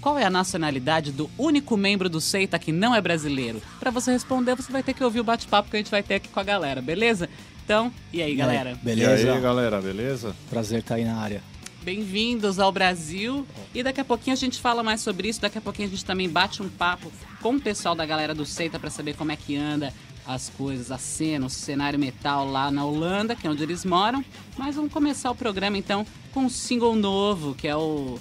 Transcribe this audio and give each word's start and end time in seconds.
Qual 0.00 0.16
é 0.16 0.24
a 0.24 0.30
nacionalidade 0.30 1.10
do 1.10 1.28
único 1.36 1.76
membro 1.76 2.08
do 2.08 2.20
Seita 2.20 2.56
que 2.58 2.70
não 2.70 2.94
é 2.94 3.00
brasileiro? 3.00 3.60
Para 3.80 3.90
você 3.90 4.12
responder, 4.12 4.54
você 4.54 4.70
vai 4.70 4.82
ter 4.82 4.94
que 4.94 5.02
ouvir 5.02 5.18
o 5.18 5.24
bate-papo 5.24 5.68
que 5.68 5.76
a 5.76 5.80
gente 5.80 5.90
vai 5.90 6.04
ter 6.04 6.14
aqui 6.14 6.28
com 6.28 6.38
a 6.38 6.44
galera, 6.44 6.80
beleza? 6.80 7.28
Então, 7.64 7.92
e 8.12 8.22
aí, 8.22 8.36
galera? 8.36 8.70
E 8.70 8.72
aí, 8.72 8.78
beleza? 8.78 9.26
E 9.26 9.30
aí, 9.30 9.40
galera, 9.40 9.82
beleza? 9.82 10.36
Prazer 10.48 10.78
estar 10.78 10.94
aí 10.94 11.04
na 11.04 11.16
área. 11.16 11.42
Bem-vindos 11.88 12.58
ao 12.58 12.70
Brasil. 12.70 13.46
E 13.74 13.82
daqui 13.82 13.98
a 13.98 14.04
pouquinho 14.04 14.34
a 14.34 14.36
gente 14.36 14.60
fala 14.60 14.82
mais 14.82 15.00
sobre 15.00 15.26
isso. 15.26 15.40
Daqui 15.40 15.56
a 15.56 15.60
pouquinho 15.62 15.88
a 15.88 15.90
gente 15.90 16.04
também 16.04 16.28
bate 16.28 16.62
um 16.62 16.68
papo 16.68 17.10
com 17.40 17.54
o 17.54 17.60
pessoal 17.60 17.94
da 17.94 18.04
galera 18.04 18.34
do 18.34 18.44
Seita 18.44 18.78
para 18.78 18.90
saber 18.90 19.16
como 19.16 19.32
é 19.32 19.36
que 19.36 19.56
anda 19.56 19.90
as 20.26 20.50
coisas, 20.50 20.92
a 20.92 20.98
cena, 20.98 21.46
o 21.46 21.48
cenário 21.48 21.98
metal 21.98 22.46
lá 22.46 22.70
na 22.70 22.84
Holanda, 22.84 23.34
que 23.34 23.46
é 23.46 23.50
onde 23.50 23.62
eles 23.62 23.86
moram. 23.86 24.22
Mas 24.58 24.76
vamos 24.76 24.92
começar 24.92 25.30
o 25.30 25.34
programa 25.34 25.78
então 25.78 26.06
com 26.30 26.40
um 26.40 26.50
single 26.50 26.94
novo, 26.94 27.54
que 27.54 27.66
é 27.66 27.74
o 27.74 28.18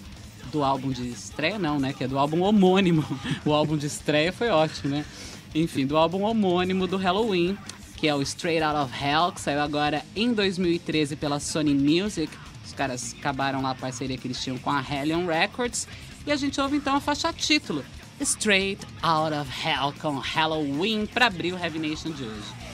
do 0.49 0.63
álbum 0.63 0.89
de 0.89 1.05
estreia, 1.05 1.59
não, 1.59 1.77
né? 1.77 1.91
Que 1.91 2.05
é 2.05 2.07
do 2.07 2.17
álbum 2.17 2.43
homônimo. 2.43 3.03
o 3.43 3.51
álbum 3.51 3.75
de 3.75 3.87
estreia 3.87 4.31
foi 4.31 4.47
ótimo, 4.47 4.91
né? 4.91 5.05
Enfim, 5.53 5.85
do 5.85 5.97
álbum 5.97 6.21
homônimo 6.21 6.87
do 6.87 6.95
Halloween, 6.95 7.57
que 7.97 8.07
é 8.07 8.15
o 8.15 8.21
Straight 8.21 8.63
Out 8.63 8.79
of 8.79 9.03
Hell, 9.03 9.33
que 9.33 9.41
saiu 9.41 9.59
agora 9.59 10.05
em 10.15 10.31
2013 10.31 11.17
pela 11.17 11.41
Sony 11.41 11.73
Music 11.73 12.31
caras 12.73 13.15
acabaram 13.17 13.61
lá 13.61 13.71
a 13.71 13.75
parceria 13.75 14.17
que 14.17 14.27
eles 14.27 14.41
tinham 14.41 14.57
com 14.57 14.69
a 14.69 14.81
Hellion 14.81 15.25
Records. 15.25 15.87
E 16.25 16.31
a 16.31 16.35
gente 16.35 16.59
ouve 16.59 16.77
então 16.77 16.95
a 16.95 16.99
faixa 16.99 17.31
título, 17.31 17.83
Straight 18.19 18.85
Out 19.01 19.33
of 19.33 19.49
Hell, 19.49 19.93
com 20.01 20.19
Halloween, 20.19 21.05
para 21.05 21.27
abrir 21.27 21.53
o 21.53 21.57
Heavy 21.57 21.79
Nation 21.79 22.11
de 22.11 22.23
hoje. 22.23 22.67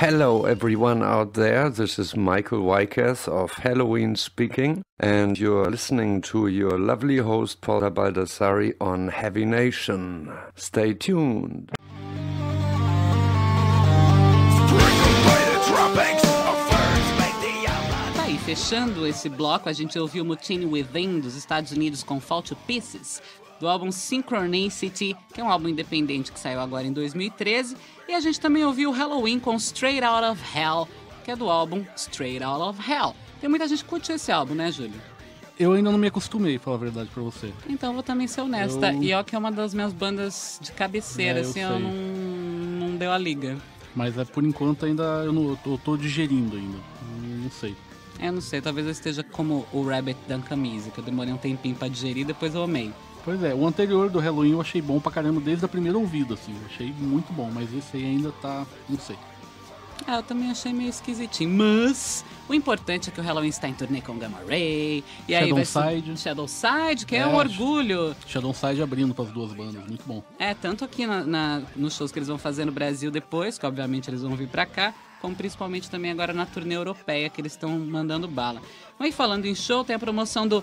Hello, 0.00 0.44
everyone 0.44 1.02
out 1.02 1.34
there. 1.34 1.68
This 1.68 1.98
is 1.98 2.14
Michael 2.14 2.60
Wyketh 2.60 3.26
of 3.26 3.50
Halloween 3.54 4.14
speaking, 4.14 4.84
and 5.00 5.36
you're 5.36 5.68
listening 5.68 6.20
to 6.20 6.46
your 6.46 6.78
lovely 6.78 7.16
host, 7.16 7.62
Paula 7.62 7.90
Baldassari, 7.90 8.74
on 8.80 9.08
Heavy 9.08 9.44
Nation. 9.44 10.32
Stay 10.54 10.94
tuned. 10.94 11.72
Fechando 18.48 19.06
esse 19.06 19.28
bloco, 19.28 19.68
a 19.68 19.74
gente 19.74 19.98
ouviu 19.98 20.24
Mutiny 20.24 20.64
Within 20.64 21.20
dos 21.20 21.34
Estados 21.34 21.70
Unidos 21.70 22.02
com 22.02 22.18
Fall 22.18 22.40
to 22.40 22.56
Pieces, 22.56 23.20
do 23.60 23.68
álbum 23.68 23.92
Synchronicity, 23.92 25.14
que 25.34 25.42
é 25.42 25.44
um 25.44 25.50
álbum 25.50 25.68
independente 25.68 26.32
que 26.32 26.40
saiu 26.40 26.58
agora 26.58 26.86
em 26.86 26.92
2013, 26.94 27.76
e 28.08 28.14
a 28.14 28.20
gente 28.20 28.40
também 28.40 28.64
ouviu 28.64 28.90
Halloween 28.90 29.38
com 29.38 29.54
Straight 29.56 30.02
Out 30.02 30.24
of 30.28 30.58
Hell, 30.58 30.88
que 31.26 31.30
é 31.30 31.36
do 31.36 31.50
álbum 31.50 31.84
Straight 31.94 32.42
Out 32.42 32.62
of 32.62 32.90
Hell. 32.90 33.14
Tem 33.38 33.50
muita 33.50 33.68
gente 33.68 33.84
que 33.84 33.90
curte 33.90 34.12
esse 34.12 34.32
álbum, 34.32 34.54
né, 34.54 34.72
Júlio? 34.72 34.98
Eu 35.60 35.74
ainda 35.74 35.90
não 35.90 35.98
me 35.98 36.06
acostumei, 36.06 36.56
falar 36.56 36.76
a 36.76 36.80
verdade 36.80 37.10
pra 37.12 37.22
você. 37.22 37.52
Então 37.68 37.92
vou 37.92 38.02
também 38.02 38.26
ser 38.26 38.40
honesta. 38.40 38.94
Eu... 38.94 39.02
E 39.02 39.12
ó 39.12 39.22
que 39.22 39.36
é 39.36 39.38
uma 39.38 39.52
das 39.52 39.74
minhas 39.74 39.92
bandas 39.92 40.58
de 40.62 40.72
cabeceira, 40.72 41.40
é, 41.40 41.42
eu 41.42 41.50
assim, 41.50 41.60
eu 41.60 41.78
não, 41.78 41.92
não 42.88 42.96
deu 42.96 43.12
a 43.12 43.18
liga. 43.18 43.58
Mas 43.94 44.16
é, 44.16 44.24
por 44.24 44.42
enquanto 44.42 44.86
ainda 44.86 45.02
eu, 45.26 45.34
não, 45.34 45.50
eu, 45.50 45.58
tô, 45.62 45.72
eu 45.72 45.78
tô 45.78 45.96
digerindo 45.98 46.56
ainda. 46.56 46.78
Não 47.42 47.50
sei. 47.50 47.76
Eu 48.20 48.32
não 48.32 48.40
sei, 48.40 48.60
talvez 48.60 48.86
eu 48.86 48.92
esteja 48.92 49.22
como 49.22 49.66
o 49.72 49.82
Rabbit 49.82 50.18
da 50.26 50.38
camisa, 50.38 50.90
que 50.90 50.98
eu 50.98 51.04
demorei 51.04 51.32
um 51.32 51.36
tempinho 51.36 51.76
pra 51.76 51.88
digerir 51.88 52.26
depois 52.26 52.54
eu 52.54 52.62
amei. 52.62 52.92
Pois 53.24 53.42
é, 53.42 53.54
o 53.54 53.66
anterior 53.66 54.08
do 54.08 54.18
Halloween 54.18 54.52
eu 54.52 54.60
achei 54.60 54.80
bom 54.80 54.98
pra 54.98 55.12
caramba 55.12 55.40
desde 55.40 55.64
a 55.64 55.68
primeira 55.68 55.98
ouvida, 55.98 56.34
assim. 56.34 56.52
Eu 56.52 56.66
achei 56.66 56.92
muito 56.98 57.32
bom, 57.32 57.50
mas 57.52 57.72
esse 57.74 57.96
aí 57.96 58.04
ainda 58.04 58.32
tá. 58.40 58.66
não 58.88 58.98
sei. 58.98 59.16
É, 60.06 60.16
eu 60.16 60.22
também 60.22 60.50
achei 60.50 60.72
meio 60.72 60.88
esquisitinho. 60.88 61.50
Mas 61.50 62.24
o 62.48 62.54
importante 62.54 63.10
é 63.10 63.12
que 63.12 63.20
o 63.20 63.22
Halloween 63.22 63.48
está 63.48 63.68
em 63.68 63.74
turnê 63.74 64.00
com 64.00 64.16
Gamma 64.16 64.38
Ray. 64.48 65.04
E 65.28 65.34
aí 65.34 65.48
Shadow 65.48 65.64
Side. 65.64 66.16
Shadow 66.16 66.48
Side, 66.48 67.06
que 67.06 67.16
é, 67.16 67.20
é 67.20 67.26
um 67.26 67.34
orgulho. 67.34 68.16
Shadow 68.26 68.54
Side 68.54 68.80
abrindo 68.80 69.14
para 69.14 69.24
as 69.26 69.32
duas 69.32 69.52
bandas, 69.52 69.86
muito 69.86 70.04
bom. 70.06 70.22
É, 70.38 70.54
tanto 70.54 70.84
aqui 70.84 71.06
na, 71.06 71.24
na, 71.24 71.62
nos 71.76 71.94
shows 71.94 72.10
que 72.10 72.18
eles 72.18 72.28
vão 72.28 72.38
fazer 72.38 72.64
no 72.64 72.72
Brasil 72.72 73.10
depois, 73.10 73.58
que 73.58 73.66
obviamente 73.66 74.08
eles 74.08 74.22
vão 74.22 74.34
vir 74.34 74.48
para 74.48 74.64
cá, 74.64 74.94
como 75.20 75.34
principalmente 75.34 75.90
também 75.90 76.10
agora 76.10 76.32
na 76.32 76.46
turnê 76.46 76.76
europeia, 76.76 77.28
que 77.28 77.40
eles 77.40 77.52
estão 77.52 77.78
mandando 77.78 78.28
bala. 78.28 78.62
Mas 78.98 79.14
falando 79.14 79.46
em 79.46 79.54
show, 79.54 79.84
tem 79.84 79.96
a 79.96 79.98
promoção 79.98 80.46
do 80.46 80.62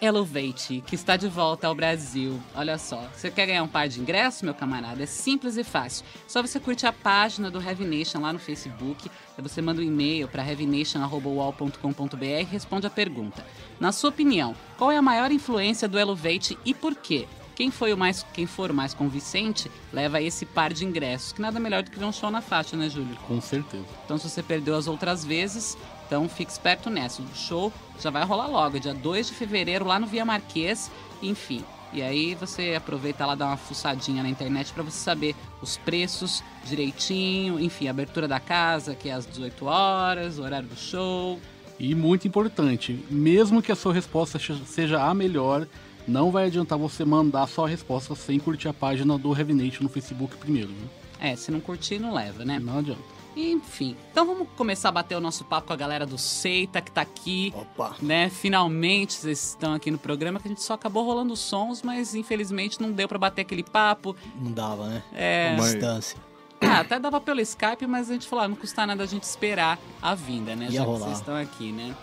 Elevate, 0.00 0.82
que 0.86 0.94
está 0.94 1.16
de 1.16 1.26
volta 1.26 1.66
ao 1.66 1.74
Brasil. 1.74 2.38
Olha 2.54 2.76
só, 2.76 3.08
você 3.14 3.30
quer 3.30 3.46
ganhar 3.46 3.62
um 3.62 3.68
par 3.68 3.88
de 3.88 3.98
ingressos, 4.00 4.42
meu 4.42 4.52
camarada? 4.52 5.02
É 5.02 5.06
simples 5.06 5.56
e 5.56 5.64
fácil. 5.64 6.04
Só 6.28 6.42
você 6.42 6.60
curte 6.60 6.86
a 6.86 6.92
página 6.92 7.50
do 7.50 7.62
Heavy 7.62 7.86
Nation 7.86 8.20
lá 8.20 8.30
no 8.32 8.38
Facebook, 8.38 9.10
você 9.38 9.62
manda 9.62 9.80
um 9.80 9.84
e-mail 9.84 10.28
para 10.28 10.46
heavynation.wall.com.br 10.46 12.24
e 12.24 12.44
responde 12.44 12.86
a 12.86 12.90
pergunta. 12.90 13.44
Na 13.80 13.90
sua 13.90 14.10
opinião, 14.10 14.54
qual 14.76 14.92
é 14.92 14.98
a 14.98 15.02
maior 15.02 15.32
influência 15.32 15.88
do 15.88 15.98
Elevate 15.98 16.58
e 16.64 16.74
por 16.74 16.94
quê? 16.94 17.26
Quem, 17.56 17.70
foi 17.70 17.90
o 17.94 17.96
mais, 17.96 18.24
quem 18.34 18.46
for 18.46 18.70
o 18.70 18.74
mais 18.74 18.92
convincente 18.92 19.70
leva 19.90 20.20
esse 20.20 20.44
par 20.44 20.74
de 20.74 20.84
ingressos, 20.84 21.32
que 21.32 21.40
nada 21.40 21.58
melhor 21.58 21.82
do 21.82 21.90
que 21.90 21.98
ver 21.98 22.04
um 22.04 22.12
show 22.12 22.30
na 22.30 22.42
faixa, 22.42 22.76
né, 22.76 22.90
Júlio? 22.90 23.16
Com 23.26 23.40
certeza. 23.40 23.86
Então, 24.04 24.18
se 24.18 24.28
você 24.28 24.42
perdeu 24.42 24.76
as 24.76 24.86
outras 24.86 25.24
vezes, 25.24 25.76
então 26.06 26.28
fique 26.28 26.52
esperto 26.52 26.90
nessa. 26.90 27.22
O 27.22 27.34
show 27.34 27.72
já 27.98 28.10
vai 28.10 28.24
rolar 28.24 28.46
logo, 28.46 28.78
dia 28.78 28.92
2 28.92 29.28
de 29.28 29.32
fevereiro, 29.32 29.86
lá 29.86 29.98
no 29.98 30.06
Via 30.06 30.22
Marquês, 30.22 30.90
enfim. 31.22 31.64
E 31.94 32.02
aí 32.02 32.34
você 32.34 32.74
aproveita 32.74 33.24
lá, 33.24 33.34
dá 33.34 33.46
uma 33.46 33.56
fuçadinha 33.56 34.22
na 34.22 34.28
internet 34.28 34.70
para 34.74 34.82
você 34.82 34.98
saber 34.98 35.34
os 35.62 35.78
preços 35.78 36.44
direitinho, 36.66 37.58
enfim, 37.58 37.88
a 37.88 37.90
abertura 37.90 38.28
da 38.28 38.38
casa, 38.38 38.94
que 38.94 39.08
é 39.08 39.14
às 39.14 39.24
18 39.24 39.64
horas, 39.64 40.38
o 40.38 40.42
horário 40.42 40.68
do 40.68 40.76
show. 40.76 41.40
E 41.78 41.94
muito 41.94 42.28
importante, 42.28 43.02
mesmo 43.10 43.62
que 43.62 43.72
a 43.72 43.76
sua 43.76 43.94
resposta 43.94 44.38
seja 44.66 45.02
a 45.02 45.14
melhor, 45.14 45.66
não 46.06 46.30
vai 46.30 46.46
adiantar 46.46 46.78
você 46.78 47.04
mandar 47.04 47.46
só 47.46 47.64
a 47.64 47.68
resposta 47.68 48.14
sem 48.14 48.38
curtir 48.38 48.68
a 48.68 48.74
página 48.74 49.18
do 49.18 49.34
Nation 49.34 49.82
no 49.82 49.88
Facebook 49.88 50.36
primeiro. 50.36 50.68
Né? 50.68 50.88
É, 51.20 51.36
se 51.36 51.50
não 51.50 51.60
curtir, 51.60 51.98
não 51.98 52.12
leva, 52.12 52.44
né? 52.44 52.58
Não 52.58 52.78
adianta. 52.78 53.16
Enfim, 53.36 53.94
então 54.10 54.24
vamos 54.24 54.48
começar 54.56 54.88
a 54.88 54.92
bater 54.92 55.14
o 55.14 55.20
nosso 55.20 55.44
papo 55.44 55.66
com 55.66 55.72
a 55.74 55.76
galera 55.76 56.06
do 56.06 56.16
Seita 56.16 56.80
que 56.80 56.90
tá 56.90 57.02
aqui. 57.02 57.52
Opa! 57.54 57.94
Né? 58.00 58.30
Finalmente 58.30 59.12
vocês 59.12 59.50
estão 59.50 59.74
aqui 59.74 59.90
no 59.90 59.98
programa, 59.98 60.40
que 60.40 60.48
a 60.48 60.50
gente 60.50 60.62
só 60.62 60.72
acabou 60.72 61.04
rolando 61.04 61.36
sons, 61.36 61.82
mas 61.82 62.14
infelizmente 62.14 62.80
não 62.80 62.90
deu 62.90 63.06
para 63.06 63.18
bater 63.18 63.42
aquele 63.42 63.62
papo. 63.62 64.16
Não 64.40 64.52
dava, 64.52 64.88
né? 64.88 65.02
É. 65.14 65.54
Uma 65.54 65.64
distância. 65.64 66.18
Ah, 66.62 66.80
até 66.80 66.98
dava 66.98 67.20
pelo 67.20 67.40
Skype, 67.42 67.86
mas 67.86 68.08
a 68.08 68.14
gente 68.14 68.26
falou, 68.26 68.46
ah, 68.46 68.48
não 68.48 68.56
custa 68.56 68.86
nada 68.86 69.02
a 69.02 69.06
gente 69.06 69.24
esperar 69.24 69.78
a 70.00 70.14
vinda, 70.14 70.56
né? 70.56 70.66
Ia 70.66 70.72
já 70.72 70.82
rolar. 70.84 70.98
que 70.98 71.04
vocês 71.04 71.18
estão 71.18 71.36
aqui, 71.36 71.72
né? 71.72 71.94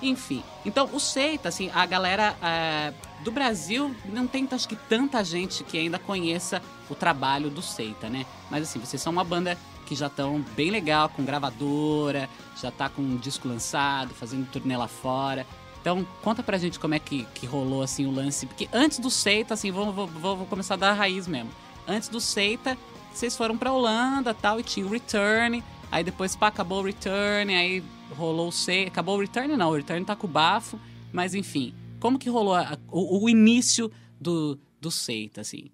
Enfim, 0.00 0.44
então 0.64 0.88
o 0.92 1.00
Seita, 1.00 1.48
assim, 1.48 1.70
a 1.74 1.84
galera 1.84 2.36
é, 2.40 2.92
do 3.24 3.32
Brasil 3.32 3.94
não 4.04 4.26
tem 4.26 4.46
acho 4.50 4.68
que 4.68 4.76
tanta 4.76 5.24
gente 5.24 5.64
que 5.64 5.76
ainda 5.76 5.98
conheça 5.98 6.62
o 6.88 6.94
trabalho 6.94 7.50
do 7.50 7.60
Seita, 7.60 8.08
né? 8.08 8.24
Mas 8.50 8.62
assim, 8.62 8.78
vocês 8.78 9.02
são 9.02 9.12
uma 9.12 9.24
banda 9.24 9.58
que 9.86 9.94
já 9.94 10.06
estão 10.06 10.44
bem 10.54 10.70
legal, 10.70 11.08
com 11.08 11.24
gravadora, 11.24 12.28
já 12.60 12.70
tá 12.70 12.88
com 12.88 13.02
um 13.02 13.16
disco 13.16 13.48
lançado, 13.48 14.14
fazendo 14.14 14.46
turnê 14.46 14.76
lá 14.76 14.86
fora. 14.86 15.46
Então, 15.80 16.06
conta 16.22 16.42
pra 16.42 16.58
gente 16.58 16.78
como 16.78 16.94
é 16.94 16.98
que, 16.98 17.24
que 17.34 17.46
rolou 17.46 17.82
assim 17.82 18.04
o 18.04 18.10
lance. 18.10 18.44
Porque 18.44 18.68
antes 18.72 18.98
do 18.98 19.10
Seita, 19.10 19.54
assim, 19.54 19.70
vou, 19.70 19.90
vou, 19.90 20.06
vou 20.36 20.46
começar 20.46 20.76
da 20.76 20.92
raiz 20.92 21.26
mesmo. 21.26 21.50
Antes 21.86 22.08
do 22.08 22.20
Seita, 22.20 22.76
vocês 23.12 23.36
foram 23.36 23.56
pra 23.56 23.72
Holanda 23.72 24.34
tal, 24.34 24.60
e 24.60 24.62
tinha 24.62 24.84
o 24.84 24.90
Return. 24.90 25.64
Aí 25.90 26.04
depois, 26.04 26.36
pá, 26.36 26.48
acabou 26.48 26.80
o 26.80 26.84
Return, 26.84 27.54
aí 27.54 27.82
rolou 28.16 28.48
o 28.48 28.52
Seita. 28.52 28.90
Acabou 28.90 29.16
o 29.16 29.20
Return, 29.20 29.56
não, 29.56 29.70
o 29.70 29.76
Return 29.76 30.04
tá 30.04 30.14
com 30.14 30.26
o 30.26 30.30
bafo. 30.30 30.78
Mas 31.12 31.34
enfim, 31.34 31.74
como 31.98 32.18
que 32.18 32.28
rolou 32.28 32.54
a, 32.54 32.78
o, 32.90 33.24
o, 33.24 33.28
início 33.28 33.90
do, 34.20 34.58
do 34.80 34.90
Seita, 34.90 35.40
assim? 35.40 35.70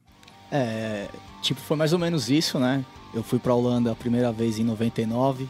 É, 0.51 1.09
tipo, 1.43 1.61
foi 1.61 1.77
mais 1.77 1.93
ou 1.93 1.99
menos 1.99 2.31
isso, 2.31 2.59
né? 2.59 2.85
Eu 3.13 3.23
fui 3.23 3.39
pra 3.39 3.55
Holanda 3.55 3.93
a 3.93 3.95
primeira 3.95 4.33
vez 4.33 4.59
em 4.59 4.65
99, 4.65 5.49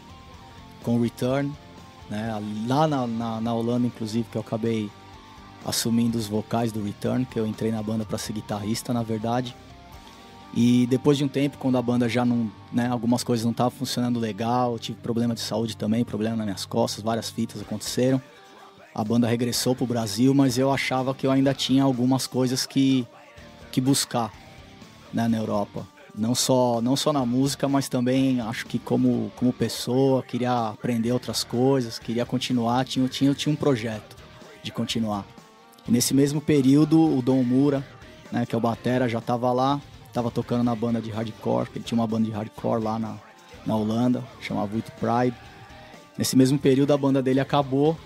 com 0.83 0.97
o 0.97 1.03
Return. 1.03 1.53
Né? 2.09 2.31
Lá 2.67 2.87
na, 2.87 3.07
na, 3.07 3.41
na, 3.41 3.55
Holanda, 3.55 3.87
inclusive, 3.87 4.27
que 4.31 4.37
eu 4.37 4.43
acabei 4.43 4.91
assumindo 5.65 6.19
os 6.19 6.27
vocais 6.27 6.73
do 6.73 6.83
Return, 6.83 7.25
que 7.25 7.39
eu 7.39 7.47
entrei 7.47 7.71
na 7.71 7.83
banda 7.83 8.05
para 8.05 8.19
ser 8.19 8.35
guitarrista, 8.35 8.93
na 8.93 9.03
verdade. 9.03 9.57
E 10.57 10.87
depois 10.87 11.19
de 11.19 11.25
um 11.25 11.29
tempo, 11.29 11.59
quando 11.59 11.77
a 11.77 11.83
banda 11.83 12.09
já 12.09 12.25
não, 12.25 12.51
né, 12.73 12.87
algumas 12.89 13.25
coisas 13.25 13.45
não 13.45 13.51
estavam 13.51 13.73
funcionando 13.73 14.21
legal, 14.21 14.79
tive 14.79 14.99
problema 15.01 15.35
de 15.35 15.41
saúde 15.41 15.77
também, 15.77 16.05
problema 16.05 16.37
nas 16.37 16.47
minhas 16.47 16.65
costas, 16.65 17.03
várias 17.03 17.29
fitas 17.29 17.61
aconteceram. 17.61 18.23
A 18.95 19.03
banda 19.03 19.27
regressou 19.27 19.75
pro 19.75 19.85
Brasil, 19.85 20.33
mas 20.33 20.57
eu 20.57 20.71
achava 20.71 21.13
que 21.13 21.27
eu 21.27 21.33
ainda 21.33 21.53
tinha 21.53 21.83
algumas 21.83 22.29
coisas 22.29 22.65
que, 22.65 23.05
que 23.73 23.81
buscar 23.81 24.33
né, 25.13 25.27
na 25.27 25.37
Europa 25.37 25.85
não 26.17 26.35
só 26.35 26.81
não 26.81 26.95
só 26.95 27.13
na 27.13 27.27
música, 27.27 27.69
mas 27.69 27.89
também 27.89 28.41
acho 28.41 28.67
que 28.67 28.79
como 28.79 29.33
como 29.35 29.53
pessoa 29.53 30.23
queria 30.23 30.69
aprender 30.69 31.11
outras 31.11 31.43
coisas, 31.43 31.99
queria 31.99 32.25
continuar, 32.25 32.85
tinha 32.85 33.09
tinha 33.09 33.35
tinha 33.35 33.53
um 33.53 33.57
projeto 33.57 34.17
de 34.63 34.71
continuar. 34.71 35.27
E 35.89 35.91
nesse 35.91 36.15
mesmo 36.15 36.41
período 36.41 37.19
o 37.19 37.21
Dom 37.21 37.43
Mura, 37.43 37.85
né, 38.31 38.47
que 38.47 38.55
é 38.55 38.59
o 38.59 38.61
batera, 38.61 39.09
já 39.09 39.19
estava 39.19 39.53
lá, 39.53 39.81
estava 40.15 40.31
tocando 40.31 40.63
na 40.63 40.75
banda 40.75 41.01
de 41.01 41.11
hardcore, 41.11 41.69
ele 41.75 41.85
tinha 41.85 41.99
uma 41.99 42.07
banda 42.07 42.25
de 42.25 42.31
hardcore 42.31 42.83
lá 42.83 42.99
na 42.99 43.17
na 43.67 43.77
Holanda, 43.77 44.23
chamava 44.41 44.75
With 44.75 44.85
Pride. 45.01 45.37
Nesse 46.17 46.37
mesmo 46.37 46.59
período 46.59 46.93
a 46.93 46.99
banda 46.99 47.23
dele 47.23 47.41
acabou 47.41 47.97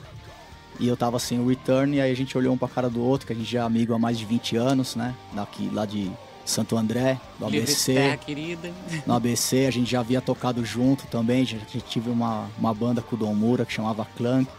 e 0.80 0.86
eu 0.86 0.96
tava 0.96 1.18
sem 1.18 1.38
o 1.40 1.48
Return 1.48 1.96
e 1.96 2.00
aí 2.00 2.10
a 2.10 2.16
gente 2.16 2.36
olhou 2.38 2.54
um 2.54 2.58
pra 2.58 2.68
cara 2.68 2.88
do 2.88 3.02
outro, 3.02 3.26
que 3.26 3.32
a 3.32 3.36
gente 3.36 3.50
já 3.50 3.60
é 3.60 3.62
amigo 3.62 3.92
há 3.94 3.98
mais 3.98 4.18
de 4.18 4.24
20 4.24 4.56
anos, 4.56 4.96
né, 4.96 5.14
daqui 5.32 5.68
lá 5.72 5.84
de 5.84 6.10
Santo 6.44 6.78
André, 6.78 7.20
do 7.38 7.46
ABC. 7.46 8.18
Querida. 8.24 8.72
No 9.06 9.14
ABC, 9.14 9.66
a 9.66 9.70
gente 9.70 9.90
já 9.90 10.00
havia 10.00 10.20
tocado 10.20 10.64
junto 10.64 11.06
também, 11.08 11.44
já 11.44 11.58
tive 11.86 12.08
uma, 12.08 12.48
uma 12.58 12.72
banda 12.72 13.02
com 13.02 13.16
o 13.16 13.18
Dom 13.18 13.34
Mura 13.34 13.66
que 13.66 13.72
chamava 13.72 14.06
Clank. 14.16 14.50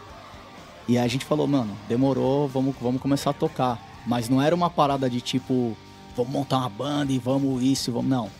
E 0.86 0.96
aí 0.96 1.04
a 1.04 1.08
gente 1.08 1.24
falou, 1.24 1.48
mano, 1.48 1.76
demorou, 1.88 2.46
vamos, 2.46 2.76
vamos 2.80 3.02
começar 3.02 3.30
a 3.30 3.32
tocar. 3.32 3.80
Mas 4.06 4.28
não 4.28 4.40
era 4.40 4.54
uma 4.54 4.70
parada 4.70 5.10
de 5.10 5.20
tipo, 5.20 5.76
vamos 6.16 6.32
montar 6.32 6.58
uma 6.58 6.68
banda 6.68 7.12
e 7.12 7.18
vamos 7.18 7.62
isso, 7.62 7.92
vamos. 7.92 8.10
Não. 8.10 8.30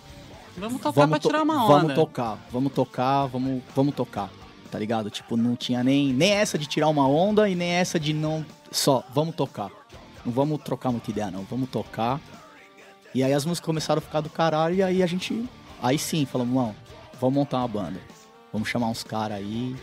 Vamos 0.57 0.81
tocar 0.81 1.01
vamos 1.01 1.19
pra 1.19 1.29
tirar 1.29 1.43
uma 1.43 1.65
onda. 1.65 1.75
Vamos 1.75 1.95
tocar, 1.95 2.39
vamos 2.51 2.73
tocar, 2.73 3.27
vamos, 3.27 3.63
vamos 3.75 3.95
tocar. 3.95 4.31
Tá 4.71 4.79
ligado? 4.79 5.11
Tipo, 5.11 5.37
não 5.37 5.57
tinha 5.57 5.83
nem, 5.83 6.13
nem 6.13 6.31
essa 6.33 6.57
de 6.57 6.67
tirar 6.67 6.89
uma 6.89 7.09
onda 7.09 7.49
e 7.49 7.55
nem 7.55 7.71
essa 7.71 7.99
de 7.99 8.13
não. 8.13 8.45
Só, 8.71 9.05
vamos 9.13 9.35
tocar. 9.35 9.71
Não 10.25 10.33
vamos 10.33 10.63
trocar 10.63 10.91
muita 10.91 11.11
ideia, 11.11 11.31
não. 11.31 11.43
Vamos 11.45 11.69
tocar 11.71 12.21
e 13.15 13.25
aí 13.25 13.33
as 13.33 13.45
músicas 13.45 13.67
começaram 13.67 13.99
a 13.99 14.03
ficar 14.03 14.21
do 14.21 14.31
caralho 14.31 14.77
e 14.77 14.83
aí 14.83 15.03
a 15.03 15.07
gente. 15.07 15.49
Aí 15.83 15.99
sim, 15.99 16.25
falamos, 16.25 16.55
não, 16.55 16.75
vamos 17.21 17.35
montar 17.35 17.59
uma 17.59 17.69
banda. 17.69 18.01
Vamos 18.53 18.69
chamar 18.69 18.89
uns 18.89 19.03
caras 19.03 19.39
aí. 19.39 19.75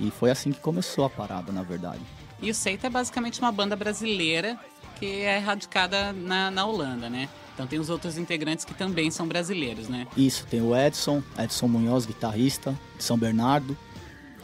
E 0.00 0.10
foi 0.10 0.30
assim 0.30 0.50
que 0.50 0.60
começou 0.60 1.04
a 1.04 1.10
parada, 1.10 1.52
na 1.52 1.62
verdade. 1.62 2.00
E 2.40 2.50
o 2.50 2.54
Seita 2.54 2.86
é 2.86 2.90
basicamente 2.90 3.40
uma 3.40 3.52
banda 3.52 3.76
brasileira 3.76 4.58
que 4.98 5.20
é 5.20 5.38
radicada 5.38 6.12
na, 6.12 6.50
na 6.50 6.66
Holanda, 6.66 7.08
né? 7.08 7.28
Então 7.54 7.66
tem 7.66 7.78
os 7.78 7.88
outros 7.88 8.18
integrantes 8.18 8.64
que 8.64 8.74
também 8.74 9.10
são 9.10 9.26
brasileiros, 9.26 9.88
né? 9.88 10.06
Isso, 10.16 10.46
tem 10.46 10.60
o 10.60 10.76
Edson, 10.76 11.22
Edson 11.38 11.68
Munhoz, 11.68 12.04
guitarrista 12.04 12.74
de 12.96 13.04
São 13.04 13.16
Bernardo, 13.16 13.76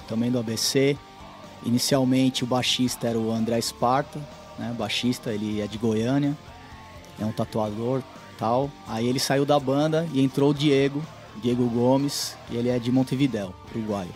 também 0.06 0.30
do 0.30 0.38
ABC. 0.38 0.96
Inicialmente 1.64 2.44
o 2.44 2.46
baixista 2.46 3.08
era 3.08 3.18
o 3.18 3.32
André 3.32 3.58
Esparta, 3.58 4.20
né? 4.58 4.74
Baixista, 4.78 5.32
ele 5.32 5.60
é 5.60 5.66
de 5.66 5.76
Goiânia 5.76 6.36
é 7.20 7.24
um 7.24 7.32
tatuador 7.32 8.02
tal. 8.38 8.70
Aí 8.88 9.06
ele 9.06 9.20
saiu 9.20 9.44
da 9.44 9.60
banda 9.60 10.08
e 10.12 10.22
entrou 10.22 10.50
o 10.50 10.54
Diego, 10.54 11.02
Diego 11.42 11.68
Gomes, 11.68 12.36
e 12.50 12.56
ele 12.56 12.68
é 12.68 12.78
de 12.78 12.90
Montevidéu, 12.90 13.54
uruguaio. 13.74 14.12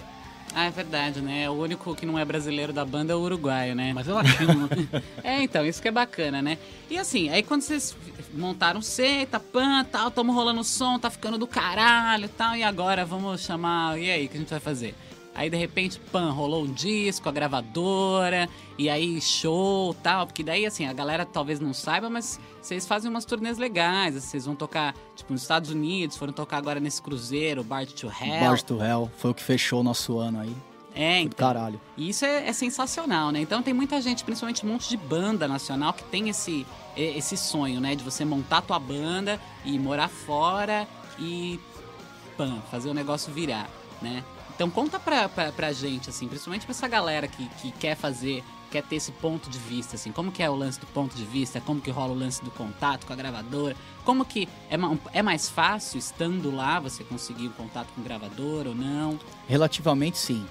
Ah, 0.55 0.67
é 0.67 0.71
verdade, 0.71 1.21
né? 1.21 1.51
O 1.51 1.55
único 1.55 1.97
que 1.97 2.06
não 2.06 2.17
é 2.17 2.25
brasileiro 2.25 2.73
da 2.73 2.85
banda 2.85 3.12
é 3.12 3.17
o 3.17 3.19
uruguaio, 3.19 3.75
né? 3.75 3.93
Mas 3.93 4.06
é 4.06 4.12
latino. 4.12 4.71
é, 5.25 5.43
então, 5.43 5.67
isso 5.67 5.83
que 5.83 5.89
é 5.89 5.91
bacana, 5.91 6.41
né? 6.41 6.59
E 6.89 6.97
assim, 6.97 7.29
aí 7.29 7.43
quando 7.43 7.62
vocês 7.62 7.97
montaram 8.33 8.81
seita, 8.81 9.41
pan, 9.41 9.85
tal, 9.85 10.12
tamo 10.12 10.33
rolando 10.33 10.62
som, 10.62 10.97
tá 10.97 11.11
ficando 11.11 11.37
do 11.37 11.47
caralho 11.47 12.29
tal, 12.29 12.55
e 12.55 12.62
agora 12.62 13.05
vamos 13.05 13.41
chamar. 13.41 13.99
E 13.99 14.09
aí, 14.09 14.27
o 14.27 14.29
que 14.29 14.37
a 14.37 14.41
gente 14.41 14.51
vai 14.51 14.61
fazer? 14.61 14.95
Aí 15.35 15.51
de 15.51 15.57
repente, 15.57 15.99
pam, 16.13 16.31
rolou 16.31 16.63
um 16.63 16.73
disco, 16.73 17.29
a 17.29 17.33
gravadora, 17.33 18.49
e 18.79 18.89
aí 18.89 19.21
show 19.21 19.95
tal. 19.95 20.27
Porque 20.27 20.45
daí, 20.45 20.65
assim, 20.65 20.87
a 20.87 20.93
galera 20.93 21.27
talvez 21.27 21.59
não 21.59 21.75
saiba, 21.75 22.09
mas 22.09 22.39
vocês 22.63 22.87
fazem 22.87 23.11
umas 23.11 23.25
turnês 23.25 23.59
legais. 23.59 24.15
Vocês 24.15 24.47
vão 24.47 24.55
tocar, 24.55 24.95
tipo, 25.17 25.33
nos 25.33 25.43
Estados 25.43 25.71
Unidos, 25.71 26.17
foram 26.17 26.33
tocar 26.33 26.59
agora 26.59 26.79
nesse 26.79 27.03
cruzeiro, 27.03 27.65
Bart 27.65 27.91
to 27.91 28.07
Hell. 28.07 28.49
Bart 28.49 28.63
to 28.63 28.83
Hell, 28.83 29.11
foi 29.17 29.33
o 29.33 29.35
que 29.35 29.43
fechou 29.43 29.81
o 29.81 29.83
nosso 29.83 30.19
ano 30.19 30.41
aí. 30.41 30.55
É, 30.95 31.21
então. 31.21 31.49
Caralho. 31.49 31.81
E 31.97 32.09
isso 32.09 32.25
é, 32.25 32.47
é, 32.47 32.53
sensacional, 32.53 33.33
né? 33.33 33.41
Então 33.41 33.61
tem 33.61 33.75
muita 33.75 34.01
gente, 34.01 34.23
principalmente 34.23 34.65
um 34.65 34.69
monte 34.69 34.89
de 34.89 34.97
banda 34.97 35.49
nacional, 35.49 35.93
que 35.93 36.05
tem 36.05 36.29
esse, 36.29 36.65
esse 36.97 37.37
sonho, 37.37 37.81
né? 37.81 37.97
De 37.97 38.05
você 38.05 38.25
montar 38.25 38.63
tua 38.63 38.79
banda 38.79 39.41
e 39.65 39.77
morar 39.77 40.09
fora 40.09 40.87
e 41.19 41.59
pam, 42.37 42.63
fazer 42.71 42.89
o 42.89 42.95
negócio 42.95 43.33
virar, 43.33 43.69
né? 44.01 44.23
Então 44.55 44.71
conta 44.71 44.99
pra, 44.99 45.29
pra, 45.29 45.51
pra 45.51 45.73
gente, 45.73 46.11
assim, 46.11 46.29
principalmente 46.29 46.65
pra 46.65 46.71
essa 46.71 46.87
galera 46.87 47.27
que, 47.27 47.49
que 47.61 47.73
quer 47.73 47.97
fazer, 47.97 48.45
quer 48.71 48.83
ter 48.83 48.97
esse 48.97 49.11
ponto 49.12 49.51
de 49.51 49.59
vista, 49.59 49.97
assim, 49.97 50.12
como 50.12 50.31
que 50.31 50.43
é 50.43 50.49
o 50.49 50.55
lance 50.55 50.79
do 50.79 50.87
ponto 50.87 51.15
de 51.17 51.25
vista, 51.25 51.61
como 51.61 51.81
que 51.81 51.91
rola 51.91 52.12
o 52.12 52.19
lance 52.19 52.43
do 52.43 52.51
contato 52.51 53.06
com 53.06 53.12
a 53.12 53.17
gravadora, 53.17 53.77
como 54.05 54.25
que 54.25 54.49
é, 54.71 54.77
é 55.12 55.23
mais 55.23 55.49
fácil, 55.49 55.99
estando 55.99 56.55
lá, 56.55 56.79
você 56.79 57.03
conseguir 57.03 57.49
o 57.49 57.51
um 57.51 57.53
contato 57.53 57.89
com 57.95 58.01
o 58.01 58.05
gravador 58.05 58.67
ou 58.69 58.75
não? 58.75 59.19
Relativamente 59.49 60.19
sim. 60.19 60.47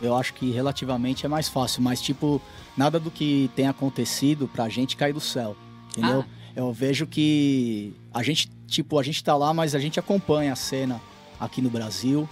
Eu 0.00 0.16
acho 0.16 0.34
que 0.34 0.50
relativamente 0.50 1.26
é 1.26 1.28
mais 1.28 1.48
fácil, 1.48 1.82
mas 1.82 2.00
tipo, 2.00 2.40
nada 2.76 2.98
do 2.98 3.10
que 3.10 3.50
tem 3.54 3.68
acontecido 3.68 4.48
pra 4.48 4.68
gente 4.68 4.96
cai 4.96 5.12
do 5.12 5.20
céu, 5.20 5.56
entendeu? 5.90 6.24
Ah. 6.26 6.42
Eu 6.54 6.72
vejo 6.72 7.06
que 7.06 7.94
a 8.12 8.22
gente, 8.22 8.50
tipo, 8.66 8.98
a 8.98 9.02
gente 9.02 9.22
tá 9.22 9.36
lá, 9.36 9.54
mas 9.54 9.74
a 9.74 9.78
gente 9.78 9.98
acompanha 9.98 10.52
a 10.52 10.56
cena 10.56 11.00
aqui 11.40 11.62
no 11.62 11.70
Brasil, 11.70 12.28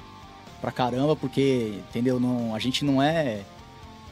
pra 0.60 0.70
caramba, 0.70 1.16
porque, 1.16 1.80
entendeu? 1.88 2.20
Não, 2.20 2.54
a 2.54 2.58
gente 2.58 2.84
não 2.84 3.02
é 3.02 3.40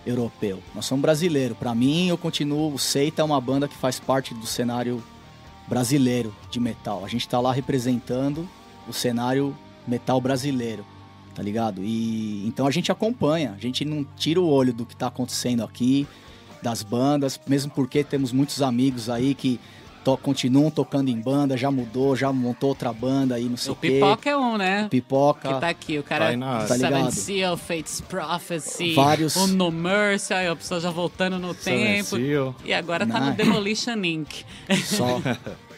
europeu, 0.07 0.63
nós 0.75 0.87
somos 0.87 1.03
brasileiro. 1.03 1.55
Para 1.55 1.75
mim, 1.75 2.09
eu 2.09 2.17
continuo. 2.17 2.73
O 2.73 2.79
Seita 2.79 3.23
é 3.23 3.25
uma 3.25 3.41
banda 3.41 3.69
que 3.69 3.77
faz 3.77 4.01
parte 4.01 4.33
do 4.35 4.47
cenário 4.47 5.03
brasileiro 5.67 6.35
de 6.51 6.59
metal. 6.59 7.05
A 7.05 7.09
gente 7.09 7.29
tá 7.29 7.39
lá 7.41 7.53
representando 7.53 8.49
o 8.89 8.93
cenário 8.93 9.55
metal 9.87 10.21
brasileiro, 10.21 10.85
tá 11.35 11.43
ligado? 11.43 11.83
E 11.85 12.47
então 12.47 12.67
a 12.67 12.71
gente 12.71 12.91
acompanha, 12.91 13.55
a 13.57 13.61
gente 13.61 13.85
não 13.85 14.05
tira 14.17 14.41
o 14.41 14.49
olho 14.49 14.73
do 14.73 14.87
que 14.87 14.97
tá 14.97 15.09
acontecendo 15.09 15.63
aqui, 15.63 16.07
das 16.63 16.83
bandas, 16.83 17.39
mesmo 17.47 17.71
porque 17.73 18.03
temos 18.03 18.33
muitos 18.33 18.63
amigos 18.63 19.11
aí 19.11 19.35
que 19.35 19.61
to, 20.05 20.17
continuam 20.17 20.71
tocando 20.71 21.09
em 21.09 21.21
banda, 21.21 21.57
já 21.57 21.71
mudou, 21.71 22.17
já 22.17 22.33
montou 22.33 22.71
outra 22.71 22.93
banda 22.93 23.35
aí, 23.35 23.45
não 23.45 23.57
sei 23.57 23.73
o 23.73 23.77
quê. 23.77 23.89
O 23.89 23.93
Pipoca 23.93 24.31
é 24.31 24.37
um, 24.37 24.57
né? 24.57 24.87
O 24.87 24.89
Pipoca. 24.89 25.55
Que 25.55 25.61
tá 25.61 25.69
aqui, 25.69 25.99
o 25.99 26.03
cara 26.03 26.37
tá, 26.37 26.59
tá 26.67 26.77
Seven 26.77 27.11
Seal, 27.11 27.57
Fates 27.57 28.01
Prophecy, 28.01 28.95
Vários... 28.95 29.37
o 29.37 29.47
No 29.49 29.71
Mercy, 29.71 30.35
aí 30.35 30.49
a 30.49 30.57
pessoa 30.57 30.81
já 30.81 30.91
voltando 30.91 31.39
no 31.39 31.55
Seven 31.55 32.03
tempo. 32.03 32.17
Seal. 32.17 32.55
E 32.65 32.73
agora 32.73 33.07
tá 33.07 33.21
no 33.21 33.33
Demolition 33.33 34.05
Inc. 34.05 34.45
Só, 34.85 35.21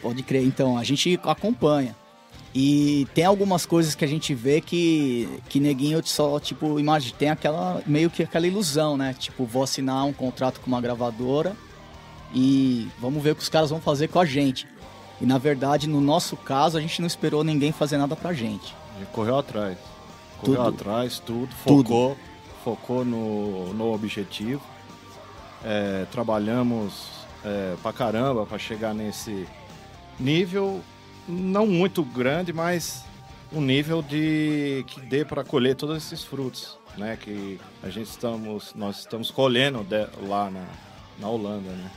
pode 0.01 0.23
crer. 0.23 0.43
Então, 0.43 0.77
a 0.77 0.83
gente 0.83 1.19
acompanha. 1.23 1.95
E 2.53 3.07
tem 3.13 3.23
algumas 3.23 3.65
coisas 3.65 3.95
que 3.95 4.03
a 4.03 4.07
gente 4.07 4.33
vê 4.33 4.59
que, 4.59 5.29
que 5.47 5.57
neguinho 5.59 6.01
só, 6.05 6.37
tipo, 6.37 6.77
imagina, 6.79 7.15
tem 7.17 7.29
aquela, 7.29 7.81
meio 7.87 8.09
que 8.09 8.23
aquela 8.23 8.45
ilusão, 8.45 8.97
né? 8.97 9.15
Tipo, 9.17 9.45
vou 9.45 9.63
assinar 9.63 10.05
um 10.05 10.11
contrato 10.11 10.59
com 10.59 10.67
uma 10.67 10.81
gravadora 10.81 11.55
e 12.33 12.89
vamos 12.99 13.21
ver 13.21 13.31
o 13.31 13.35
que 13.35 13.41
os 13.41 13.49
caras 13.49 13.69
vão 13.69 13.81
fazer 13.81 14.07
com 14.07 14.19
a 14.19 14.25
gente. 14.25 14.67
E 15.19 15.25
na 15.25 15.37
verdade, 15.37 15.87
no 15.87 16.01
nosso 16.01 16.35
caso, 16.35 16.77
a 16.77 16.81
gente 16.81 16.99
não 16.99 17.07
esperou 17.07 17.43
ninguém 17.43 17.71
fazer 17.71 17.97
nada 17.97 18.15
pra 18.15 18.33
gente. 18.33 18.75
A 18.95 18.99
gente 18.99 19.11
correu 19.11 19.37
atrás. 19.37 19.77
Correu 20.39 20.63
tudo. 20.63 20.69
atrás, 20.69 21.19
tudo, 21.19 21.55
focou, 21.55 21.83
tudo. 21.83 22.17
focou 22.63 23.05
no, 23.05 23.73
no 23.73 23.93
objetivo. 23.93 24.61
É, 25.63 26.05
trabalhamos 26.11 27.21
é, 27.45 27.75
pra 27.81 27.93
caramba 27.93 28.45
pra 28.45 28.57
chegar 28.57 28.93
nesse 28.93 29.47
nível, 30.19 30.81
não 31.27 31.67
muito 31.67 32.03
grande, 32.03 32.51
mas 32.51 33.03
um 33.51 33.61
nível 33.61 34.01
de 34.01 34.83
que 34.87 35.01
dê 35.01 35.25
para 35.25 35.43
colher 35.43 35.75
todos 35.75 35.97
esses 35.97 36.23
frutos, 36.23 36.77
né? 36.97 37.17
Que 37.19 37.59
a 37.83 37.89
gente 37.89 38.07
estamos, 38.07 38.73
nós 38.73 38.99
estamos 38.99 39.29
colhendo 39.29 39.83
de, 39.83 40.07
lá 40.27 40.49
na, 40.49 40.65
na 41.19 41.27
Holanda, 41.27 41.69
né? 41.69 41.91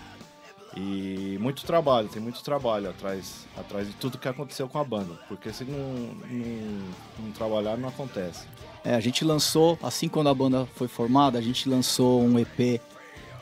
E 0.76 1.38
muito 1.40 1.64
trabalho, 1.64 2.09
tem 2.09 2.21
muito 2.21 2.43
trabalho 2.43 2.90
atrás, 2.90 3.47
atrás 3.57 3.87
de 3.87 3.95
tudo 3.95 4.19
que 4.19 4.28
aconteceu 4.28 4.69
com 4.69 4.78
a 4.78 4.85
banda, 4.85 5.14
porque 5.28 5.52
se 5.52 5.64
não, 5.64 5.78
não, 5.78 6.83
não 7.21 7.33
trabalhar 7.33 7.76
não 7.76 7.88
acontece. 7.88 8.47
É, 8.85 8.95
a 8.95 9.00
gente 9.00 9.25
lançou, 9.25 9.78
assim 9.83 10.09
quando 10.09 10.28
a 10.28 10.35
banda 10.35 10.66
foi 10.75 10.88
formada, 10.88 11.38
a 11.38 11.43
gente 11.43 11.69
lançou 11.69 12.23
um 12.23 12.38
EP 12.38 12.81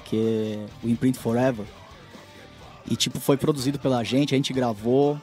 que 0.04 0.16
é 0.16 0.86
o 0.86 0.88
Imprint 0.90 1.18
Forever. 1.18 1.64
E 2.90 2.96
tipo, 2.96 3.18
foi 3.18 3.38
produzido 3.38 3.78
pela 3.78 4.04
gente, 4.04 4.34
a 4.34 4.36
gente 4.36 4.52
gravou, 4.52 5.18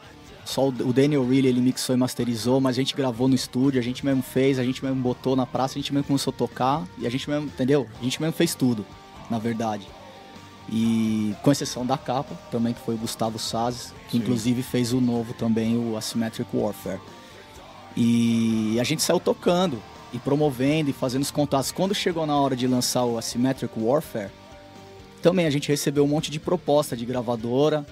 só 0.46 0.68
o 0.68 0.92
Daniel 0.92 1.28
Reilly 1.28 1.48
ele 1.48 1.62
mixou 1.62 1.94
e 1.96 1.98
masterizou, 1.98 2.60
mas 2.60 2.76
a 2.76 2.82
gente 2.82 2.96
gravou 2.96 3.28
no 3.28 3.36
estúdio, 3.36 3.80
a 3.80 3.84
gente 3.84 4.04
mesmo 4.04 4.24
fez, 4.24 4.58
a 4.58 4.64
gente 4.64 4.84
mesmo 4.84 5.00
botou 5.00 5.36
na 5.36 5.46
praça, 5.46 5.78
a 5.78 5.82
gente 5.82 5.94
mesmo 5.94 6.08
começou 6.08 6.34
a 6.34 6.36
tocar 6.36 6.88
e 6.98 7.06
a 7.06 7.10
gente 7.10 7.30
mesmo, 7.30 7.46
entendeu? 7.46 7.88
A 8.00 8.04
gente 8.04 8.20
mesmo 8.20 8.34
fez 8.34 8.56
tudo, 8.56 8.84
na 9.30 9.38
verdade. 9.38 9.86
E 10.72 11.36
com 11.42 11.52
exceção 11.52 11.86
da 11.86 11.98
capa, 11.98 12.36
também 12.52 12.74
que 12.74 12.80
foi 12.82 12.96
o 12.96 12.98
Gustavo 12.98 13.40
Sazes, 13.40 13.94
que 14.08 14.14
Sim. 14.14 14.18
inclusive 14.20 14.62
fez 14.62 14.94
o 14.94 15.02
novo 15.02 15.34
também, 15.34 15.78
o 15.78 15.98
Asymmetric 15.98 16.50
Warfare. 16.56 17.00
E 17.98 18.78
a 18.80 18.84
gente 18.84 19.02
saiu 19.02 19.20
tocando 19.20 19.82
e 20.14 20.20
promovendo 20.20 20.90
e 20.90 20.94
fazendo 20.94 21.24
os 21.24 21.32
contatos. 21.32 21.72
Quando 21.72 21.96
chegou 21.96 22.26
na 22.26 22.36
hora 22.36 22.56
de 22.56 22.68
lançar 22.68 23.04
o 23.04 23.18
Asymmetric 23.18 23.74
Warfare, 23.78 24.30
também 25.22 25.46
a 25.46 25.50
gente 25.50 25.68
recebeu 25.68 26.04
um 26.04 26.08
monte 26.08 26.30
de 26.30 26.40
proposta 26.40 26.96
de 26.96 27.06
gravadora 27.06 27.86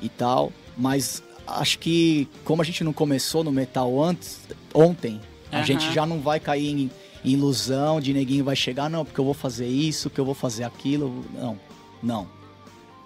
e 0.00 0.08
tal, 0.08 0.52
mas 0.76 1.22
acho 1.46 1.78
que 1.78 2.28
como 2.44 2.62
a 2.62 2.64
gente 2.64 2.84
não 2.84 2.92
começou 2.92 3.42
no 3.42 3.50
metal 3.50 4.00
antes, 4.02 4.40
ontem, 4.74 5.20
a 5.50 5.62
gente 5.62 5.92
já 5.92 6.04
não 6.04 6.20
vai 6.20 6.38
cair 6.38 6.68
em, 6.68 6.90
em 7.24 7.30
ilusão 7.30 8.00
de 8.00 8.12
neguinho 8.12 8.44
vai 8.44 8.54
chegar, 8.54 8.88
não, 8.90 9.04
porque 9.04 9.18
eu 9.18 9.24
vou 9.24 9.34
fazer 9.34 9.66
isso, 9.66 10.10
que 10.10 10.20
eu 10.20 10.24
vou 10.24 10.34
fazer 10.34 10.64
aquilo. 10.64 11.24
Não, 11.34 11.58
não. 12.02 12.26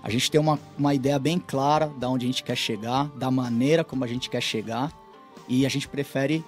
A 0.02 0.10
gente 0.10 0.30
tem 0.30 0.40
uma, 0.40 0.58
uma 0.76 0.94
ideia 0.94 1.18
bem 1.18 1.38
clara 1.38 1.92
da 1.96 2.08
onde 2.08 2.26
a 2.26 2.28
gente 2.28 2.42
quer 2.42 2.56
chegar, 2.56 3.06
da 3.14 3.30
maneira 3.30 3.84
como 3.84 4.04
a 4.04 4.06
gente 4.06 4.28
quer 4.28 4.40
chegar, 4.40 4.92
e 5.48 5.64
a 5.64 5.68
gente 5.68 5.88
prefere 5.88 6.44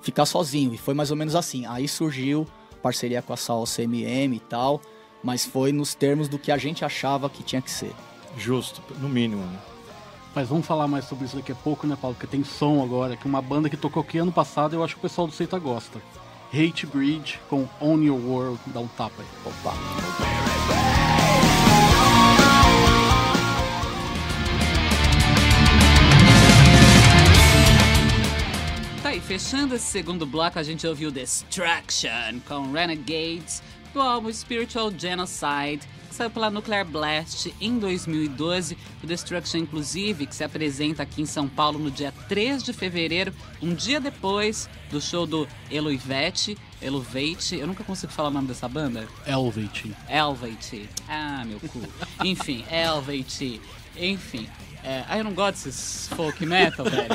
ficar 0.00 0.24
sozinho. 0.26 0.72
E 0.72 0.78
foi 0.78 0.94
mais 0.94 1.10
ou 1.10 1.16
menos 1.16 1.34
assim. 1.34 1.66
Aí 1.66 1.86
surgiu 1.86 2.46
parceria 2.82 3.22
com 3.22 3.32
a 3.32 3.36
Sal 3.36 3.64
CMM 3.64 4.34
e 4.34 4.40
tal, 4.40 4.80
mas 5.22 5.44
foi 5.44 5.72
nos 5.72 5.94
termos 5.94 6.28
do 6.28 6.38
que 6.38 6.52
a 6.52 6.58
gente 6.58 6.84
achava 6.84 7.30
que 7.30 7.42
tinha 7.42 7.62
que 7.62 7.70
ser. 7.70 7.92
Justo, 8.36 8.82
no 9.00 9.08
mínimo, 9.08 9.42
né? 9.42 9.58
Mas 10.34 10.48
vamos 10.48 10.66
falar 10.66 10.88
mais 10.88 11.04
sobre 11.04 11.24
isso 11.24 11.36
daqui 11.36 11.52
a 11.52 11.54
pouco, 11.54 11.86
né, 11.86 11.96
Paulo? 12.00 12.16
Porque 12.16 12.26
tem 12.26 12.42
som 12.42 12.82
agora, 12.82 13.16
que 13.16 13.26
uma 13.26 13.40
banda 13.40 13.70
que 13.70 13.76
tocou 13.76 14.02
aqui 14.02 14.18
ano 14.18 14.32
passado, 14.32 14.74
eu 14.74 14.82
acho 14.82 14.94
que 14.94 14.98
o 14.98 15.02
pessoal 15.02 15.26
do 15.26 15.32
Seita 15.32 15.58
gosta. 15.58 16.00
Hate 16.52 16.86
Breed 16.86 17.36
com 17.48 17.66
On 17.80 17.98
Your 17.98 18.20
World, 18.20 18.60
dá 18.66 18.80
um 18.80 18.88
tapa 18.88 19.22
aí. 19.22 19.28
Opa. 19.46 20.53
Fechando 29.26 29.74
esse 29.74 29.86
segundo 29.86 30.26
bloco, 30.26 30.58
a 30.58 30.62
gente 30.62 30.86
ouviu 30.86 31.10
Destruction 31.10 32.40
com 32.46 32.72
Renegades 32.72 33.62
do 33.92 34.00
álbum 34.00 34.30
Spiritual 34.30 34.92
Genocide 34.96 35.88
saiu 36.14 36.30
pela 36.30 36.48
Nuclear 36.48 36.84
Blast 36.84 37.52
em 37.60 37.76
2012. 37.78 38.78
O 39.02 39.06
Destruction, 39.06 39.58
inclusive, 39.58 40.26
que 40.26 40.34
se 40.34 40.44
apresenta 40.44 41.02
aqui 41.02 41.22
em 41.22 41.26
São 41.26 41.48
Paulo 41.48 41.78
no 41.78 41.90
dia 41.90 42.12
3 42.28 42.62
de 42.62 42.72
fevereiro, 42.72 43.34
um 43.60 43.74
dia 43.74 44.00
depois 44.00 44.68
do 44.90 45.00
show 45.00 45.26
do 45.26 45.48
Eloivete. 45.70 46.56
Elevate, 46.80 47.56
eu 47.56 47.66
nunca 47.66 47.82
consigo 47.82 48.12
falar 48.12 48.28
o 48.28 48.32
nome 48.32 48.46
dessa 48.46 48.68
banda. 48.68 49.08
Elevate. 49.26 49.92
Elevate. 50.08 50.88
Ah, 51.08 51.44
meu 51.44 51.58
cu. 51.58 51.82
Enfim, 52.24 52.64
Elevate. 52.70 53.60
Enfim, 53.96 54.48
é, 54.84 55.02
aí 55.08 55.20
eu 55.20 55.24
não 55.24 55.32
gosto 55.32 55.64
desses 55.64 56.08
folk 56.08 56.44
metal, 56.44 56.84
velho. 56.84 57.08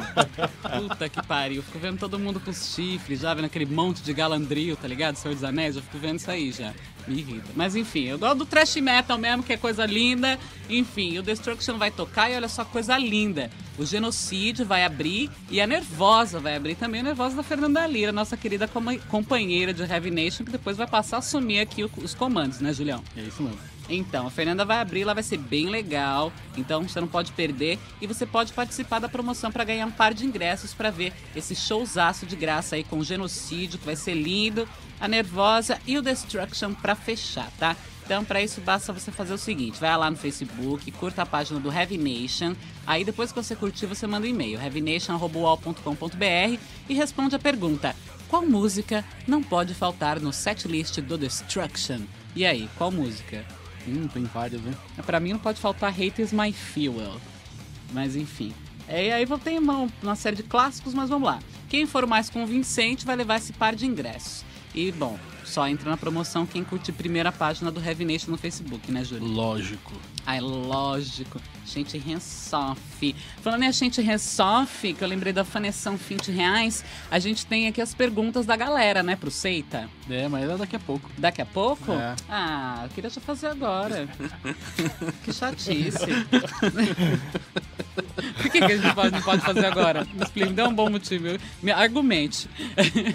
Puta 0.81 1.07
que 1.07 1.21
pariu. 1.25 1.61
Fico 1.61 1.77
vendo 1.77 1.99
todo 1.99 2.17
mundo 2.17 2.39
com 2.39 2.49
os 2.49 2.73
chifres, 2.73 3.19
já 3.19 3.31
vendo 3.33 3.45
aquele 3.45 3.67
monte 3.67 4.01
de 4.01 4.11
galandrio, 4.11 4.75
tá 4.75 4.87
ligado? 4.87 5.15
Senhor 5.17 5.35
dos 5.35 5.43
Anéis, 5.43 5.75
eu 5.75 5.83
fico 5.83 5.99
vendo 5.99 6.17
isso 6.17 6.31
aí 6.31 6.51
já. 6.51 6.73
Me 7.07 7.19
irrita. 7.19 7.47
Mas 7.55 7.75
enfim, 7.75 8.05
eu 8.05 8.17
gosto 8.17 8.39
do 8.39 8.45
thrash 8.45 8.75
metal 8.77 9.17
mesmo, 9.19 9.43
que 9.43 9.53
é 9.53 9.57
coisa 9.57 9.85
linda. 9.85 10.39
Enfim, 10.67 11.19
o 11.19 11.23
Destruction 11.23 11.77
vai 11.77 11.91
tocar 11.91 12.31
e 12.31 12.35
olha 12.35 12.49
só 12.49 12.65
coisa 12.65 12.97
linda. 12.97 13.51
O 13.77 13.85
Genocídio 13.85 14.65
vai 14.65 14.83
abrir 14.83 15.29
e 15.49 15.61
a 15.61 15.67
Nervosa 15.67 16.39
vai 16.39 16.55
abrir 16.55 16.73
também. 16.75 17.01
A 17.01 17.03
Nervosa 17.03 17.35
da 17.35 17.43
Fernanda 17.43 17.85
Lira, 17.85 18.11
nossa 18.11 18.35
querida 18.35 18.67
companheira 19.07 19.73
de 19.73 19.83
Heavy 19.83 20.09
Nation, 20.09 20.43
que 20.43 20.51
depois 20.51 20.75
vai 20.75 20.87
passar 20.87 21.17
a 21.17 21.19
assumir 21.19 21.59
aqui 21.59 21.83
os 21.83 22.15
comandos, 22.15 22.59
né, 22.61 22.73
Julião? 22.73 23.03
É 23.15 23.21
isso 23.21 23.43
mesmo. 23.43 23.59
Então, 23.89 24.27
a 24.27 24.29
Fernanda 24.29 24.63
vai 24.63 24.79
abrir, 24.79 25.03
lá 25.03 25.13
vai 25.13 25.23
ser 25.23 25.37
bem 25.37 25.67
legal. 25.67 26.31
Então, 26.55 26.87
você 26.87 27.01
não 27.01 27.07
pode 27.07 27.31
perder 27.31 27.79
e 27.99 28.07
você 28.07 28.25
pode 28.25 28.53
participar 28.53 28.99
da 28.99 29.09
promoção 29.09 29.51
para 29.51 29.63
ganhar 29.63 29.85
um 29.85 29.91
par 29.91 30.13
de 30.13 30.25
ingressos 30.25 30.73
para 30.73 30.91
ver 30.91 31.11
esse 31.35 31.55
showzaço 31.55 32.25
de 32.25 32.35
graça 32.35 32.75
aí 32.75 32.83
com 32.83 33.03
Genocídio, 33.03 33.79
que 33.79 33.85
vai 33.85 33.95
ser 33.95 34.13
lindo, 34.13 34.67
a 34.99 35.07
Nervosa 35.07 35.79
e 35.87 35.97
o 35.97 36.01
Destruction 36.01 36.73
para 36.73 36.95
fechar, 36.95 37.49
tá? 37.57 37.75
Então, 38.05 38.25
para 38.25 38.41
isso, 38.41 38.59
basta 38.61 38.91
você 38.91 39.11
fazer 39.11 39.33
o 39.33 39.37
seguinte: 39.37 39.79
vai 39.79 39.95
lá 39.95 40.09
no 40.09 40.17
Facebook, 40.17 40.91
curta 40.93 41.21
a 41.21 41.27
página 41.27 41.59
do 41.59 41.71
Heavy 41.71 41.97
Nation. 41.97 42.55
Aí, 42.85 43.03
depois 43.03 43.31
que 43.31 43.41
você 43.41 43.55
curtir, 43.55 43.85
você 43.85 44.07
manda 44.07 44.25
um 44.25 44.29
e-mail, 44.29 44.59
heavynation.com.br 44.59 46.59
e 46.89 46.93
responde 46.95 47.35
a 47.35 47.39
pergunta: 47.39 47.95
qual 48.27 48.43
música 48.43 49.05
não 49.27 49.43
pode 49.43 49.75
faltar 49.75 50.19
no 50.19 50.33
setlist 50.33 50.99
do 51.01 51.19
Destruction? 51.19 52.01
E 52.35 52.45
aí, 52.45 52.69
qual 52.77 52.91
música? 52.91 53.45
Hum, 53.87 54.07
tem 54.07 54.23
várias, 54.23 54.61
né? 54.61 54.73
Pra 55.05 55.19
mim 55.19 55.33
não 55.33 55.39
pode 55.39 55.59
faltar 55.59 55.91
Hate 55.91 56.21
is 56.21 56.31
My 56.31 56.51
Fuel. 56.51 57.19
Mas 57.91 58.15
enfim. 58.15 58.53
É, 58.87 59.07
e 59.07 59.11
aí 59.11 59.25
tem 59.43 59.59
uma, 59.59 59.87
uma 60.01 60.15
série 60.15 60.35
de 60.35 60.43
clássicos, 60.43 60.93
mas 60.93 61.09
vamos 61.09 61.27
lá. 61.27 61.39
Quem 61.69 61.85
for 61.85 62.07
mais 62.07 62.29
convincente 62.29 63.05
vai 63.05 63.15
levar 63.15 63.37
esse 63.37 63.53
par 63.53 63.75
de 63.75 63.85
ingressos. 63.85 64.43
E, 64.73 64.91
bom, 64.91 65.17
só 65.43 65.67
entra 65.67 65.89
na 65.89 65.97
promoção 65.97 66.45
quem 66.45 66.63
curte 66.63 66.91
a 66.91 66.93
primeira 66.93 67.31
página 67.31 67.71
do 67.71 67.83
Heavy 67.83 68.05
Nation 68.05 68.31
no 68.31 68.37
Facebook, 68.37 68.91
né, 68.91 69.03
Júlio? 69.03 69.27
Lógico. 69.27 69.93
Ai, 70.29 70.39
lógico. 70.41 71.41
Gente 71.65 71.97
Rensoff. 71.97 73.15
Falando 73.41 73.63
em 73.63 73.71
gente 73.71 73.99
Rensoff, 73.99 74.93
que 74.93 75.03
eu 75.03 75.07
lembrei 75.07 75.33
da 75.33 75.43
faneção 75.43 75.97
20 75.97 76.29
reais, 76.29 76.85
a 77.09 77.17
gente 77.17 77.47
tem 77.47 77.67
aqui 77.67 77.81
as 77.81 77.95
perguntas 77.95 78.45
da 78.45 78.55
galera, 78.55 79.01
né, 79.01 79.15
pro 79.15 79.31
Seita. 79.31 79.89
É, 80.07 80.27
mas 80.27 80.47
é 80.47 80.55
daqui 80.55 80.75
a 80.75 80.79
pouco. 80.79 81.09
Daqui 81.17 81.41
a 81.41 81.47
pouco? 81.47 81.93
É. 81.93 82.15
Ah, 82.29 82.81
eu 82.83 82.89
queria 82.89 83.09
já 83.09 83.19
fazer 83.19 83.47
agora. 83.47 84.07
que 85.25 85.33
chatice. 85.33 85.97
Por 88.39 88.51
que, 88.51 88.61
que 88.61 88.71
a 88.71 88.77
gente 88.77 88.93
pode, 88.93 89.11
não 89.11 89.21
pode 89.23 89.41
fazer 89.41 89.65
agora? 89.65 90.05
Me 90.13 90.21
explique, 90.21 90.53
dê 90.53 90.61
um 90.61 90.75
bom 90.75 90.91
motivo. 90.91 91.25
Me 91.63 91.71
argumente. 91.71 92.47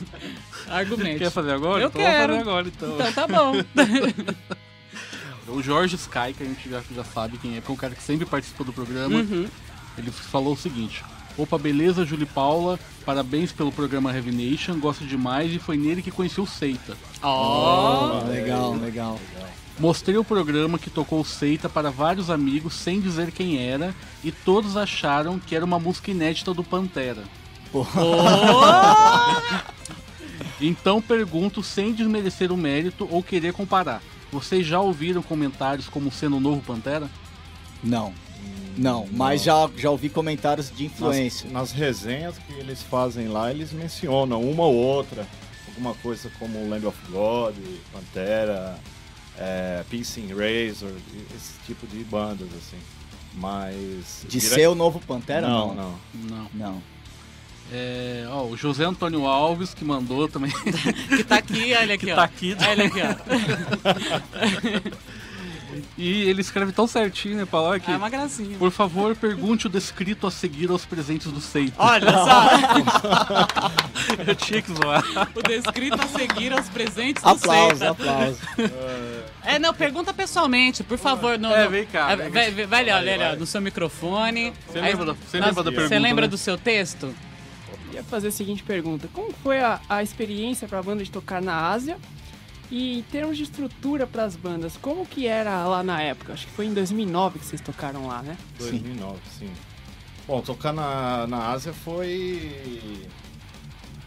argumente. 0.68 1.18
Quer 1.20 1.30
fazer 1.30 1.52
agora? 1.52 1.80
Eu 1.80 1.88
então 1.90 2.02
quero. 2.02 2.32
Fazer 2.32 2.42
agora, 2.42 2.66
então. 2.66 2.94
Então 2.94 3.12
tá 3.12 3.28
bom. 3.28 3.52
O 5.48 5.62
Jorge 5.62 5.96
Sky, 5.96 6.32
que 6.36 6.42
a 6.42 6.46
gente 6.46 6.68
já, 6.68 6.82
já 6.94 7.04
sabe 7.04 7.38
quem 7.38 7.56
é, 7.56 7.60
que 7.60 7.70
é 7.70 7.72
um 7.72 7.76
cara 7.76 7.94
que 7.94 8.02
sempre 8.02 8.26
participa 8.26 8.64
do 8.64 8.72
programa, 8.72 9.16
Uhum. 9.18 9.46
ele 9.98 10.10
falou 10.10 10.54
o 10.54 10.56
seguinte: 10.56 11.04
Opa, 11.36 11.58
beleza, 11.58 12.04
Júlia 12.04 12.24
e 12.24 12.26
Paula, 12.26 12.78
parabéns 13.04 13.52
pelo 13.52 13.70
programa 13.72 14.14
Heavy 14.14 14.32
Nation, 14.32 14.78
gosto 14.78 15.04
demais 15.04 15.52
e 15.52 15.58
foi 15.58 15.76
nele 15.76 16.02
que 16.02 16.10
conheci 16.10 16.40
o 16.40 16.46
Seita. 16.46 16.96
Ó. 17.22 18.20
Ah, 18.22 18.28
legal, 18.28 18.74
legal. 18.74 19.20
Mostrei 19.78 20.16
o 20.16 20.24
programa 20.24 20.78
que 20.78 20.88
tocou 20.88 21.20
o 21.20 21.24
Seita 21.24 21.68
para 21.68 21.90
vários 21.90 22.30
amigos 22.30 22.74
sem 22.74 23.00
dizer 23.00 23.32
quem 23.32 23.58
era 23.58 23.92
e 24.22 24.30
todos 24.30 24.76
acharam 24.76 25.38
que 25.40 25.54
era 25.56 25.64
uma 25.64 25.80
música 25.80 26.10
inédita 26.12 26.54
do 26.54 26.62
Pantera. 26.64 27.24
Então 30.60 31.02
pergunto 31.02 31.62
sem 31.62 31.92
desmerecer 31.92 32.52
o 32.52 32.56
mérito 32.56 33.06
ou 33.10 33.22
querer 33.22 33.52
comparar. 33.52 34.00
Vocês 34.34 34.66
já 34.66 34.80
ouviram 34.80 35.22
comentários 35.22 35.88
como 35.88 36.10
sendo 36.10 36.38
o 36.38 36.40
novo 36.40 36.60
Pantera? 36.60 37.08
Não. 37.82 38.12
Não, 38.76 39.06
mas 39.12 39.44
já, 39.44 39.70
já 39.76 39.88
ouvi 39.88 40.08
comentários 40.08 40.68
de 40.76 40.86
influência. 40.86 41.48
Nas, 41.48 41.70
nas 41.70 41.72
resenhas 41.72 42.36
que 42.38 42.52
eles 42.54 42.82
fazem 42.82 43.28
lá, 43.28 43.48
eles 43.52 43.72
mencionam 43.72 44.42
uma 44.42 44.64
ou 44.64 44.74
outra. 44.74 45.24
Alguma 45.68 45.94
coisa 45.94 46.28
como 46.40 46.68
Land 46.68 46.84
of 46.84 46.98
God, 47.10 47.54
Pantera, 47.92 48.76
é, 49.38 49.84
Piercing 49.88 50.26
Razor, 50.30 50.90
esse 51.36 51.52
tipo 51.66 51.86
de 51.86 52.02
bandas, 52.02 52.48
assim. 52.48 52.78
Mas. 53.34 54.24
De 54.28 54.38
dire- 54.40 54.54
ser 54.54 54.68
o 54.68 54.74
novo 54.74 54.98
Pantera? 55.00 55.46
Não, 55.48 55.72
Não. 55.72 55.74
não. 55.74 55.98
Não. 56.28 56.50
Não. 56.52 56.82
É, 57.72 58.24
ó, 58.28 58.44
o 58.44 58.56
José 58.56 58.84
Antônio 58.84 59.26
Alves 59.26 59.72
que 59.74 59.84
mandou 59.84 60.28
também. 60.28 60.52
Que 61.08 61.24
tá 61.24 61.36
aqui, 61.36 61.74
olha 61.74 61.94
aqui, 61.94 62.06
Que 62.06 62.12
ó. 62.12 62.16
tá 62.16 62.24
aqui. 62.24 62.56
Olha 62.68 62.84
aqui, 62.86 63.00
ó. 63.02 63.14
E 65.98 66.22
ele 66.28 66.40
escreve 66.40 66.70
tão 66.70 66.86
certinho, 66.86 67.36
né, 67.36 67.44
Paulo? 67.44 67.78
Que, 67.80 67.90
É 67.90 67.96
uma 67.96 68.08
gracinha. 68.08 68.56
Por 68.58 68.70
favor, 68.70 69.16
pergunte 69.16 69.66
o 69.66 69.70
descrito 69.70 70.24
a 70.24 70.30
seguir 70.30 70.70
aos 70.70 70.84
presentes 70.86 71.32
do 71.32 71.40
Seita. 71.40 71.74
Olha 71.78 72.12
só, 72.24 72.48
Eu 74.24 74.34
tinha 74.36 74.62
que 74.62 74.72
zoar. 74.72 75.02
o 75.34 75.42
descrito 75.42 76.00
a 76.00 76.06
seguir 76.06 76.52
aos 76.52 76.68
presentes 76.68 77.22
do 77.24 77.28
Aplausos, 77.28 77.78
Seita. 77.80 77.90
aplausos. 77.90 78.38
É, 79.42 79.58
não, 79.58 79.74
pergunta 79.74 80.14
pessoalmente, 80.14 80.84
por 80.84 80.96
favor. 80.98 81.36
No, 81.40 81.50
É, 81.52 81.66
vem 81.66 81.86
cá, 81.86 82.12
É, 82.12 82.16
vem 82.16 82.30
vai, 82.30 82.50
vai, 82.52 82.66
vai 82.66 82.80
ali, 82.80 82.90
olha, 82.92 83.04
Vai, 83.04 83.14
olha, 83.18 83.28
vai. 83.30 83.36
no 83.36 83.46
seu 83.46 83.60
microfone. 83.60 84.52
Você 84.68 84.80
lembra 84.80 85.04
da- 85.06 85.12
você 85.14 85.40
lembra 85.40 85.62
da 85.64 85.70
Você 85.70 85.76
pergunta, 85.76 85.98
lembra 85.98 86.22
né? 86.26 86.28
do 86.28 86.38
seu 86.38 86.56
texto? 86.56 87.12
Ia 87.94 88.04
fazer 88.04 88.28
a 88.28 88.32
seguinte 88.32 88.62
pergunta: 88.62 89.08
Como 89.12 89.32
foi 89.32 89.60
a, 89.60 89.80
a 89.88 90.02
experiência 90.02 90.68
para 90.68 90.78
a 90.78 90.82
banda 90.82 91.02
de 91.02 91.10
tocar 91.10 91.40
na 91.40 91.68
Ásia? 91.70 91.98
E 92.70 92.98
em 92.98 93.02
termos 93.02 93.36
de 93.36 93.42
estrutura 93.42 94.06
para 94.06 94.24
as 94.24 94.34
bandas, 94.34 94.76
como 94.76 95.06
que 95.06 95.26
era 95.26 95.64
lá 95.66 95.82
na 95.82 96.00
época? 96.00 96.32
Acho 96.32 96.46
que 96.46 96.52
foi 96.52 96.66
em 96.66 96.74
2009 96.74 97.38
que 97.38 97.44
vocês 97.44 97.60
tocaram 97.60 98.06
lá, 98.06 98.22
né? 98.22 98.36
2009, 98.58 99.18
sim. 99.38 99.50
Bom, 100.26 100.40
tocar 100.40 100.72
na, 100.72 101.26
na 101.26 101.50
Ásia 101.50 101.72
foi. 101.72 103.06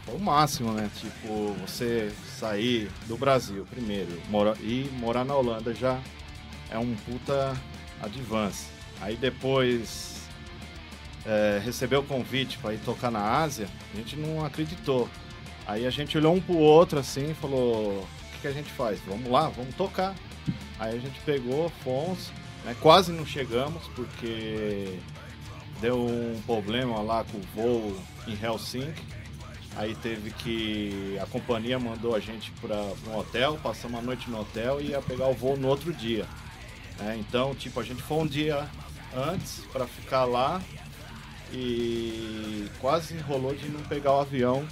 Foi 0.04 0.16
o 0.16 0.20
máximo, 0.20 0.72
né? 0.72 0.90
Tipo, 0.98 1.54
você 1.60 2.10
sair 2.38 2.90
do 3.06 3.16
Brasil 3.16 3.66
primeiro 3.70 4.20
mora, 4.28 4.56
e 4.60 4.90
morar 4.98 5.24
na 5.24 5.36
Holanda 5.36 5.72
já 5.72 6.00
é 6.70 6.78
um 6.78 6.94
puta 6.96 7.56
advance. 8.02 8.66
Aí 9.00 9.16
depois 9.16 10.17
é, 11.28 11.60
receber 11.62 11.96
o 11.96 12.02
convite 12.02 12.56
para 12.56 12.72
ir 12.72 12.78
tocar 12.78 13.10
na 13.10 13.20
Ásia, 13.20 13.68
a 13.92 13.96
gente 13.98 14.16
não 14.16 14.44
acreditou. 14.44 15.06
Aí 15.66 15.86
a 15.86 15.90
gente 15.90 16.16
olhou 16.16 16.34
um 16.34 16.40
pro 16.40 16.56
outro 16.56 16.98
assim 16.98 17.30
e 17.30 17.34
falou: 17.34 18.00
o 18.00 18.32
que, 18.32 18.40
que 18.40 18.48
a 18.48 18.52
gente 18.52 18.70
faz? 18.72 18.98
Vamos 19.06 19.30
lá, 19.30 19.50
vamos 19.50 19.74
tocar. 19.74 20.14
Aí 20.78 20.96
a 20.96 20.98
gente 20.98 21.20
pegou, 21.20 21.70
fomos, 21.84 22.30
né? 22.64 22.74
quase 22.80 23.12
não 23.12 23.26
chegamos 23.26 23.82
porque 23.94 24.98
deu 25.80 26.00
um 26.00 26.40
problema 26.46 27.00
lá 27.02 27.24
com 27.24 27.36
o 27.36 27.42
voo 27.54 28.02
em 28.26 28.38
Helsinki. 28.42 29.02
Aí 29.76 29.94
teve 29.96 30.30
que. 30.30 31.18
A 31.20 31.26
companhia 31.26 31.78
mandou 31.78 32.14
a 32.14 32.20
gente 32.20 32.50
para 32.52 32.76
um 33.06 33.18
hotel, 33.18 33.58
passamos 33.62 33.98
a 33.98 34.02
noite 34.02 34.30
no 34.30 34.40
hotel 34.40 34.80
e 34.80 34.88
ia 34.88 35.02
pegar 35.02 35.28
o 35.28 35.34
voo 35.34 35.58
no 35.58 35.68
outro 35.68 35.92
dia. 35.92 36.26
né? 36.98 37.18
Então, 37.20 37.54
tipo, 37.54 37.78
a 37.78 37.84
gente 37.84 38.02
foi 38.02 38.16
um 38.16 38.26
dia 38.26 38.66
antes 39.14 39.60
para 39.70 39.86
ficar 39.86 40.24
lá 40.24 40.60
e 41.52 42.68
quase 42.80 43.16
rolou 43.18 43.54
de 43.54 43.68
não 43.68 43.80
pegar 43.80 44.12
o 44.14 44.20
avião 44.20 44.66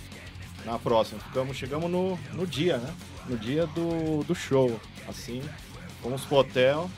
na 0.64 0.78
próxima. 0.78 1.20
Ficamos, 1.20 1.56
chegamos 1.56 1.90
no, 1.90 2.18
no 2.32 2.46
dia, 2.46 2.78
né? 2.78 2.94
No 3.28 3.36
dia 3.36 3.66
do, 3.68 4.22
do 4.24 4.34
show. 4.34 4.78
Assim, 5.08 5.42
fomos 6.02 6.22
pro 6.24 6.36
hotel, 6.38 6.90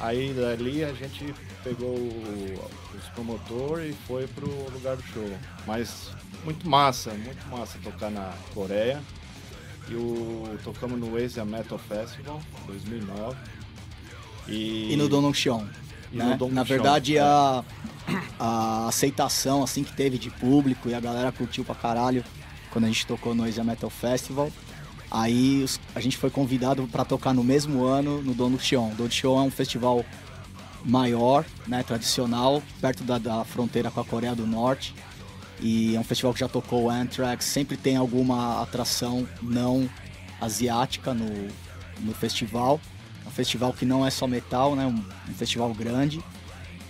aí 0.00 0.32
dali 0.34 0.84
a 0.84 0.92
gente 0.92 1.34
pegou 1.64 1.94
o- 1.96 2.70
os 2.96 3.04
promotores 3.10 3.94
e 3.94 3.98
foi 4.06 4.26
pro 4.26 4.46
lugar 4.72 4.96
do 4.96 5.02
show. 5.02 5.30
Mas 5.66 6.10
muito 6.44 6.68
massa, 6.68 7.10
muito 7.14 7.46
massa 7.48 7.78
tocar 7.82 8.10
na 8.10 8.32
Coreia. 8.54 9.00
E 9.90 9.94
o, 9.94 10.58
tocamos 10.62 10.98
no 11.00 11.16
Asia 11.16 11.44
Metal 11.46 11.78
Festival 11.78 12.40
2009. 12.66 13.36
E, 14.46 14.92
E 14.92 14.96
no 14.96 15.08
Donongcheon. 15.08 15.64
E 16.12 16.16
né? 16.16 16.38
Na 16.52 16.62
verdade, 16.62 17.16
é. 17.16 17.20
a, 17.20 17.64
a 18.38 18.88
aceitação 18.88 19.62
assim 19.62 19.84
que 19.84 19.92
teve 19.92 20.18
de 20.18 20.30
público 20.30 20.88
e 20.88 20.94
a 20.94 21.00
galera 21.00 21.32
curtiu 21.32 21.64
pra 21.64 21.74
caralho 21.74 22.24
quando 22.70 22.84
a 22.84 22.88
gente 22.88 23.06
tocou 23.06 23.34
no 23.34 23.44
Asia 23.44 23.64
Metal 23.64 23.90
Festival. 23.90 24.50
Aí 25.10 25.64
a 25.94 26.00
gente 26.00 26.16
foi 26.16 26.30
convidado 26.30 26.86
para 26.86 27.04
tocar 27.04 27.32
no 27.32 27.42
mesmo 27.42 27.84
ano 27.84 28.22
no 28.22 28.34
Donongcheon. 28.34 28.90
Donongcheon 28.90 29.38
é 29.38 29.42
um 29.42 29.50
festival 29.50 30.04
maior, 30.84 31.44
né, 31.66 31.82
tradicional, 31.82 32.62
perto 32.80 33.02
da, 33.02 33.18
da 33.18 33.44
fronteira 33.44 33.90
com 33.90 34.00
a 34.00 34.04
Coreia 34.04 34.34
do 34.34 34.46
Norte. 34.46 34.94
E 35.60 35.96
é 35.96 36.00
um 36.00 36.04
festival 36.04 36.32
que 36.32 36.40
já 36.40 36.48
tocou 36.48 36.84
o 36.84 36.90
Anthrax, 36.90 37.44
sempre 37.44 37.76
tem 37.76 37.96
alguma 37.96 38.62
atração 38.62 39.26
não 39.42 39.88
asiática 40.40 41.12
no, 41.12 41.48
no 42.00 42.14
festival. 42.14 42.80
É 43.24 43.28
um 43.28 43.32
festival 43.32 43.72
que 43.72 43.84
não 43.84 44.06
é 44.06 44.10
só 44.10 44.26
metal, 44.26 44.76
né? 44.76 44.86
Um, 44.86 45.04
um 45.30 45.34
festival 45.34 45.72
grande. 45.74 46.22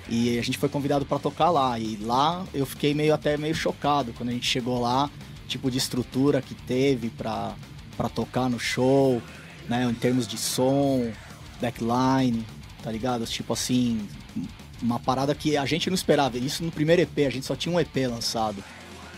E 0.08 0.38
a 0.38 0.42
gente 0.42 0.56
foi 0.56 0.68
convidado 0.68 1.04
para 1.04 1.18
tocar 1.18 1.50
lá. 1.50 1.78
E 1.78 1.96
lá 1.96 2.44
eu 2.54 2.64
fiquei 2.64 2.94
meio 2.94 3.12
até 3.12 3.36
meio 3.36 3.54
chocado 3.54 4.12
quando 4.14 4.30
a 4.30 4.32
gente 4.32 4.46
chegou 4.46 4.80
lá, 4.80 5.10
tipo 5.46 5.70
de 5.70 5.78
estrutura 5.78 6.40
que 6.40 6.54
teve 6.54 7.10
para 7.10 7.54
para 7.96 8.08
tocar 8.08 8.48
no 8.48 8.60
show, 8.60 9.20
né? 9.68 9.84
Em 9.84 9.94
termos 9.94 10.28
de 10.28 10.38
som, 10.38 11.10
backline, 11.60 12.46
tá 12.80 12.92
ligado? 12.92 13.26
Tipo 13.26 13.54
assim, 13.54 14.08
uma 14.80 15.00
parada 15.00 15.34
que 15.34 15.56
a 15.56 15.66
gente 15.66 15.90
não 15.90 15.94
esperava. 15.94 16.38
Isso 16.38 16.62
no 16.62 16.70
primeiro 16.70 17.02
EP, 17.02 17.26
a 17.26 17.30
gente 17.30 17.44
só 17.44 17.56
tinha 17.56 17.74
um 17.74 17.80
EP 17.80 17.96
lançado, 18.08 18.62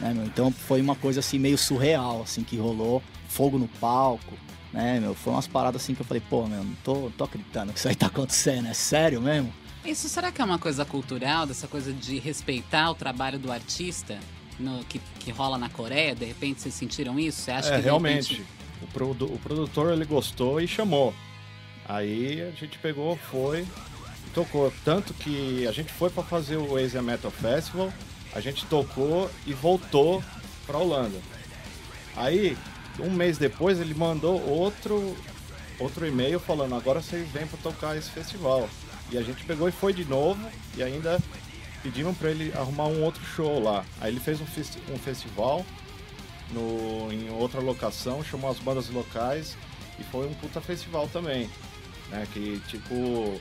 né, 0.01 0.15
meu? 0.15 0.25
Então 0.25 0.51
foi 0.51 0.81
uma 0.81 0.97
coisa 0.97 1.21
assim 1.21 1.39
meio 1.39 1.59
surreal, 1.59 2.23
assim, 2.23 2.43
que 2.43 2.57
rolou. 2.57 3.03
Fogo 3.29 3.59
no 3.59 3.69
palco, 3.69 4.33
né, 4.73 4.99
meu? 4.99 5.15
Foi 5.15 5.33
umas 5.33 5.47
paradas 5.47 5.83
assim 5.83 5.95
que 5.95 6.01
eu 6.01 6.07
falei, 6.07 6.23
pô, 6.29 6.47
meu, 6.47 6.65
não 6.65 6.75
tô, 6.83 6.95
não 6.95 7.11
tô 7.11 7.25
acreditando 7.25 7.73
que 7.73 7.79
isso 7.79 7.89
aí 7.89 7.95
tá 7.95 8.07
acontecendo, 8.07 8.67
é 8.67 8.75
sério 8.75 9.21
mesmo? 9.21 9.53
Isso 9.85 10.09
será 10.09 10.31
que 10.31 10.41
é 10.43 10.45
uma 10.45 10.59
coisa 10.59 10.85
cultural, 10.85 11.47
dessa 11.47 11.67
coisa 11.67 11.93
de 11.93 12.19
respeitar 12.19 12.91
o 12.91 12.95
trabalho 12.95 13.39
do 13.39 13.51
artista 13.51 14.19
no- 14.59 14.85
que, 14.85 15.01
que 15.19 15.31
rola 15.31 15.57
na 15.57 15.69
Coreia? 15.71 16.15
De 16.15 16.25
repente 16.25 16.61
vocês 16.61 16.75
sentiram 16.75 17.19
isso? 17.19 17.41
Você 17.41 17.51
acha 17.51 17.71
É, 17.75 17.77
que 17.77 17.83
realmente. 17.83 18.33
repente- 18.35 18.61
O, 18.83 18.87
produ- 18.87 19.27
o 19.33 19.39
produtor 19.39 19.93
ele 19.93 20.05
gostou 20.07 20.59
e 20.61 20.67
chamou. 20.67 21.15
Aí 21.87 22.41
a 22.41 22.51
gente 22.53 22.79
pegou, 22.79 23.17
foi 23.31 23.67
tocou. 24.35 24.73
Tanto 24.85 25.13
que 25.13 25.67
a 25.67 25.73
gente 25.73 25.93
foi 25.93 26.09
para 26.09 26.23
fazer 26.23 26.57
o 26.57 26.77
Asia 26.77 27.03
Metal 27.03 27.31
Festival, 27.31 27.93
a 28.35 28.41
gente 28.41 28.65
tocou 28.67 29.31
e 29.47 29.53
voltou 29.53 30.23
para 30.67 30.79
Holanda. 30.79 31.19
Aí, 32.17 32.57
um 32.99 33.11
mês 33.11 33.37
depois, 33.39 33.81
ele 33.81 33.93
mandou 33.93 34.41
outro, 34.49 35.17
outro 35.79 36.07
e-mail 36.07 36.39
falando: 36.41 36.75
agora 36.75 37.03
vocês 37.03 37.29
vêm 37.31 37.47
para 37.47 37.59
tocar 37.59 37.97
esse 37.99 38.09
festival. 38.11 38.69
E 39.11 39.19
a 39.19 39.23
gente 39.23 39.45
pegou 39.45 39.69
e 39.69 39.73
foi 39.73 39.93
de 39.93 40.05
novo 40.05 40.41
e 40.77 40.83
ainda 40.83 41.19
pedimos 41.83 42.17
para 42.17 42.31
ele 42.31 42.53
arrumar 42.57 42.87
um 42.87 43.03
outro 43.03 43.23
show 43.25 43.61
lá. 43.63 43.85
Aí 44.01 44.13
ele 44.13 44.21
fez 44.21 44.41
um, 44.41 44.47
festi- 44.47 44.79
um 44.89 44.99
festival 44.99 45.65
no, 46.53 47.13
em 47.13 47.29
outra 47.31 47.61
locação, 47.61 48.23
chamou 48.23 48.51
as 48.51 48.59
bandas 48.59 48.89
locais 48.91 49.57
e 49.99 50.05
foi 50.05 50.27
um 50.29 50.35
puta 50.35 50.61
festival 50.61 51.09
também. 51.09 51.51
Né? 52.09 52.27
Que 52.33 52.61
tipo, 52.69 53.41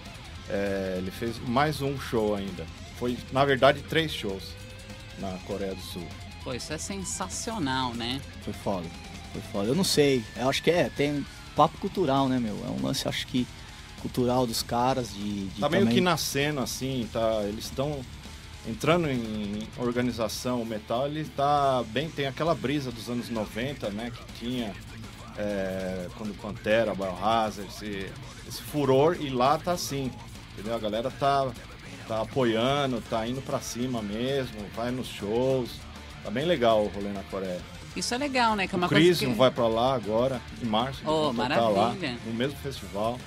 é, 0.49 0.95
ele 0.97 1.11
fez 1.11 1.37
mais 1.47 1.81
um 1.81 1.99
show 1.99 2.35
ainda. 2.35 2.65
Foi, 2.97 3.17
na 3.31 3.45
verdade, 3.45 3.81
três 3.83 4.11
shows 4.13 4.43
na 5.19 5.31
Coreia 5.45 5.75
do 5.75 5.81
Sul. 5.81 6.07
Pô, 6.43 6.53
isso 6.53 6.71
é 6.73 6.77
sensacional, 6.77 7.93
né? 7.93 8.19
Foi 8.43 8.53
foda, 8.53 8.87
foi 9.33 9.41
foda. 9.51 9.67
Eu 9.67 9.75
não 9.75 9.83
sei, 9.83 10.23
eu 10.35 10.49
acho 10.49 10.63
que 10.63 10.71
é, 10.71 10.89
tem 10.89 11.25
papo 11.55 11.77
cultural, 11.77 12.27
né, 12.29 12.39
meu? 12.39 12.55
É 12.65 12.69
um 12.69 12.85
lance, 12.85 13.07
acho 13.07 13.27
que 13.27 13.45
cultural 14.01 14.45
dos 14.47 14.61
caras, 14.63 15.13
de, 15.13 15.47
de 15.47 15.61
Tá 15.61 15.69
meio 15.69 15.83
também- 15.83 15.95
que 15.95 16.01
nascendo 16.01 16.59
assim, 16.61 17.07
tá? 17.11 17.41
Eles 17.43 17.65
estão 17.65 17.99
entrando 18.67 19.09
em 19.09 19.67
organização, 19.77 20.61
o 20.61 20.65
metal 20.65 21.07
ele 21.07 21.23
tá 21.25 21.83
bem, 21.89 22.09
tem 22.09 22.27
aquela 22.27 22.53
brisa 22.53 22.91
dos 22.91 23.09
anos 23.09 23.29
90, 23.29 23.89
né, 23.89 24.11
que 24.11 24.39
tinha 24.39 24.73
é, 25.37 26.07
quando 26.17 26.33
Pantera, 26.39 26.93
Biohazard, 26.93 27.69
esse, 27.69 28.11
esse 28.47 28.61
furor 28.61 29.15
e 29.19 29.29
lá 29.29 29.57
tá 29.57 29.71
assim, 29.71 30.11
entendeu? 30.53 30.75
A 30.75 30.79
galera 30.79 31.09
tá 31.11 31.49
tá 32.07 32.21
apoiando, 32.23 33.01
tá 33.07 33.25
indo 33.27 33.39
pra 33.41 33.59
cima 33.59 34.01
mesmo, 34.01 34.57
vai 34.75 34.89
nos 34.91 35.07
shows. 35.07 35.69
Tá 36.23 36.31
bem 36.31 36.43
legal 36.43 36.83
o 36.83 36.87
rolê 36.87 37.09
na 37.09 37.21
Coreia. 37.23 37.61
Isso 37.95 38.13
é 38.15 38.17
legal, 38.17 38.55
né? 38.55 38.67
Que 38.67 38.73
é 38.73 38.77
uma 38.77 38.87
o 38.87 38.89
Crisium 38.89 39.13
coisa 39.13 39.31
que... 39.31 39.37
vai 39.37 39.51
pra 39.51 39.67
lá 39.67 39.93
agora, 39.93 40.41
em 40.61 40.65
março, 40.65 41.01
Oh, 41.05 41.31
tocar 41.31 41.59
lá, 41.69 41.71
maravilha. 41.89 42.17
no 42.25 42.33
mesmo 42.33 42.57
festival. 42.57 43.19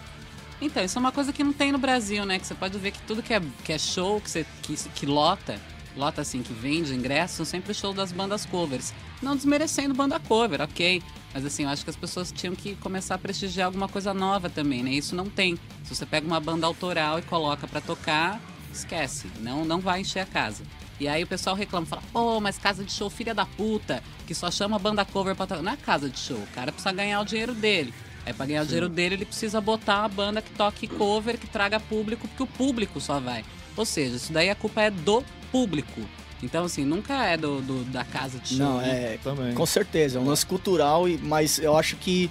Então, 0.63 0.85
isso 0.85 0.97
é 0.97 1.01
uma 1.01 1.11
coisa 1.11 1.33
que 1.33 1.43
não 1.43 1.53
tem 1.53 1.73
no 1.73 1.79
Brasil, 1.79 2.25
né? 2.25 2.39
Que 2.39 2.47
você 2.47 2.55
pode 2.55 2.79
ver 2.79 2.93
que 2.93 3.03
tudo 3.03 3.21
que 3.21 3.35
é, 3.35 3.43
que 3.65 3.73
é 3.73 3.79
show, 3.79 4.21
que, 4.21 4.31
você, 4.31 4.47
que, 4.63 4.77
que 4.77 5.05
lota, 5.05 5.61
lota 5.97 6.21
assim, 6.21 6.41
que 6.41 6.53
vende 6.53 6.95
ingressos, 6.95 7.37
são 7.37 7.45
sempre 7.45 7.75
shows 7.75 7.97
das 7.97 8.13
bandas 8.13 8.47
covers. 8.47 8.95
Não 9.21 9.35
desmerecendo 9.35 9.93
banda 9.93 10.21
cover, 10.21 10.61
ok. 10.61 11.03
Mas 11.35 11.45
assim, 11.45 11.65
eu 11.65 11.69
acho 11.69 11.83
que 11.83 11.91
as 11.91 11.97
pessoas 11.97 12.31
tinham 12.31 12.55
que 12.55 12.77
começar 12.77 13.17
a 13.17 13.19
prestigiar 13.19 13.67
alguma 13.67 13.89
coisa 13.89 14.15
nova 14.15 14.49
também, 14.49 14.85
né? 14.85 14.91
Isso 14.91 15.17
não 15.17 15.29
tem. 15.29 15.59
Se 15.83 15.97
você 15.97 16.07
pega 16.07 16.25
uma 16.25 16.39
banda 16.39 16.65
autoral 16.65 17.19
e 17.19 17.23
coloca 17.23 17.67
pra 17.67 17.81
tocar, 17.81 18.41
esquece. 18.73 19.27
Não, 19.41 19.65
não 19.65 19.81
vai 19.81 20.03
encher 20.03 20.21
a 20.21 20.27
casa. 20.27 20.63
E 21.01 21.09
aí 21.09 21.25
o 21.25 21.27
pessoal 21.27 21.57
reclama, 21.57 21.87
fala, 21.87 22.03
pô, 22.13 22.39
mas 22.39 22.57
casa 22.57 22.85
de 22.85 22.93
show 22.93 23.11
filha 23.11 23.35
da 23.35 23.45
puta, 23.45 24.01
que 24.29 24.35
só 24.35 24.49
chama 24.49 24.79
banda 24.79 25.05
cover 25.05 25.35
pra 25.35 25.45
tocar. 25.45 25.63
Não 25.63 25.73
é 25.73 25.77
casa 25.77 26.09
de 26.09 26.21
show, 26.21 26.39
o 26.39 26.47
cara 26.55 26.71
precisa 26.71 26.95
ganhar 26.95 27.21
o 27.21 27.25
dinheiro 27.25 27.53
dele. 27.53 27.93
É 28.25 28.33
pra 28.33 28.47
ganhar 28.47 28.63
o 28.63 28.67
dinheiro 28.67 28.89
dele, 28.89 29.17
ele 29.17 29.25
precisa 29.25 29.61
botar 29.61 30.01
uma 30.01 30.09
banda 30.09 30.41
que 30.43 30.51
toque 30.51 30.87
cover, 30.87 31.37
que 31.39 31.47
traga 31.47 31.81
público, 31.81 32.29
porque 32.29 32.43
o 32.43 32.47
público 32.47 33.01
só 33.01 33.19
vai. 33.19 33.45
Ou 33.77 33.85
seja, 33.85 34.17
isso 34.17 34.33
daí 34.33 34.49
a 34.51 34.55
culpa 34.55 34.83
é 34.83 34.91
do 34.91 35.25
público. 35.51 36.01
Então, 36.43 36.65
assim, 36.65 36.85
nunca 36.85 37.25
é 37.25 37.37
do, 37.37 37.61
do- 37.61 37.85
da 37.85 38.05
casa 38.05 38.39
de 38.39 38.49
show. 38.51 38.59
Não, 38.59 38.79
né? 38.79 39.15
é, 39.15 39.19
Também. 39.23 39.55
Com 39.55 39.67
certeza, 39.67 40.19
é 40.19 40.21
um 40.21 40.25
lance 40.27 40.45
cultural, 40.47 41.09
e- 41.09 41.17
mas 41.19 41.59
eu 41.59 41.77
acho 41.77 41.97
que 41.97 42.31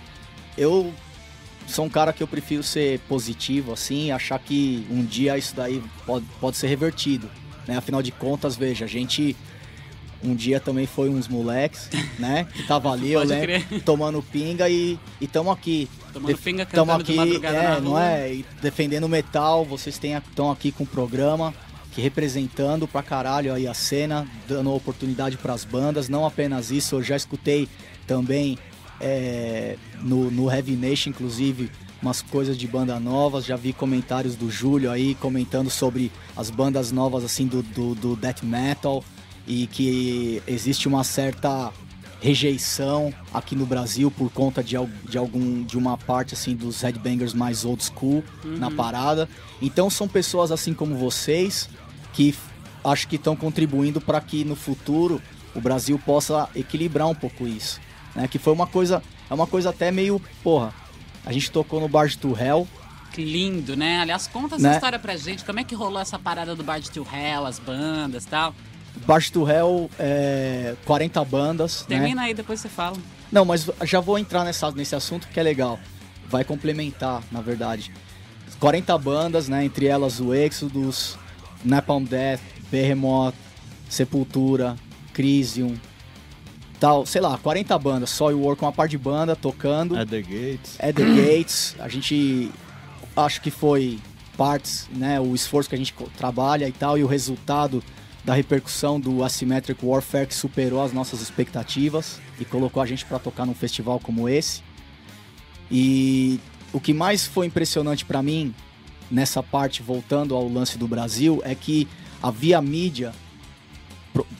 eu 0.57 0.93
sou 1.67 1.85
um 1.85 1.89
cara 1.89 2.11
que 2.11 2.21
eu 2.21 2.27
prefiro 2.27 2.61
ser 2.63 2.99
positivo, 3.01 3.71
assim, 3.73 4.11
achar 4.11 4.37
que 4.39 4.85
um 4.89 5.03
dia 5.03 5.37
isso 5.37 5.55
daí 5.55 5.81
pode, 6.05 6.25
pode 6.39 6.57
ser 6.57 6.67
revertido. 6.67 7.29
Né? 7.67 7.77
Afinal 7.77 8.01
de 8.01 8.11
contas, 8.11 8.55
veja, 8.57 8.85
a 8.85 8.87
gente 8.87 9.35
um 10.23 10.35
dia 10.35 10.59
também 10.59 10.85
foi 10.85 11.09
uns 11.09 11.27
moleques, 11.27 11.89
né? 12.19 12.47
Que 12.53 12.63
tava 12.63 12.91
ali, 12.93 13.11
eu 13.11 13.23
lembro, 13.23 13.47
crer. 13.47 13.83
tomando 13.83 14.21
pinga 14.21 14.69
e 14.69 14.99
estamos 15.19 15.51
aqui. 15.53 15.89
Tomando 16.13 16.37
pinga, 16.37 16.65
cantando 16.65 17.03
de 17.03 17.13
madrugada 17.13 17.57
é, 17.57 17.81
não 17.81 17.91
rua. 17.91 18.05
é? 18.05 18.33
E 18.33 18.45
defendendo 18.61 19.07
metal, 19.07 19.65
vocês 19.65 19.99
estão 20.01 20.51
aqui 20.51 20.71
com 20.71 20.83
o 20.83 20.87
programa, 20.87 21.53
que 21.93 22.01
representando 22.01 22.87
pra 22.87 23.01
caralho 23.01 23.53
aí 23.53 23.67
a 23.67 23.73
cena, 23.73 24.27
dando 24.47 24.73
oportunidade 24.73 25.37
pras 25.37 25.63
bandas. 25.63 26.09
Não 26.09 26.25
apenas 26.25 26.71
isso, 26.71 26.95
eu 26.95 27.03
já 27.03 27.15
escutei 27.15 27.67
também 28.05 28.57
é, 28.99 29.77
no, 30.01 30.29
no 30.29 30.51
Heavy 30.51 30.75
Nation, 30.75 31.09
inclusive, 31.09 31.71
umas 32.01 32.21
coisas 32.21 32.57
de 32.57 32.67
banda 32.67 32.99
novas. 32.99 33.45
Já 33.45 33.55
vi 33.55 33.73
comentários 33.73 34.35
do 34.35 34.51
Júlio 34.51 34.91
aí 34.91 35.15
comentando 35.15 35.69
sobre 35.69 36.11
as 36.35 36.49
bandas 36.49 36.91
novas 36.91 37.23
assim 37.23 37.47
do, 37.47 37.63
do, 37.63 37.95
do 37.95 38.15
death 38.15 38.43
metal 38.43 39.03
e 39.47 39.67
que 39.67 40.41
existe 40.47 40.87
uma 40.87 41.03
certa 41.03 41.71
rejeição 42.21 43.11
aqui 43.33 43.55
no 43.55 43.65
Brasil 43.65 44.11
por 44.11 44.31
conta 44.31 44.63
de, 44.63 44.75
de 45.09 45.17
algum 45.17 45.63
de 45.63 45.77
uma 45.77 45.97
parte 45.97 46.33
assim 46.35 46.55
dos 46.55 46.81
headbangers 46.81 47.33
mais 47.33 47.65
old 47.65 47.83
school 47.83 48.23
na 48.43 48.69
parada. 48.69 49.27
Então 49.61 49.89
são 49.89 50.07
pessoas 50.07 50.51
assim 50.51 50.73
como 50.73 50.95
vocês 50.95 51.67
que 52.13 52.35
acho 52.83 53.07
que 53.07 53.15
estão 53.15 53.35
contribuindo 53.35 53.99
para 53.99 54.21
que 54.21 54.45
no 54.45 54.55
futuro 54.55 55.21
o 55.55 55.59
Brasil 55.59 55.99
possa 56.05 56.47
equilibrar 56.55 57.07
um 57.07 57.15
pouco 57.15 57.47
isso, 57.47 57.79
né? 58.15 58.27
Que 58.27 58.37
foi 58.39 58.53
uma 58.53 58.67
coisa 58.67 59.01
é 59.29 59.33
uma 59.33 59.47
coisa 59.47 59.71
até 59.71 59.91
meio 59.91 60.21
porra. 60.43 60.73
A 61.25 61.31
gente 61.33 61.51
tocou 61.51 61.79
no 61.79 61.87
Bar 61.87 62.15
to 62.15 62.35
Hell, 62.39 62.67
Que 63.11 63.23
lindo, 63.25 63.75
né? 63.75 63.99
Aliás, 63.99 64.25
conta 64.27 64.55
essa 64.55 64.67
Né? 64.69 64.73
história 64.75 64.97
pra 64.97 65.15
gente. 65.17 65.43
Como 65.43 65.59
é 65.59 65.63
que 65.63 65.75
rolou 65.75 65.99
essa 66.01 66.17
parada 66.17 66.55
do 66.55 66.63
Bard 66.63 66.89
to 66.91 67.05
Hell, 67.13 67.45
as 67.45 67.59
bandas 67.59 68.23
e 68.23 68.27
tal? 68.27 68.55
Bar 69.05 69.21
to 69.31 69.49
Hell 69.49 69.89
é 69.97 70.75
40 70.85 71.23
bandas, 71.25 71.85
né? 71.87 71.97
Termina 71.97 72.23
aí, 72.23 72.33
depois 72.33 72.59
você 72.59 72.69
fala. 72.69 72.97
Não, 73.31 73.45
mas 73.45 73.69
já 73.83 73.99
vou 73.99 74.19
entrar 74.19 74.43
nessa, 74.43 74.71
nesse 74.71 74.95
assunto 74.95 75.27
que 75.27 75.39
é 75.39 75.43
legal. 75.43 75.79
Vai 76.27 76.43
complementar, 76.43 77.23
na 77.31 77.41
verdade. 77.41 77.91
40 78.59 78.97
bandas, 78.97 79.47
né? 79.47 79.65
Entre 79.65 79.87
elas 79.87 80.19
o 80.19 80.33
Exodus, 80.33 81.17
Napalm 81.63 82.03
Death, 82.03 82.41
Behemoth, 82.69 83.35
Sepultura, 83.89 84.75
Crisium, 85.13 85.75
tal, 86.79 87.05
sei 87.05 87.21
lá, 87.21 87.37
40 87.37 87.77
bandas. 87.79 88.09
Soil 88.09 88.39
War 88.41 88.55
com 88.55 88.65
uma 88.65 88.71
par 88.71 88.87
de 88.87 88.97
banda 88.97 89.35
tocando. 89.35 89.97
At 89.97 90.09
the 90.09 90.21
Gates. 90.21 90.77
At 90.79 90.95
the 90.95 91.03
Gates, 91.03 91.75
a 91.79 91.87
gente 91.87 92.51
acho 93.15 93.41
que 93.41 93.51
foi 93.51 93.99
partes, 94.37 94.89
né, 94.91 95.19
o 95.19 95.35
esforço 95.35 95.69
que 95.69 95.75
a 95.75 95.77
gente 95.77 95.93
trabalha 96.17 96.67
e 96.67 96.71
tal, 96.71 96.97
e 96.97 97.03
o 97.03 97.07
resultado 97.07 97.83
da 98.23 98.33
repercussão 98.33 98.99
do 98.99 99.23
Asymmetric 99.23 99.83
Warfare 99.83 100.27
que 100.27 100.35
superou 100.35 100.81
as 100.81 100.93
nossas 100.93 101.21
expectativas 101.21 102.19
e 102.39 102.45
colocou 102.45 102.81
a 102.81 102.85
gente 102.85 103.05
para 103.05 103.19
tocar 103.19 103.45
num 103.45 103.55
festival 103.55 103.99
como 103.99 104.29
esse. 104.29 104.61
E 105.69 106.39
o 106.71 106.79
que 106.79 106.93
mais 106.93 107.25
foi 107.25 107.47
impressionante 107.47 108.05
para 108.05 108.21
mim 108.21 108.53
nessa 109.09 109.43
parte, 109.43 109.81
voltando 109.81 110.35
ao 110.35 110.47
lance 110.47 110.77
do 110.77 110.87
Brasil, 110.87 111.41
é 111.43 111.53
que 111.53 111.87
havia 112.23 112.61
mídia, 112.61 113.13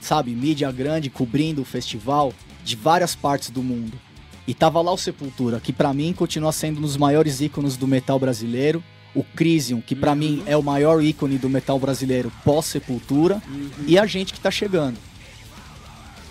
sabe, 0.00 0.30
mídia 0.32 0.70
grande 0.72 1.10
cobrindo 1.10 1.60
o 1.60 1.64
festival 1.64 2.32
de 2.64 2.76
várias 2.76 3.14
partes 3.14 3.50
do 3.50 3.62
mundo. 3.62 3.98
E 4.46 4.54
tava 4.54 4.80
lá 4.80 4.92
o 4.92 4.98
Sepultura, 4.98 5.60
que 5.60 5.72
pra 5.72 5.92
mim 5.92 6.12
continua 6.12 6.52
sendo 6.52 6.78
um 6.78 6.82
dos 6.82 6.96
maiores 6.96 7.40
ícones 7.40 7.76
do 7.76 7.86
metal 7.86 8.18
brasileiro. 8.18 8.82
O 9.14 9.22
Crisium, 9.22 9.80
que 9.80 9.94
pra 9.94 10.14
mim 10.14 10.42
é 10.46 10.56
o 10.56 10.62
maior 10.62 11.02
ícone 11.02 11.36
do 11.38 11.48
metal 11.48 11.78
brasileiro 11.78 12.32
pós-Sepultura. 12.44 13.42
E 13.86 13.98
a 13.98 14.06
gente 14.06 14.32
que 14.32 14.40
tá 14.40 14.50
chegando. 14.50 14.96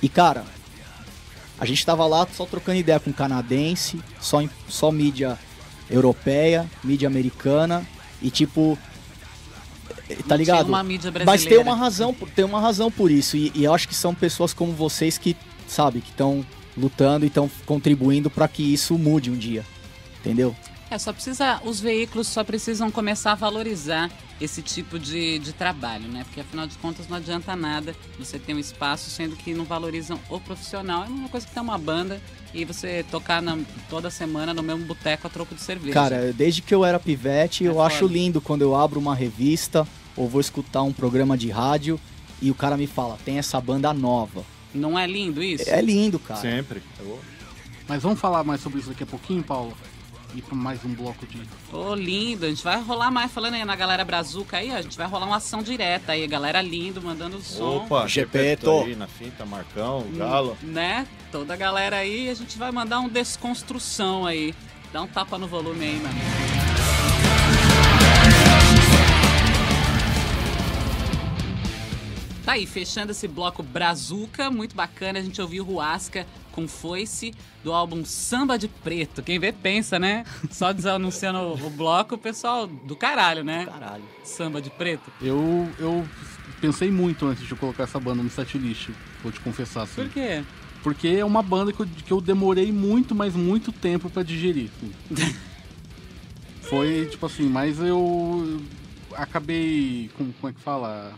E 0.01 0.09
cara, 0.09 0.43
a 1.59 1.65
gente 1.65 1.85
tava 1.85 2.05
lá 2.07 2.27
só 2.35 2.45
trocando 2.45 2.79
ideia 2.79 2.99
com 2.99 3.13
canadense, 3.13 3.99
só, 4.19 4.41
em- 4.41 4.49
só 4.67 4.91
mídia 4.91 5.37
europeia, 5.89 6.67
mídia 6.83 7.07
americana. 7.07 7.85
E 8.21 8.31
tipo. 8.31 8.77
Tá 10.27 10.35
ligado? 10.35 10.65
Mas 11.25 11.41
tem 11.45 11.57
uma 11.59 11.75
razão, 11.75 12.13
por- 12.13 12.29
tem 12.29 12.43
uma 12.43 12.59
razão 12.59 12.91
por 12.91 13.09
isso. 13.11 13.37
E, 13.37 13.51
e 13.55 13.63
eu 13.63 13.73
acho 13.73 13.87
que 13.87 13.95
são 13.95 14.13
pessoas 14.13 14.53
como 14.53 14.73
vocês 14.73 15.17
que, 15.17 15.37
sabe, 15.67 16.01
que 16.01 16.09
estão 16.09 16.45
lutando 16.77 17.25
e 17.25 17.27
estão 17.27 17.49
contribuindo 17.65 18.29
para 18.29 18.47
que 18.47 18.61
isso 18.73 18.97
mude 18.97 19.29
um 19.31 19.37
dia. 19.37 19.63
Entendeu? 20.19 20.55
É, 20.91 20.97
só 20.99 21.13
precisa. 21.13 21.61
Os 21.63 21.79
veículos 21.79 22.27
só 22.27 22.43
precisam 22.43 22.91
começar 22.91 23.31
a 23.31 23.35
valorizar 23.35 24.11
esse 24.41 24.61
tipo 24.61 24.99
de, 24.99 25.39
de 25.39 25.53
trabalho, 25.53 26.05
né? 26.09 26.23
Porque 26.25 26.41
afinal 26.41 26.67
de 26.67 26.77
contas 26.79 27.07
não 27.07 27.15
adianta 27.15 27.55
nada 27.55 27.95
você 28.19 28.37
ter 28.37 28.53
um 28.53 28.59
espaço 28.59 29.09
sendo 29.09 29.37
que 29.37 29.53
não 29.53 29.63
valorizam 29.63 30.19
o 30.29 30.37
profissional. 30.39 31.05
É 31.05 31.07
uma 31.07 31.29
coisa 31.29 31.47
que 31.47 31.53
tem 31.53 31.63
uma 31.63 31.77
banda 31.77 32.21
e 32.53 32.65
você 32.65 33.05
tocar 33.09 33.41
na- 33.41 33.57
toda 33.89 34.09
semana 34.11 34.53
no 34.53 34.61
mesmo 34.61 34.83
boteco 34.83 35.27
a 35.27 35.29
troco 35.29 35.55
de 35.55 35.61
cerveja. 35.61 35.93
Cara, 35.93 36.33
desde 36.33 36.61
que 36.61 36.75
eu 36.75 36.83
era 36.83 36.99
pivete, 36.99 37.63
É 37.63 37.69
eu 37.69 37.75
foda. 37.75 37.87
acho 37.87 38.05
lindo 38.05 38.41
quando 38.41 38.61
eu 38.63 38.75
abro 38.75 38.99
uma 38.99 39.15
revista 39.15 39.87
ou 40.17 40.27
vou 40.27 40.41
escutar 40.41 40.81
um 40.83 40.91
programa 40.91 41.37
de 41.37 41.49
rádio 41.49 41.97
e 42.41 42.51
o 42.51 42.55
cara 42.55 42.75
me 42.75 42.85
fala, 42.87 43.17
tem 43.23 43.37
essa 43.37 43.61
banda 43.61 43.93
nova. 43.93 44.43
Não 44.75 44.99
é 44.99 45.07
lindo 45.07 45.41
isso? 45.41 45.69
É 45.69 45.81
lindo, 45.81 46.19
cara. 46.19 46.41
Sempre. 46.41 46.83
Mas 47.87 48.03
vamos 48.03 48.19
falar 48.19 48.43
mais 48.43 48.59
sobre 48.59 48.79
isso 48.79 48.89
daqui 48.89 49.03
a 49.03 49.07
pouquinho, 49.07 49.41
Paulo? 49.43 49.73
E 50.33 50.41
para 50.41 50.55
mais 50.55 50.83
um 50.85 50.93
bloco 50.93 51.25
de. 51.25 51.41
Ô, 51.73 51.93
lindo. 51.93 52.45
A 52.45 52.49
gente 52.49 52.63
vai 52.63 52.81
rolar 52.81 53.11
mais, 53.11 53.31
falando 53.31 53.55
aí 53.55 53.65
na 53.65 53.75
galera 53.75 54.05
brazuca 54.05 54.57
aí, 54.57 54.71
ó, 54.71 54.75
a 54.75 54.81
gente 54.81 54.97
vai 54.97 55.07
rolar 55.07 55.25
uma 55.25 55.37
ação 55.37 55.61
direta 55.61 56.13
aí. 56.13 56.25
Galera 56.25 56.61
lindo, 56.61 57.01
mandando 57.01 57.41
som. 57.41 57.77
Opa, 57.77 58.07
Gepeto. 58.07 58.81
Aí 58.81 58.95
na 58.95 59.07
fita, 59.07 59.45
Marcão, 59.45 60.05
Galo. 60.15 60.57
Né? 60.61 61.05
Toda 61.31 61.53
a 61.53 61.57
galera 61.57 61.97
aí, 61.97 62.29
a 62.29 62.33
gente 62.33 62.57
vai 62.57 62.71
mandar 62.71 62.99
um 62.99 63.09
desconstrução 63.09 64.25
aí. 64.25 64.53
Dá 64.93 65.01
um 65.01 65.07
tapa 65.07 65.37
no 65.37 65.47
volume 65.47 65.85
aí, 65.85 65.99
mano. 65.99 66.40
Tá 72.51 72.55
aí, 72.55 72.65
fechando 72.65 73.13
esse 73.13 73.29
bloco 73.29 73.63
Brazuca, 73.63 74.51
muito 74.51 74.75
bacana. 74.75 75.19
A 75.19 75.21
gente 75.21 75.41
ouviu 75.41 75.63
Ruasca 75.63 76.27
com 76.51 76.67
Foice 76.67 77.33
do 77.63 77.71
álbum 77.71 78.03
Samba 78.03 78.59
de 78.59 78.67
Preto. 78.67 79.23
Quem 79.23 79.39
vê 79.39 79.53
pensa, 79.53 79.97
né? 79.97 80.25
Só 80.51 80.73
desanunciando 80.73 81.39
o 81.39 81.69
bloco, 81.69 82.15
o 82.15 82.17
pessoal 82.17 82.67
do 82.67 82.93
caralho, 82.93 83.41
né? 83.41 83.65
Caralho. 83.67 84.03
Samba 84.25 84.61
de 84.61 84.69
Preto. 84.69 85.09
Eu, 85.21 85.69
eu 85.79 86.05
pensei 86.59 86.91
muito 86.91 87.25
antes 87.25 87.47
de 87.47 87.55
colocar 87.55 87.83
essa 87.83 88.01
banda 88.01 88.21
no 88.21 88.29
setlist, 88.29 88.89
vou 89.23 89.31
te 89.31 89.39
confessar 89.39 89.83
assim. 89.83 90.03
Por 90.03 90.09
quê? 90.09 90.43
Porque 90.83 91.07
é 91.07 91.23
uma 91.23 91.41
banda 91.41 91.71
que 91.71 91.79
eu, 91.79 91.87
que 92.05 92.11
eu 92.11 92.19
demorei 92.19 92.69
muito, 92.69 93.15
mas 93.15 93.33
muito 93.33 93.71
tempo 93.71 94.09
pra 94.09 94.23
digerir. 94.23 94.69
assim. 94.75 95.35
Foi 96.63 97.05
tipo 97.05 97.25
assim, 97.25 97.47
mas 97.47 97.79
eu 97.79 98.61
acabei. 99.13 100.11
Como, 100.17 100.33
como 100.33 100.49
é 100.49 100.53
que 100.53 100.59
fala? 100.59 101.13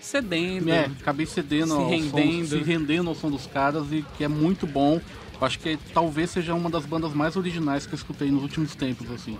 Cedendo. 0.00 0.70
É, 0.70 0.86
acabei 1.00 1.26
cedendo 1.26 1.68
Se 1.68 1.72
ao 1.72 1.88
rendendo. 1.88 2.48
Som, 2.48 2.58
se 2.58 2.62
rendendo 2.62 3.08
ao 3.10 3.14
som 3.14 3.30
dos 3.30 3.46
caras 3.46 3.86
e 3.92 4.04
que 4.16 4.24
é 4.24 4.28
muito 4.28 4.66
bom. 4.66 5.00
Acho 5.40 5.58
que 5.58 5.78
talvez 5.94 6.30
seja 6.30 6.54
uma 6.54 6.68
das 6.68 6.84
bandas 6.84 7.14
mais 7.14 7.34
originais 7.36 7.86
que 7.86 7.94
eu 7.94 7.96
escutei 7.96 8.30
nos 8.30 8.42
últimos 8.42 8.74
tempos, 8.74 9.10
assim. 9.10 9.38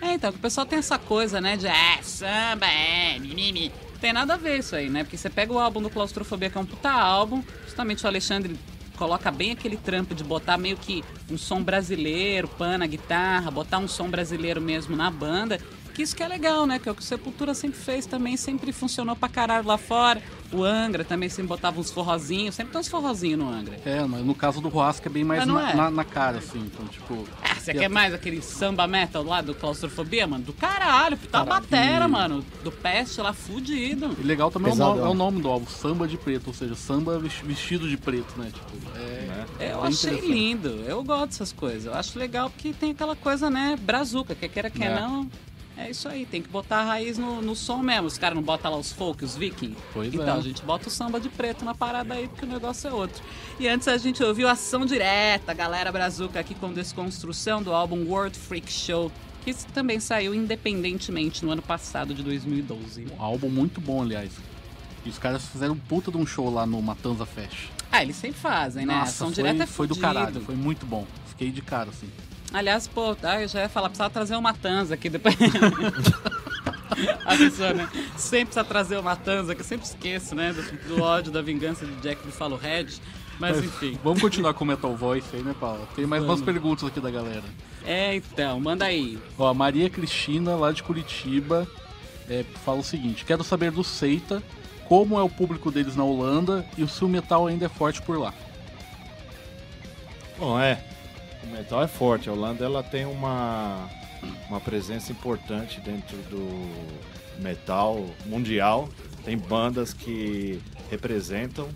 É, 0.00 0.14
então, 0.14 0.30
que 0.30 0.38
o 0.38 0.40
pessoal 0.40 0.66
tem 0.66 0.78
essa 0.78 0.98
coisa, 0.98 1.40
né, 1.40 1.56
de 1.56 1.66
é, 1.66 2.02
samba, 2.02 2.66
é, 2.66 3.18
mimimi. 3.18 3.72
Não 3.92 3.98
tem 3.98 4.12
nada 4.12 4.34
a 4.34 4.36
ver 4.36 4.58
isso 4.58 4.76
aí, 4.76 4.88
né? 4.88 5.02
Porque 5.02 5.16
você 5.16 5.30
pega 5.30 5.52
o 5.52 5.58
álbum 5.58 5.82
do 5.82 5.90
Claustrofobia, 5.90 6.50
que 6.50 6.58
é 6.58 6.60
um 6.60 6.66
puta 6.66 6.90
álbum, 6.90 7.42
justamente 7.64 8.04
o 8.04 8.06
Alexandre 8.06 8.56
coloca 8.98 9.30
bem 9.30 9.52
aquele 9.52 9.76
trampo 9.76 10.14
de 10.14 10.24
botar 10.24 10.58
meio 10.58 10.76
que 10.76 11.04
um 11.30 11.38
som 11.38 11.62
brasileiro, 11.62 12.48
pan 12.48 12.78
na 12.78 12.86
guitarra, 12.86 13.50
botar 13.50 13.78
um 13.78 13.86
som 13.86 14.10
brasileiro 14.10 14.60
mesmo 14.60 14.96
na 14.96 15.10
banda. 15.10 15.60
Que 15.98 16.02
isso 16.04 16.14
que 16.14 16.22
é 16.22 16.28
legal, 16.28 16.64
né? 16.64 16.78
Que 16.78 16.88
é 16.88 16.92
o 16.92 16.94
que 16.94 17.02
o 17.02 17.04
Sepultura 17.04 17.52
sempre 17.54 17.76
fez 17.76 18.06
também, 18.06 18.36
sempre 18.36 18.70
funcionou 18.70 19.16
pra 19.16 19.28
caralho 19.28 19.66
lá 19.66 19.76
fora. 19.76 20.22
O 20.52 20.62
Angra 20.62 21.02
também 21.04 21.28
sempre 21.28 21.48
botava 21.48 21.80
uns 21.80 21.90
forrozinhos, 21.90 22.54
sempre 22.54 22.70
tem 22.70 22.80
uns 22.80 22.86
forrozinhos 22.86 23.40
no 23.40 23.50
Angra. 23.52 23.80
É, 23.84 24.00
mas 24.04 24.24
no 24.24 24.32
caso 24.32 24.60
do 24.60 24.68
Roasca 24.68 25.08
é 25.08 25.12
bem 25.12 25.24
mais 25.24 25.44
na, 25.44 25.72
é. 25.72 25.74
na- 25.74 25.90
na 25.90 26.04
cara, 26.04 26.38
assim. 26.38 26.60
Então, 26.60 26.86
tipo. 26.86 27.26
Ah, 27.42 27.56
você 27.56 27.74
quer 27.74 27.86
a- 27.86 27.88
mais 27.88 28.14
aquele 28.14 28.40
samba 28.40 28.86
metal 28.86 29.24
lá 29.24 29.40
do 29.40 29.56
Claustrofobia, 29.56 30.24
mano? 30.24 30.44
Do 30.44 30.52
caralho, 30.52 31.16
tá 31.16 31.44
Caralho. 31.44 31.48
batera, 31.62 32.06
mano. 32.06 32.44
Do 32.62 32.70
Peste 32.70 33.20
lá, 33.20 33.32
fudido. 33.32 34.16
E 34.20 34.22
legal 34.22 34.52
também 34.52 34.70
é 34.70 34.74
o, 34.76 34.78
nome, 34.78 35.00
é 35.00 35.04
o 35.04 35.14
nome 35.14 35.42
do 35.42 35.48
álbum, 35.48 35.66
Samba 35.66 36.06
de 36.06 36.16
Preto, 36.16 36.46
ou 36.46 36.54
seja, 36.54 36.76
samba 36.76 37.18
ves- 37.18 37.40
vestido 37.42 37.88
de 37.88 37.96
preto, 37.96 38.38
né? 38.38 38.52
Tipo, 38.54 38.96
é, 38.96 39.72
Eu 39.72 39.80
bem 39.80 39.88
achei 39.90 40.20
lindo, 40.20 40.68
eu 40.86 41.02
gosto 41.02 41.30
dessas 41.30 41.52
coisas. 41.52 41.86
Eu 41.86 41.94
acho 41.94 42.16
legal 42.16 42.50
porque 42.50 42.72
tem 42.72 42.92
aquela 42.92 43.16
coisa, 43.16 43.50
né, 43.50 43.76
brazuca, 43.82 44.32
que 44.36 44.48
queira 44.48 44.70
que 44.70 44.84
É. 44.84 44.94
não, 45.00 45.28
É 45.78 45.90
isso 45.90 46.08
aí, 46.08 46.26
tem 46.26 46.42
que 46.42 46.48
botar 46.48 46.78
a 46.80 46.84
raiz 46.84 47.16
no, 47.16 47.40
no 47.40 47.54
som 47.54 47.78
mesmo. 47.78 48.08
Os 48.08 48.18
caras 48.18 48.34
não 48.34 48.42
botam 48.42 48.72
lá 48.72 48.76
os 48.76 48.90
folk, 48.90 49.24
os 49.24 49.36
viking. 49.36 49.76
Pois 49.94 50.12
então 50.12 50.34
é. 50.34 50.38
a 50.38 50.40
gente 50.40 50.60
bota 50.62 50.88
o 50.88 50.90
samba 50.90 51.20
de 51.20 51.28
preto 51.28 51.64
na 51.64 51.72
parada 51.72 52.14
aí, 52.14 52.26
porque 52.26 52.44
o 52.44 52.48
negócio 52.48 52.88
é 52.88 52.92
outro. 52.92 53.22
E 53.60 53.68
antes 53.68 53.86
a 53.86 53.96
gente 53.96 54.22
ouviu 54.22 54.48
Ação 54.48 54.84
Direta, 54.84 55.54
galera 55.54 55.92
brazuca 55.92 56.40
aqui 56.40 56.52
com 56.56 56.72
Desconstrução 56.72 57.62
do 57.62 57.72
álbum 57.72 58.04
World 58.08 58.36
Freak 58.36 58.70
Show, 58.72 59.12
que 59.44 59.54
também 59.72 60.00
saiu 60.00 60.34
independentemente 60.34 61.44
no 61.44 61.52
ano 61.52 61.62
passado 61.62 62.12
de 62.12 62.24
2012. 62.24 63.06
Um 63.16 63.22
álbum 63.22 63.48
muito 63.48 63.80
bom, 63.80 64.02
aliás. 64.02 64.32
E 65.06 65.08
os 65.08 65.16
caras 65.16 65.46
fizeram 65.46 65.74
um 65.74 65.78
puta 65.78 66.10
de 66.10 66.16
um 66.16 66.26
show 66.26 66.52
lá 66.52 66.66
no 66.66 66.82
Matanza 66.82 67.24
Fest. 67.24 67.68
Ah, 67.90 68.02
eles 68.02 68.16
sempre 68.16 68.40
fazem, 68.40 68.84
né? 68.84 68.94
Nossa, 68.94 69.10
Ação 69.10 69.28
foi, 69.28 69.36
Direta 69.36 69.62
é 69.62 69.66
foi 69.66 69.86
do 69.86 69.96
caralho, 69.96 70.40
foi 70.40 70.56
muito 70.56 70.84
bom. 70.84 71.06
Fiquei 71.28 71.52
de 71.52 71.62
cara, 71.62 71.90
assim. 71.90 72.10
Aliás, 72.52 72.88
pô, 72.88 73.16
ah, 73.22 73.42
eu 73.42 73.48
já 73.48 73.60
ia 73.62 73.68
falar, 73.68 73.88
precisava 73.88 74.10
trazer 74.10 74.36
uma 74.36 74.54
Tanza 74.54 74.94
aqui 74.94 75.08
depois. 75.08 75.36
A 77.24 77.36
pessoa, 77.36 77.74
né? 77.74 77.88
Sempre 78.16 78.46
precisa 78.46 78.64
trazer 78.64 78.98
uma 78.98 79.14
Tanza, 79.14 79.54
que 79.54 79.60
eu 79.60 79.64
sempre 79.64 79.86
esqueço, 79.86 80.34
né? 80.34 80.52
Do, 80.52 80.96
do 80.96 81.02
ódio, 81.02 81.30
da 81.30 81.42
vingança 81.42 81.86
de 81.86 81.94
Jack 81.96 82.24
Buffalo 82.24 82.56
Red. 82.56 82.86
Mas 83.38 83.58
enfim. 83.58 83.98
Vamos 84.02 84.20
continuar 84.20 84.52
com 84.54 84.64
o 84.64 84.66
Metal 84.66 84.96
Voice 84.96 85.28
aí, 85.32 85.42
né, 85.42 85.54
Paula? 85.58 85.86
Tem 85.94 86.06
mais 86.06 86.22
umas 86.22 86.40
Vamos. 86.40 86.52
perguntas 86.52 86.88
aqui 86.88 87.00
da 87.00 87.10
galera. 87.10 87.44
É, 87.86 88.16
então, 88.16 88.58
manda 88.58 88.84
aí. 88.84 89.18
Ó, 89.38 89.46
a 89.46 89.54
Maria 89.54 89.88
Cristina, 89.88 90.56
lá 90.56 90.72
de 90.72 90.82
Curitiba, 90.82 91.68
é, 92.28 92.44
fala 92.64 92.80
o 92.80 92.84
seguinte: 92.84 93.24
Quero 93.24 93.44
saber 93.44 93.70
do 93.70 93.84
Seita, 93.84 94.42
como 94.86 95.18
é 95.18 95.22
o 95.22 95.28
público 95.28 95.70
deles 95.70 95.94
na 95.94 96.02
Holanda 96.02 96.66
e 96.76 96.86
se 96.88 97.04
o 97.04 97.08
metal 97.08 97.46
ainda 97.46 97.66
é 97.66 97.68
forte 97.68 98.02
por 98.02 98.18
lá. 98.18 98.34
Bom, 100.36 100.58
é. 100.58 100.82
O 101.48 101.52
metal 101.52 101.82
é 101.82 101.88
forte. 101.88 102.28
A 102.28 102.32
Holanda 102.32 102.64
ela 102.64 102.82
tem 102.82 103.04
uma, 103.06 103.88
uma 104.48 104.60
presença 104.60 105.10
importante 105.12 105.80
dentro 105.80 106.16
do 106.30 106.70
metal 107.40 108.04
mundial. 108.26 108.88
Tem 109.24 109.36
bandas 109.36 109.92
que 109.92 110.60
representam 110.90 111.68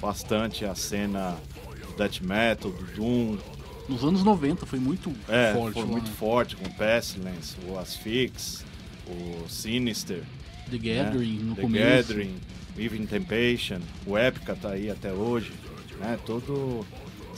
bastante 0.00 0.64
a 0.64 0.74
cena 0.74 1.36
do 1.86 1.96
death 1.96 2.20
metal, 2.20 2.70
do 2.70 2.84
doom. 2.94 3.36
Nos 3.88 4.04
anos 4.04 4.22
90 4.22 4.64
foi 4.66 4.78
muito 4.78 5.12
É, 5.28 5.52
forte. 5.52 5.74
foi 5.74 5.82
lá, 5.82 5.88
muito 5.88 6.08
né? 6.10 6.16
forte 6.16 6.56
com 6.56 6.66
o 6.66 6.72
Pestilence, 6.74 7.56
o 7.68 7.78
Asphyx, 7.78 8.64
o 9.06 9.48
Sinister. 9.48 10.22
The 10.70 10.78
né? 10.78 11.02
Gathering 11.04 11.38
no 11.40 11.54
The 11.56 11.62
começo. 11.62 12.08
Gathering, 12.08 12.36
Even 12.78 13.06
Temptation, 13.06 13.80
o 14.06 14.16
Epica 14.16 14.54
tá 14.54 14.70
aí 14.70 14.88
até 14.90 15.12
hoje, 15.12 15.52
né? 15.98 16.16
Todo 16.24 16.86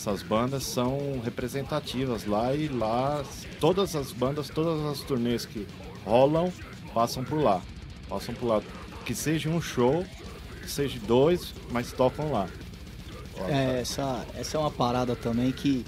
essas 0.03 0.21
bandas 0.21 0.65
são 0.65 1.21
representativas 1.25 2.27
lá 2.27 2.53
e 2.53 2.67
lá 2.67 3.23
todas 3.61 3.95
as 3.95 4.11
bandas, 4.11 4.49
todas 4.49 4.85
as 4.85 5.01
turnês 5.07 5.47
que 5.47 5.65
rolam 6.05 6.53
passam 6.93 7.23
por 7.23 7.41
lá, 7.41 7.63
passam 8.09 8.35
por 8.35 8.47
lá, 8.47 8.63
que 9.07 9.15
seja 9.15 9.49
um 9.49 9.63
show, 9.63 10.05
que 10.61 10.69
seja 10.69 10.99
dois, 11.07 11.55
mas 11.71 11.93
tocam 11.93 12.33
lá. 12.33 12.49
É, 13.49 13.81
essa, 13.81 14.27
essa 14.37 14.57
é 14.57 14.61
uma 14.61 14.73
parada 14.73 15.15
também 15.15 15.53
que, 15.53 15.85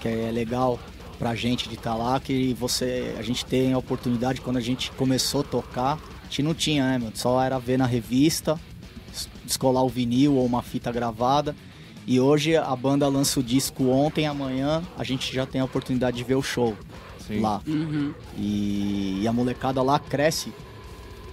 que 0.00 0.08
é 0.08 0.30
legal 0.32 0.76
pra 1.16 1.36
gente 1.36 1.68
de 1.68 1.76
estar 1.76 1.94
lá, 1.94 2.18
que 2.18 2.52
você, 2.54 3.14
a 3.16 3.22
gente 3.22 3.44
tem 3.46 3.72
a 3.72 3.78
oportunidade, 3.78 4.40
quando 4.40 4.56
a 4.56 4.60
gente 4.60 4.90
começou 4.92 5.42
a 5.42 5.44
tocar, 5.44 5.92
a 5.94 6.24
gente 6.24 6.42
não 6.42 6.52
tinha, 6.52 6.82
né, 6.84 6.98
meu? 6.98 7.12
Só 7.14 7.40
era 7.40 7.60
ver 7.60 7.78
na 7.78 7.86
revista, 7.86 8.58
es- 9.14 9.28
descolar 9.44 9.84
o 9.84 9.88
vinil 9.88 10.34
ou 10.34 10.44
uma 10.44 10.62
fita 10.62 10.90
gravada. 10.90 11.54
E 12.06 12.20
hoje 12.20 12.56
a 12.56 12.76
banda 12.76 13.08
lança 13.08 13.40
o 13.40 13.42
disco 13.42 13.88
ontem, 13.88 14.26
amanhã 14.26 14.82
a 14.96 15.02
gente 15.02 15.34
já 15.34 15.44
tem 15.44 15.60
a 15.60 15.64
oportunidade 15.64 16.16
de 16.16 16.24
ver 16.24 16.36
o 16.36 16.42
show 16.42 16.76
sim. 17.26 17.40
lá. 17.40 17.60
Uhum. 17.66 18.14
E, 18.36 19.20
e 19.22 19.28
a 19.28 19.32
molecada 19.32 19.82
lá 19.82 19.98
cresce 19.98 20.52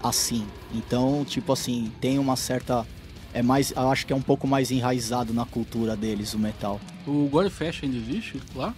assim. 0.02 0.46
Então, 0.74 1.24
tipo 1.24 1.54
assim, 1.54 1.92
tem 2.02 2.18
uma 2.18 2.36
certa. 2.36 2.86
É 3.34 3.42
mais. 3.42 3.72
Eu 3.72 3.90
acho 3.90 4.06
que 4.06 4.14
é 4.14 4.16
um 4.16 4.22
pouco 4.22 4.48
mais 4.48 4.72
enraizado 4.72 5.34
na 5.34 5.46
cultura 5.46 5.96
deles, 5.96 6.34
o 6.34 6.40
metal. 6.40 6.80
O 7.06 7.28
Gore 7.30 7.50
Fest 7.50 7.84
ainda 7.84 7.98
existe 7.98 8.40
lá? 8.56 8.74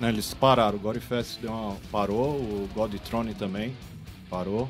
Né, 0.00 0.10
eles 0.10 0.34
pararam, 0.34 0.76
o 0.76 0.80
Gorefest 0.80 1.40
deu 1.40 1.50
uma, 1.50 1.76
parou, 1.90 2.34
o 2.36 2.68
God 2.74 2.94
Throne 2.96 3.34
também 3.34 3.74
parou. 4.28 4.68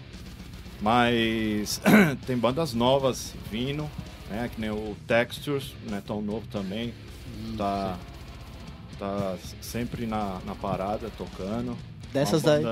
Mas 0.81 1.81
tem 2.27 2.37
bandas 2.37 2.75
novas 2.75 3.35
vindo, 3.51 3.91
né? 4.31 4.51
Que 4.55 4.61
nem 4.61 4.71
o 4.71 4.97
Textures, 5.07 5.75
né? 5.89 6.03
Tão 6.07 6.21
novo 6.21 6.47
também. 6.49 6.93
tá, 7.57 7.97
tá 8.99 9.37
sempre 9.61 10.07
na, 10.07 10.41
na 10.45 10.55
parada, 10.55 11.11
tocando. 11.17 11.77
Dessas 12.13 12.43
daí. 12.43 12.63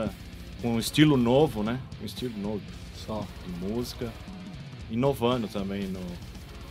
Com 0.63 0.75
um 0.75 0.79
estilo 0.79 1.17
novo, 1.17 1.63
né? 1.63 1.79
Um 2.03 2.07
estilo 2.07 2.37
novo 2.39 2.63
Só. 3.07 3.27
de 3.47 3.67
música. 3.67 4.11
Inovando 4.91 5.49
também 5.49 5.85
no, 5.89 6.01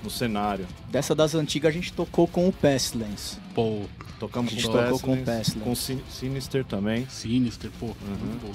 no 0.04 0.10
cenário. 0.10 0.65
Dessa 0.89 1.13
das 1.15 1.36
antigas 1.36 1.69
a 1.69 1.74
gente 1.74 1.91
tocou 1.93 2.28
com 2.28 2.48
o 2.48 2.54
Pestilence. 2.54 3.38
Pô, 3.54 3.82
Tocamos 4.19 4.54
A 4.54 4.56
gente 4.56 4.65
com 4.67 4.72
tocou 4.72 5.00
com 5.00 5.15
Pestilence, 5.17 5.26
Pestilence. 5.52 5.60
com 5.63 5.76
Sin- 5.76 6.02
Sinister 6.10 6.63
também. 6.63 7.06
Sinister, 7.10 7.69
pô. 7.80 7.88
Uhum. 7.88 7.93
Muito 8.19 8.48
bom. 8.48 8.54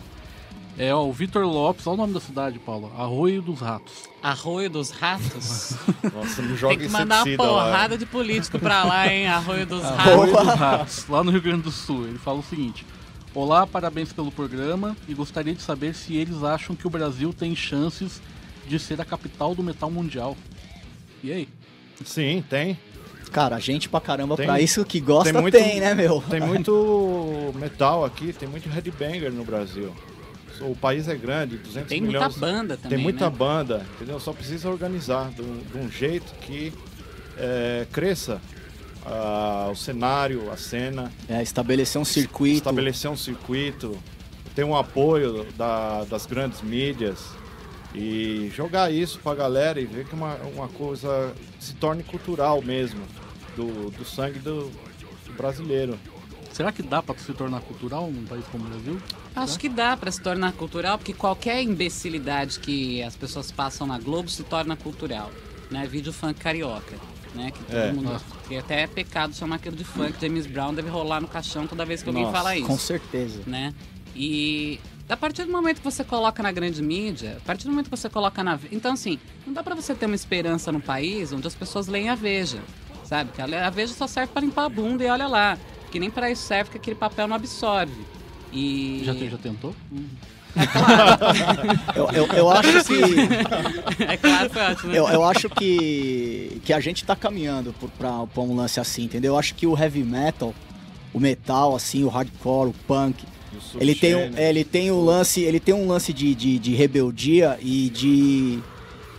É, 0.78 0.94
ó, 0.94 1.04
o 1.04 1.12
Vitor 1.12 1.44
Lopes, 1.44 1.86
olha 1.88 1.94
o 1.94 1.96
nome 1.96 2.14
da 2.14 2.20
cidade, 2.20 2.58
Paulo. 2.60 2.92
Arroio 2.96 3.42
dos 3.42 3.60
Ratos. 3.60 4.04
Arroio 4.22 4.70
dos 4.70 4.90
Ratos. 4.90 5.74
Nossa, 6.14 6.40
não 6.42 6.56
joga 6.56 6.76
Tem 6.76 6.86
que 6.86 6.92
mandar 6.92 7.16
uma 7.16 7.20
inseticida 7.22 7.42
lá. 7.50 7.64
porrada 7.64 7.98
de 7.98 8.06
político 8.06 8.58
pra 8.60 8.84
lá, 8.84 9.12
hein? 9.12 9.26
Arroio 9.26 9.66
dos 9.66 9.82
Ratos. 9.82 10.06
Arroio 10.06 10.32
dos 10.36 10.54
Ratos, 10.54 11.06
lá 11.08 11.24
no 11.24 11.30
Rio 11.32 11.42
Grande 11.42 11.62
do 11.62 11.72
Sul. 11.72 12.06
Ele 12.06 12.18
fala 12.18 12.38
o 12.38 12.42
seguinte: 12.44 12.86
Olá, 13.34 13.66
parabéns 13.66 14.12
pelo 14.12 14.30
programa 14.30 14.96
e 15.08 15.14
gostaria 15.14 15.52
de 15.54 15.62
saber 15.62 15.94
se 15.94 16.16
eles 16.16 16.44
acham 16.44 16.76
que 16.76 16.86
o 16.86 16.90
Brasil 16.90 17.32
tem 17.32 17.56
chances 17.56 18.22
de 18.68 18.78
ser 18.78 19.00
a 19.00 19.04
capital 19.04 19.54
do 19.56 19.62
metal 19.64 19.90
mundial. 19.90 20.36
E 21.24 21.32
aí? 21.32 21.48
Sim, 22.04 22.44
tem. 22.48 22.78
Cara, 23.32 23.58
gente 23.58 23.88
pra 23.88 24.00
caramba 24.00 24.36
Tem- 24.36 24.46
pra 24.46 24.60
isso 24.60 24.84
que 24.84 25.00
gosta 25.00 25.24
tem 25.24 25.32
tem, 25.32 25.42
muito- 25.42 25.80
né, 25.80 25.94
meu? 25.94 26.22
Tem 26.30 26.40
muito 26.40 27.52
metal 27.56 28.04
aqui, 28.04 28.32
tem 28.32 28.48
muito 28.48 28.68
headbanger 28.68 29.32
no 29.32 29.44
Brasil. 29.44 29.92
O 30.60 30.74
país 30.74 31.08
é 31.08 31.14
grande, 31.14 31.56
200 31.58 31.88
Tem 31.88 32.00
muita 32.00 32.18
milhões. 32.18 32.36
banda 32.36 32.76
também, 32.76 32.90
Tem 32.90 32.98
muita 32.98 33.30
né? 33.30 33.36
banda, 33.36 33.86
entendeu? 33.96 34.18
Só 34.18 34.32
precisa 34.32 34.68
organizar 34.68 35.30
de 35.30 35.42
um, 35.42 35.58
de 35.58 35.78
um 35.78 35.90
jeito 35.90 36.32
que 36.40 36.72
é, 37.36 37.86
cresça 37.92 38.40
ah, 39.06 39.68
o 39.70 39.76
cenário, 39.76 40.50
a 40.50 40.56
cena, 40.56 41.12
É, 41.28 41.42
estabelecer 41.42 42.00
um 42.00 42.04
circuito. 42.04 42.56
estabelecer 42.58 43.10
um 43.10 43.16
circuito, 43.16 43.96
ter 44.54 44.64
um 44.64 44.76
apoio 44.76 45.46
da- 45.56 46.04
das 46.04 46.26
grandes 46.26 46.60
mídias 46.62 47.24
e 47.94 48.50
jogar 48.54 48.92
isso 48.92 49.18
pra 49.20 49.34
galera 49.34 49.80
e 49.80 49.86
ver 49.86 50.04
que 50.06 50.14
uma, 50.14 50.34
uma 50.54 50.68
coisa 50.68 51.32
se 51.60 51.74
torne 51.74 52.02
cultural 52.02 52.60
mesmo, 52.60 53.00
do, 53.56 53.90
do 53.90 54.04
sangue 54.04 54.38
do, 54.40 54.70
do 55.26 55.32
brasileiro. 55.36 55.98
Será 56.58 56.72
que 56.72 56.82
dá 56.82 57.00
pra 57.00 57.16
se 57.16 57.32
tornar 57.34 57.60
cultural 57.60 58.10
num 58.10 58.24
país 58.24 58.44
como 58.50 58.64
o 58.64 58.68
Brasil? 58.68 59.00
Acho 59.36 59.56
que 59.56 59.68
dá 59.68 59.96
pra 59.96 60.10
se 60.10 60.20
tornar 60.20 60.52
cultural, 60.54 60.98
porque 60.98 61.12
qualquer 61.12 61.62
imbecilidade 61.62 62.58
que 62.58 63.00
as 63.00 63.14
pessoas 63.14 63.52
passam 63.52 63.86
na 63.86 63.96
Globo 63.96 64.28
se 64.28 64.42
torna 64.42 64.74
cultural. 64.74 65.30
Né? 65.70 65.86
Vídeo 65.86 66.12
funk 66.12 66.34
carioca. 66.40 66.96
Né? 67.32 67.52
Que 67.52 67.62
todo 67.62 67.76
É. 67.76 67.92
mundo. 67.92 68.20
Que 68.48 68.56
até 68.56 68.82
é 68.82 68.86
pecado 68.88 69.36
chamar 69.36 69.54
aquilo 69.54 69.76
de 69.76 69.84
funk. 69.84 70.14
James 70.20 70.48
Brown 70.48 70.74
deve 70.74 70.88
rolar 70.90 71.20
no 71.20 71.28
caixão 71.28 71.64
toda 71.64 71.84
vez 71.84 72.02
que 72.02 72.08
alguém 72.08 72.24
Nossa, 72.24 72.36
fala 72.36 72.56
isso. 72.56 72.66
Com 72.66 72.76
certeza. 72.76 73.40
né? 73.46 73.72
E 74.16 74.80
a 75.08 75.16
partir 75.16 75.44
do 75.44 75.52
momento 75.52 75.76
que 75.78 75.84
você 75.84 76.02
coloca 76.02 76.42
na 76.42 76.50
grande 76.50 76.82
mídia, 76.82 77.36
a 77.40 77.46
partir 77.46 77.66
do 77.66 77.70
momento 77.70 77.84
que 77.88 77.96
você 77.96 78.10
coloca 78.10 78.42
na. 78.42 78.58
Então, 78.72 78.94
assim, 78.94 79.16
não 79.46 79.54
dá 79.54 79.62
pra 79.62 79.76
você 79.76 79.94
ter 79.94 80.06
uma 80.06 80.16
esperança 80.16 80.72
num 80.72 80.80
país 80.80 81.32
onde 81.32 81.46
as 81.46 81.54
pessoas 81.54 81.86
leem 81.86 82.08
a 82.08 82.16
Veja, 82.16 82.58
sabe? 83.04 83.30
Que 83.30 83.40
a 83.40 83.66
a 83.68 83.70
Veja 83.70 83.94
só 83.94 84.08
serve 84.08 84.32
pra 84.32 84.42
limpar 84.42 84.64
a 84.64 84.68
bunda 84.68 85.04
e 85.04 85.08
olha 85.08 85.28
lá. 85.28 85.56
Que 85.90 85.98
nem 85.98 86.10
pra 86.10 86.30
isso 86.30 86.42
serve 86.42 86.70
que 86.70 86.76
aquele 86.76 86.96
papel 86.96 87.26
não 87.26 87.36
absorve. 87.36 87.92
E. 88.52 89.02
Já, 89.04 89.14
te- 89.14 89.28
já 89.30 89.38
tentou? 89.38 89.74
Eu, 91.94 92.08
eu, 92.12 92.26
eu 92.26 92.50
acho 92.50 92.84
que. 92.84 94.02
é 94.04 94.16
claro, 94.16 94.50
foi 94.50 94.62
ótimo. 94.62 94.92
né? 94.92 94.98
Eu, 94.98 95.08
eu 95.08 95.24
acho 95.24 95.48
que, 95.50 96.60
que 96.64 96.72
a 96.72 96.80
gente 96.80 97.04
tá 97.04 97.14
caminhando 97.16 97.74
pra 97.98 98.42
um 98.42 98.56
lance 98.56 98.80
assim, 98.80 99.04
entendeu? 99.04 99.34
Eu 99.34 99.38
acho 99.38 99.54
que 99.54 99.66
o 99.66 99.76
heavy 99.78 100.02
metal, 100.02 100.54
o 101.12 101.20
metal, 101.20 101.74
assim, 101.76 102.04
o 102.04 102.08
hardcore, 102.08 102.70
o 102.70 102.74
punk, 102.86 103.24
ele 103.80 103.94
tem, 103.94 104.14
um, 104.14 104.36
ele 104.38 104.64
tem 104.64 104.90
um 104.90 105.02
lance, 105.04 105.40
ele 105.40 105.60
tem 105.60 105.74
um 105.74 105.86
lance 105.86 106.12
de, 106.12 106.34
de, 106.34 106.58
de 106.58 106.74
rebeldia 106.74 107.58
e 107.60 107.90
de, 107.90 108.58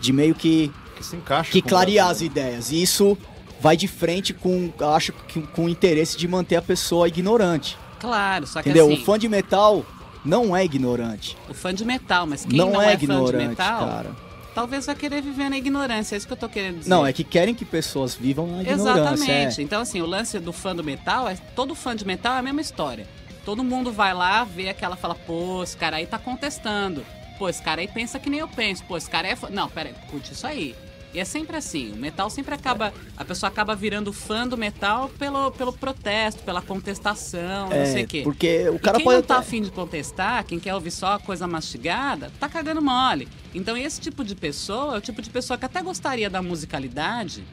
de 0.02 0.14
meio 0.14 0.36
que, 0.36 0.72
que 0.98 1.06
se 1.06 1.16
encaixa 1.16 1.52
que 1.52 1.62
clarear 1.62 2.08
as 2.10 2.20
Brasil. 2.22 2.28
ideias. 2.28 2.72
E 2.72 2.82
isso 2.82 3.18
vai 3.60 3.76
de 3.78 3.88
frente 3.88 4.34
com, 4.34 4.72
acho 4.96 5.12
que 5.14 5.42
com 5.42 5.66
o 5.66 5.70
interesse 5.70 6.18
de 6.18 6.28
manter 6.28 6.56
a 6.56 6.62
pessoa 6.62 7.08
ignorante. 7.08 7.78
Claro, 8.00 8.48
só 8.48 8.62
que 8.62 8.70
Entendeu? 8.70 8.92
assim, 8.92 9.02
O 9.02 9.06
fã 9.06 9.20
de 9.20 9.28
metal 9.28 9.86
não 10.24 10.56
é 10.56 10.64
ignorante. 10.64 11.38
o 11.50 11.54
fã 11.54 11.74
de 11.74 11.84
metal, 11.86 12.26
mas 12.26 12.46
quem 12.46 12.58
não, 12.58 12.72
não, 12.72 12.82
é, 12.82 12.92
fã 12.92 12.98
de 12.98 13.04
ignorante, 13.06 13.48
metal, 13.50 13.80
cara. 13.88 14.12
talvez 14.56 14.86
vai 14.86 14.96
querer 14.96 15.22
viver 15.22 15.50
na 15.50 15.58
ignorância. 15.58 16.16
É 16.16 16.18
isso 16.18 16.26
que 16.28 16.34
eu 16.34 16.38
tô 16.38 16.48
querendo 16.48 16.80
dizer. 16.80 16.90
Não, 16.90 17.06
é 17.06 17.12
que 17.12 17.24
querem 17.24 17.54
que 17.54 17.66
pessoas 17.66 18.16
vivam 18.16 18.48
na 18.48 18.62
ignorância. 18.62 18.92
Exatamente. 18.92 19.62
é. 19.62 19.64
Então, 19.64 19.82
assim, 19.82 20.02
o 20.02 20.06
lance 20.06 20.40
do 20.40 20.54
fã 20.54 20.76
do 20.76 20.84
metal 20.84 21.28
é 21.28 21.36
todo 21.56 21.76
fã 21.76 21.96
de 21.96 22.06
metal 22.06 22.36
é 22.36 22.40
a 22.40 22.42
mesma 22.42 22.62
história. 22.62 23.06
todo 23.46 23.64
mundo 23.64 23.92
vai 23.92 24.14
lá, 24.14 24.44
vê 24.44 24.70
aquela 24.70 24.96
fala, 24.96 25.16
pô, 25.16 25.64
esse 25.64 25.76
cara 25.76 25.98
aí 25.98 26.06
tá 26.06 26.18
contestando. 26.20 27.04
Pô, 27.38 27.48
esse 27.50 27.62
cara 27.62 27.82
aí 27.82 27.88
pensa 27.88 28.20
que 28.20 28.30
nem 28.30 28.40
eu 28.42 28.48
penso. 28.48 28.84
Pô, 28.84 28.96
esse 28.98 29.10
cara 29.10 29.28
é. 29.28 29.38
Não, 29.50 29.70
pera 29.70 29.90
aí, 29.90 29.96
curte 30.12 30.34
isso 30.34 30.46
aí. 30.46 30.76
E 31.14 31.20
é 31.20 31.26
sempre 31.26 31.58
assim, 31.58 31.92
o 31.92 31.96
metal 31.96 32.30
sempre 32.30 32.54
acaba. 32.54 32.94
A 33.18 33.26
pessoa 33.26 33.50
acaba 33.50 33.76
virando 33.76 34.14
fã 34.14 34.48
do 34.48 34.56
metal 34.56 35.10
pelo, 35.18 35.52
pelo 35.52 35.74
protesto, 35.74 36.44
pela 36.44 36.62
contestação, 36.62 37.64
não 37.70 37.86
sei 37.86 38.02
É, 38.02 38.04
o 38.04 38.08
quê. 38.08 38.22
porque 38.24 38.70
o 38.70 38.76
E 38.76 38.80
cara 38.80 38.98
quem 38.98 39.04
pode 39.06 39.16
não 39.18 39.24
tá 39.24 39.38
até- 39.38 39.44
afim 39.48 39.62
de 39.64 39.72
contestar, 39.72 40.44
quem 40.46 40.60
quer 40.60 40.76
ouvir 40.76 40.92
só 40.92 41.14
a 41.14 41.20
coisa 41.20 41.48
mastigada, 41.48 42.32
tá 42.40 42.48
cagando 42.48 42.80
mole. 42.82 43.28
Então 43.56 43.76
esse 43.76 44.00
tipo 44.00 44.24
de 44.24 44.36
pessoa 44.36 44.96
é 44.96 44.98
o 45.00 45.02
tipo 45.02 45.20
de 45.22 45.30
pessoa 45.32 45.58
que 45.58 45.66
até 45.66 45.82
gostaria 45.82 46.30
da 46.30 46.44
musicalidade 46.44 47.44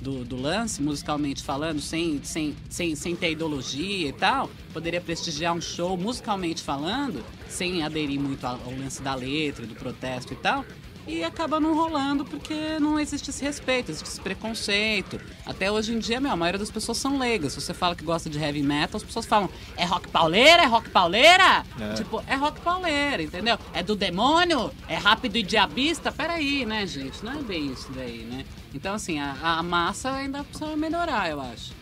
do, 0.00 0.24
do 0.24 0.36
lance, 0.36 0.82
musicalmente 0.82 1.42
falando, 1.42 1.80
sem, 1.80 2.20
sem, 2.24 2.54
sem, 2.68 2.94
sem 2.96 3.14
ter 3.14 3.30
ideologia 3.30 4.08
e 4.08 4.12
tal, 4.12 4.50
poderia 4.72 5.00
prestigiar 5.00 5.54
um 5.54 5.60
show 5.60 5.96
musicalmente 5.96 6.62
falando, 6.62 7.24
sem 7.48 7.82
aderir 7.84 8.20
muito 8.20 8.44
ao, 8.44 8.54
ao 8.64 8.72
lance 8.76 9.00
da 9.00 9.14
letra, 9.14 9.64
do 9.64 9.74
protesto 9.76 10.32
e 10.32 10.36
tal. 10.36 10.64
E 11.06 11.22
acaba 11.22 11.60
não 11.60 11.74
rolando 11.74 12.24
porque 12.24 12.78
não 12.80 12.98
existe 12.98 13.28
esse 13.28 13.44
respeito, 13.44 13.90
existe 13.90 14.08
esse 14.08 14.20
preconceito. 14.20 15.20
Até 15.44 15.70
hoje 15.70 15.92
em 15.94 15.98
dia, 15.98 16.18
meu, 16.18 16.32
a 16.32 16.36
maioria 16.36 16.58
das 16.58 16.70
pessoas 16.70 16.96
são 16.96 17.18
leigas. 17.18 17.52
Se 17.52 17.60
você 17.60 17.74
fala 17.74 17.94
que 17.94 18.02
gosta 18.02 18.30
de 18.30 18.38
heavy 18.38 18.62
metal, 18.62 18.96
as 18.96 19.02
pessoas 19.02 19.26
falam: 19.26 19.50
é 19.76 19.84
rock 19.84 20.08
pauleira? 20.08 20.62
É 20.62 20.66
rock 20.66 20.88
pauleira? 20.88 21.64
É. 21.78 21.94
Tipo, 21.94 22.22
é 22.26 22.34
rock 22.34 22.60
pauleira, 22.62 23.22
entendeu? 23.22 23.58
É 23.74 23.82
do 23.82 23.94
demônio? 23.94 24.70
É 24.88 24.96
rápido 24.96 25.36
e 25.36 25.42
diabista? 25.42 26.10
Peraí, 26.10 26.64
né, 26.64 26.86
gente? 26.86 27.22
Não 27.22 27.32
é 27.32 27.42
bem 27.42 27.70
isso 27.72 27.92
daí, 27.92 28.26
né? 28.30 28.46
Então, 28.72 28.94
assim, 28.94 29.20
a, 29.20 29.36
a 29.42 29.62
massa 29.62 30.10
ainda 30.10 30.42
precisa 30.42 30.74
melhorar, 30.76 31.30
eu 31.30 31.40
acho. 31.40 31.72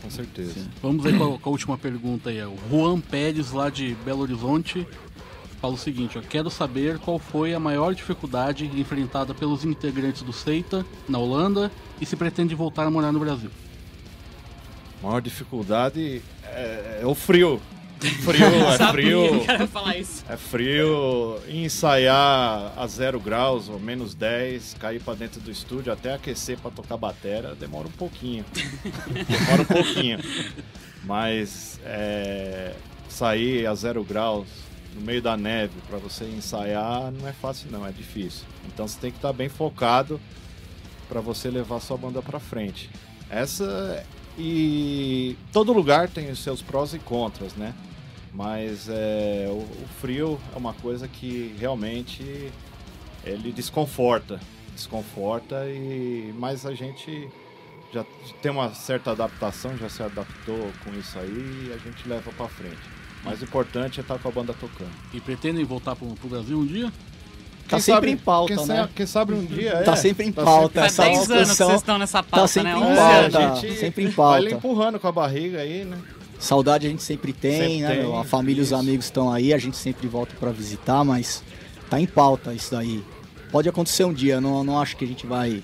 Com 0.00 0.10
certeza. 0.10 0.54
Vamos 0.80 1.04
aí 1.04 1.16
com 1.18 1.34
a, 1.34 1.38
com 1.38 1.48
a 1.48 1.52
última 1.52 1.76
pergunta 1.76 2.30
aí. 2.30 2.38
é 2.38 2.46
O 2.46 2.56
Juan 2.70 3.00
Pérez, 3.00 3.50
lá 3.50 3.68
de 3.68 3.94
Belo 4.04 4.22
Horizonte, 4.22 4.86
fala 5.60 5.74
o 5.74 5.78
seguinte: 5.78 6.18
ó, 6.18 6.22
quero 6.22 6.50
saber 6.50 6.98
qual 6.98 7.18
foi 7.18 7.54
a 7.54 7.60
maior 7.60 7.94
dificuldade 7.94 8.66
enfrentada 8.80 9.34
pelos 9.34 9.64
integrantes 9.64 10.22
do 10.22 10.32
Seita 10.32 10.84
na 11.08 11.18
Holanda 11.18 11.70
e 12.00 12.06
se 12.06 12.16
pretende 12.16 12.54
voltar 12.54 12.86
a 12.86 12.90
morar 12.90 13.12
no 13.12 13.20
Brasil. 13.20 13.50
A 15.02 15.06
maior 15.06 15.20
dificuldade 15.20 16.22
é, 16.44 17.00
é 17.02 17.06
o 17.06 17.14
frio. 17.14 17.60
Frio, 18.00 18.46
é 18.46 18.76
Sabia 18.76 18.92
frio. 18.92 19.44
É 20.28 20.36
frio 20.36 21.40
ensaiar 21.48 22.72
a 22.76 22.86
zero 22.86 23.18
graus 23.18 23.68
ou 23.68 23.80
menos 23.80 24.14
10, 24.14 24.76
cair 24.78 25.00
pra 25.00 25.14
dentro 25.14 25.40
do 25.40 25.50
estúdio 25.50 25.92
até 25.92 26.14
aquecer 26.14 26.58
pra 26.58 26.70
tocar 26.70 26.96
batera, 26.96 27.56
demora 27.56 27.88
um 27.88 27.92
pouquinho. 27.92 28.44
demora 29.28 29.62
um 29.62 29.64
pouquinho. 29.64 30.18
Mas 31.04 31.80
é, 31.84 32.74
sair 33.08 33.66
a 33.66 33.74
zero 33.74 34.04
graus 34.04 34.46
no 34.94 35.00
meio 35.00 35.22
da 35.22 35.36
neve 35.36 35.74
pra 35.88 35.98
você 35.98 36.24
ensaiar 36.24 37.10
não 37.12 37.28
é 37.28 37.32
fácil 37.32 37.70
não, 37.70 37.86
é 37.86 37.92
difícil. 37.92 38.46
Então 38.66 38.86
você 38.86 38.98
tem 38.98 39.10
que 39.10 39.18
estar 39.18 39.32
bem 39.32 39.48
focado 39.48 40.20
pra 41.08 41.20
você 41.20 41.50
levar 41.50 41.80
sua 41.80 41.96
banda 41.96 42.20
pra 42.22 42.38
frente. 42.38 42.90
Essa 43.30 44.04
e 44.38 45.36
todo 45.52 45.72
lugar 45.72 46.08
tem 46.08 46.30
os 46.30 46.38
seus 46.38 46.62
prós 46.62 46.94
e 46.94 46.98
contras, 46.98 47.54
né? 47.54 47.74
Mas 48.32 48.88
é, 48.88 49.46
o, 49.48 49.58
o 49.58 49.88
frio 50.00 50.38
é 50.54 50.58
uma 50.58 50.72
coisa 50.74 51.08
que 51.08 51.54
realmente 51.58 52.52
ele 53.24 53.52
desconforta, 53.52 54.40
desconforta 54.74 55.66
e 55.68 56.32
mas 56.38 56.64
a 56.64 56.74
gente 56.74 57.28
já 57.92 58.04
tem 58.42 58.50
uma 58.52 58.74
certa 58.74 59.12
adaptação, 59.12 59.76
já 59.76 59.88
se 59.88 60.02
adaptou 60.02 60.70
com 60.84 60.94
isso 60.94 61.18
aí 61.18 61.68
e 61.68 61.72
a 61.74 61.78
gente 61.78 62.06
leva 62.08 62.30
pra 62.32 62.48
frente. 62.48 62.76
Mas 63.24 63.40
o 63.40 63.44
importante 63.44 64.00
é 64.00 64.02
estar 64.02 64.18
com 64.18 64.28
a 64.28 64.32
banda 64.32 64.54
tocando. 64.58 64.90
E 65.12 65.20
pretendem 65.20 65.64
voltar 65.64 65.96
pro, 65.96 66.06
pro 66.14 66.28
Brasil 66.28 66.58
um 66.58 66.66
dia? 66.66 66.86
Tá 67.68 67.76
Quem 67.76 67.80
sempre 67.80 67.94
sabe- 67.94 68.10
em 68.12 68.16
pauta, 68.16 68.54
quem 68.56 68.66
né? 68.66 68.76
Sabe, 68.76 68.92
quem 68.94 69.06
sabe 69.06 69.34
um 69.34 69.44
dia 69.44 69.82
Tá 69.82 69.92
é, 69.92 69.96
sempre 69.96 70.26
em 70.26 70.32
tá 70.32 70.42
pauta, 70.42 70.88
sempre- 70.88 70.96
Faz 70.96 71.18
essa 71.18 71.28
10 71.28 71.30
anos 71.30 71.50
que 71.50 71.56
vocês 71.64 71.76
estão 71.80 71.98
nessa 71.98 72.22
pauta, 72.22 72.40
tá 72.40 72.48
sempre 72.48 72.72
né? 72.72 72.78
em 72.78 72.82
11 72.82 72.98
É, 72.98 73.18
anos. 73.18 73.32
pauta. 73.34 73.52
a 73.52 73.54
gente 73.60 73.78
sempre 73.78 74.02
em 74.04 74.06
Vai 74.06 74.14
pauta. 74.14 74.36
ali 74.38 74.52
empurrando 74.54 74.98
com 75.00 75.06
a 75.08 75.12
barriga 75.12 75.58
aí, 75.60 75.84
né? 75.84 75.98
Saudade 76.38 76.86
a 76.86 76.90
gente 76.90 77.02
sempre 77.02 77.32
tem, 77.32 77.60
Sempre 77.60 77.80
né? 77.96 78.02
tem? 78.04 78.20
A 78.20 78.24
família 78.24 78.60
e 78.60 78.64
os 78.64 78.72
amigos 78.72 79.04
estão 79.06 79.30
aí, 79.30 79.52
a 79.52 79.58
gente 79.58 79.76
sempre 79.76 80.06
volta 80.08 80.34
pra 80.40 80.50
visitar, 80.50 81.04
mas 81.04 81.42
tá 81.90 82.00
em 82.00 82.06
pauta 82.06 82.54
isso 82.54 82.70
daí. 82.70 83.04
Pode 83.50 83.68
acontecer 83.68 84.04
um 84.04 84.14
dia, 84.14 84.40
não, 84.40 84.62
não 84.64 84.80
acho 84.80 84.96
que 84.96 85.04
a 85.04 85.08
gente 85.08 85.26
vai, 85.26 85.62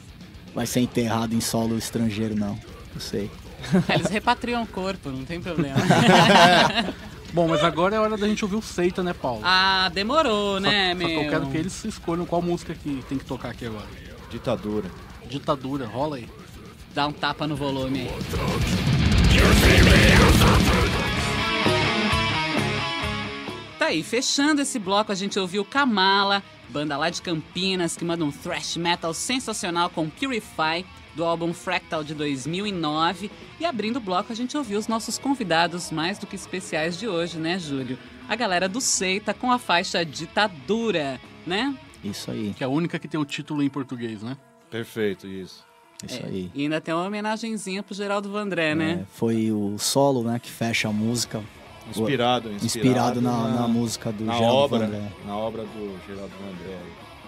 vai 0.55 0.67
ser 0.67 0.81
enterrado 0.81 1.35
em 1.35 1.41
solo 1.41 1.79
estrangeiro, 1.79 2.35
não. 2.35 2.59
Não 2.93 3.01
sei. 3.01 3.31
Eles 3.89 4.09
repatriam 4.11 4.63
o 4.63 4.67
corpo, 4.67 5.09
não 5.11 5.25
tem 5.25 5.41
problema. 5.41 5.77
Bom, 7.35 7.49
mas 7.49 7.65
agora 7.65 7.97
é 7.97 7.99
hora 7.99 8.17
da 8.17 8.29
gente 8.29 8.45
ouvir 8.45 8.55
o 8.55 8.63
Seita, 8.63 9.03
né, 9.03 9.13
Paulo? 9.13 9.41
ah, 9.43 9.91
demorou, 9.93 10.55
Só- 10.55 10.61
né, 10.61 10.91
só, 10.93 10.95
meu? 10.95 11.09
que 11.09 11.15
eu 11.17 11.29
quero 11.31 11.47
que 11.49 11.57
eles 11.57 11.85
escolham 11.85 12.25
qual 12.25 12.41
música 12.41 12.75
que 12.75 13.05
tem 13.09 13.19
que 13.19 13.25
tocar 13.25 13.51
aqui 13.51 13.67
agora. 13.67 13.87
Ditadura. 14.31 14.89
Ditadura, 15.29 15.85
rola 15.85 16.17
aí. 16.19 16.29
Dá 16.95 17.09
um 17.09 17.13
tapa 17.13 17.45
no 17.49 17.57
volume 17.57 18.03
aí. 18.03 19.15
Tá 23.79 23.87
aí, 23.87 24.03
fechando 24.03 24.63
esse 24.63 24.79
bloco, 24.79 25.11
a 25.13 25.15
gente 25.15 25.39
ouviu 25.39 25.65
Kamala, 25.65 26.43
banda 26.69 26.97
lá 26.97 27.11
de 27.11 27.21
Campinas, 27.21 27.97
que 27.97 28.05
manda 28.05 28.25
um 28.25 28.31
thrash 28.31 28.77
metal 28.77 29.13
sensacional 29.13 29.91
com 29.91 30.09
Purify, 30.09 30.87
do 31.15 31.25
álbum 31.25 31.53
Fractal 31.53 32.03
de 32.05 32.15
2009. 32.15 33.31
E 33.61 33.65
abrindo 33.65 33.97
o 33.97 34.01
bloco, 34.01 34.33
a 34.33 34.37
gente 34.37 34.57
ouviu 34.57 34.79
os 34.79 34.89
nossos 34.89 35.19
convidados 35.19 35.91
mais 35.91 36.19
do 36.19 36.27
que 36.27 36.35
especiais 36.37 36.99
de 36.99 37.07
hoje, 37.09 37.39
né, 37.39 37.59
Júlio? 37.59 37.99
A 38.29 38.35
galera 38.37 38.69
do 38.69 38.81
Seita 38.81 39.33
com 39.35 39.53
a 39.53 39.59
faixa 39.59 40.05
Ditadura, 40.05 41.21
né? 41.47 41.75
Isso 42.03 42.31
aí, 42.31 42.53
Que 42.57 42.63
é 42.63 42.67
a 42.67 42.71
única 42.71 42.99
que 42.99 43.09
tem 43.09 43.19
o 43.19 43.25
título 43.25 43.63
em 43.63 43.69
português, 43.71 44.23
né? 44.23 44.37
Perfeito, 44.71 45.27
isso. 45.27 45.65
isso 46.05 46.21
É, 46.23 46.27
aí. 46.27 46.51
E 46.55 46.63
ainda 46.63 46.81
tem 46.81 46.93
uma 46.93 47.05
homenagenzinha 47.07 47.83
pro 47.83 47.95
Geraldo 47.95 48.31
Vandré, 48.31 48.75
né? 48.75 49.01
É, 49.03 49.05
foi 49.15 49.51
o 49.53 49.77
solo, 49.79 50.23
né, 50.23 50.39
que 50.39 50.51
fecha 50.51 50.89
a 50.89 50.93
música, 50.93 51.43
Inspirado, 51.89 52.51
inspirado, 52.51 52.65
inspirado 52.65 53.21
na, 53.21 53.49
na 53.61 53.69
música 53.69 54.11
do 54.11 54.25
na 54.25 54.33
Geraldo 54.35 54.57
obra, 54.57 54.79
Vandré. 54.87 55.13
na 55.27 55.37
obra 55.37 55.63
do 55.65 55.99
Geraldo 56.07 56.33
Vandré. 56.41 56.79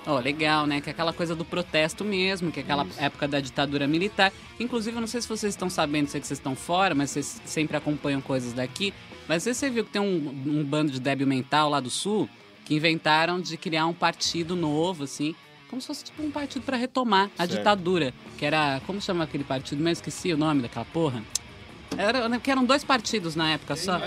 Oh, 0.06 0.18
legal, 0.20 0.66
né? 0.66 0.80
Que 0.80 0.88
é 0.88 0.92
aquela 0.92 1.12
coisa 1.12 1.34
do 1.34 1.44
protesto 1.44 2.04
mesmo, 2.04 2.52
que 2.52 2.60
é 2.60 2.62
aquela 2.62 2.84
Isso. 2.84 3.00
época 3.00 3.26
da 3.26 3.40
ditadura 3.40 3.88
militar. 3.88 4.32
Inclusive, 4.60 4.96
eu 4.96 5.00
não 5.00 5.08
sei 5.08 5.20
se 5.20 5.28
vocês 5.28 5.52
estão 5.52 5.68
sabendo, 5.68 6.08
sei 6.08 6.20
que 6.20 6.26
vocês 6.26 6.38
estão 6.38 6.54
fora, 6.54 6.94
mas 6.94 7.10
vocês 7.10 7.42
sempre 7.44 7.76
acompanham 7.76 8.20
coisas 8.20 8.52
daqui. 8.52 8.94
Mas 9.26 9.42
você, 9.42 9.68
viu 9.68 9.84
que 9.84 9.90
tem 9.90 10.00
um, 10.00 10.28
um 10.46 10.64
bando 10.64 10.92
de 10.92 11.00
débil 11.00 11.26
mental 11.26 11.68
lá 11.68 11.80
do 11.80 11.90
sul 11.90 12.28
que 12.64 12.74
inventaram 12.74 13.40
de 13.40 13.56
criar 13.56 13.86
um 13.86 13.92
partido 13.92 14.54
novo, 14.54 15.04
assim, 15.04 15.34
como 15.68 15.80
se 15.80 15.88
fosse 15.88 16.04
tipo 16.04 16.22
um 16.22 16.30
partido 16.30 16.64
para 16.64 16.76
retomar 16.76 17.28
a 17.36 17.44
Certo. 17.46 17.58
ditadura. 17.58 18.14
Que 18.38 18.44
era. 18.44 18.80
Como 18.86 19.00
chama 19.00 19.24
aquele 19.24 19.44
partido? 19.44 19.78
mesmo? 19.78 19.92
esqueci 19.92 20.32
o 20.32 20.36
nome 20.36 20.62
daquela 20.62 20.84
porra. 20.84 21.22
Era, 21.96 22.38
que 22.38 22.50
eram 22.50 22.64
dois 22.64 22.84
partidos 22.84 23.34
na 23.34 23.52
época 23.52 23.74
só. 23.74 23.98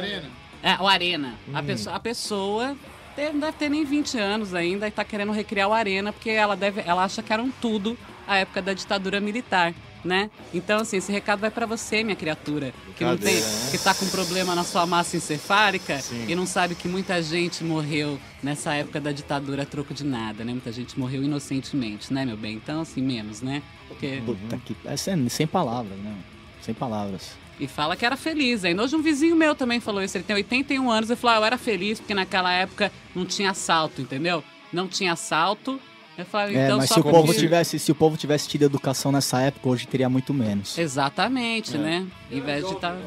É, 0.62 0.77
o 0.79 0.88
Arena. 0.88 1.35
A, 1.53 1.63
pessoa, 1.63 1.95
a 1.95 1.99
pessoa 1.99 2.77
te- 3.19 3.34
não 3.34 3.39
deve 3.39 3.53
ter 3.53 3.69
nem 3.69 3.84
20 3.84 4.17
anos 4.17 4.53
ainda 4.53 4.88
e 4.88 4.91
tá 4.91 5.03
querendo 5.03 5.32
recriar 5.32 5.67
o 5.69 5.73
Arena 5.73 6.13
porque 6.13 6.29
ela, 6.29 6.55
deve, 6.55 6.82
ela 6.86 7.03
acha 7.03 7.21
que 7.21 7.34
eram 7.34 7.51
tudo 7.62 7.97
a 8.25 8.38
época 8.38 8.62
da 8.62 8.73
ditadura 8.73 9.19
militar, 9.19 9.73
né? 10.05 10.29
Então, 10.53 10.79
assim, 10.82 10.97
esse 10.97 11.12
recado 11.12 11.39
vai 11.39 11.49
pra 11.49 11.65
você, 11.65 12.03
minha 12.03 12.15
criatura, 12.15 12.73
que 12.95 13.03
não 13.03 13.17
tem, 13.17 13.36
né? 13.36 13.67
que 13.71 13.77
tá 13.77 13.93
com 13.93 14.08
problema 14.08 14.53
na 14.55 14.63
sua 14.63 14.86
massa 14.86 15.17
encefálica 15.17 15.99
Sim. 15.99 16.25
e 16.27 16.36
não 16.36 16.45
sabe 16.45 16.75
que 16.75 16.88
muita 16.88 17.21
gente 17.23 17.63
morreu 17.63 18.19
nessa 18.41 18.73
época 18.75 19.01
da 19.01 19.12
ditadura 19.12 19.63
a 19.63 19.65
troco 19.65 19.93
de 19.93 20.05
nada, 20.05 20.43
né? 20.43 20.51
Muita 20.51 20.71
gente 20.71 20.97
morreu 20.97 21.23
inocentemente, 21.23 22.13
né, 22.13 22.23
meu 22.23 22.38
bem? 22.38 22.55
Então, 22.55 22.82
assim, 22.82 23.01
menos, 23.01 23.41
né? 23.41 23.62
Porque... 23.88 24.21
Puta 24.25 24.58
que... 24.63 24.75
É 24.86 24.95
sem, 24.95 25.27
sem 25.27 25.47
palavras, 25.47 25.97
né? 25.97 26.15
Sem 26.62 26.73
palavras. 26.73 27.32
E 27.60 27.67
fala 27.67 27.95
que 27.95 28.06
era 28.06 28.15
feliz. 28.15 28.63
Ainda 28.63 28.84
hoje 28.84 28.95
um 28.95 29.02
vizinho 29.02 29.36
meu 29.36 29.54
também 29.54 29.80
falou 29.80 30.02
isso. 30.02 30.15
Ele 30.17 30.24
tem 30.24 30.36
81 30.36 30.89
anos 30.89 31.10
e 31.10 31.15
falou: 31.15 31.36
ah, 31.36 31.39
eu 31.41 31.45
era 31.45 31.58
feliz 31.58 32.00
porque 32.00 32.13
naquela 32.13 32.52
época 32.54 32.91
não 33.13 33.26
tinha 33.26 33.52
assalto, 33.52 34.02
entendeu? 34.02 34.43
Não 34.72 34.88
tinha 34.88 35.12
assalto. 35.13 35.80
Eu 36.17 36.26
falei, 36.26 36.56
É, 36.58 36.65
então 36.65 36.78
mas 36.78 36.88
só 36.89 36.95
se 36.95 37.00
o 37.00 37.04
porque- 37.04 37.17
povo 37.17 37.34
tivesse, 37.34 37.80
se 37.80 37.91
o 37.91 37.95
povo 37.95 38.17
tivesse 38.17 38.48
tido 38.48 38.63
educação 38.63 39.12
nessa 39.12 39.41
época, 39.41 39.69
hoje 39.69 39.88
teria 39.88 40.10
muito 40.10 40.34
menos. 40.34 40.78
Exatamente, 40.78 41.78
né? 41.78 42.06
Em 42.32 42.41
vez 42.41 42.65
de 42.67 42.74
estar. 42.74 42.98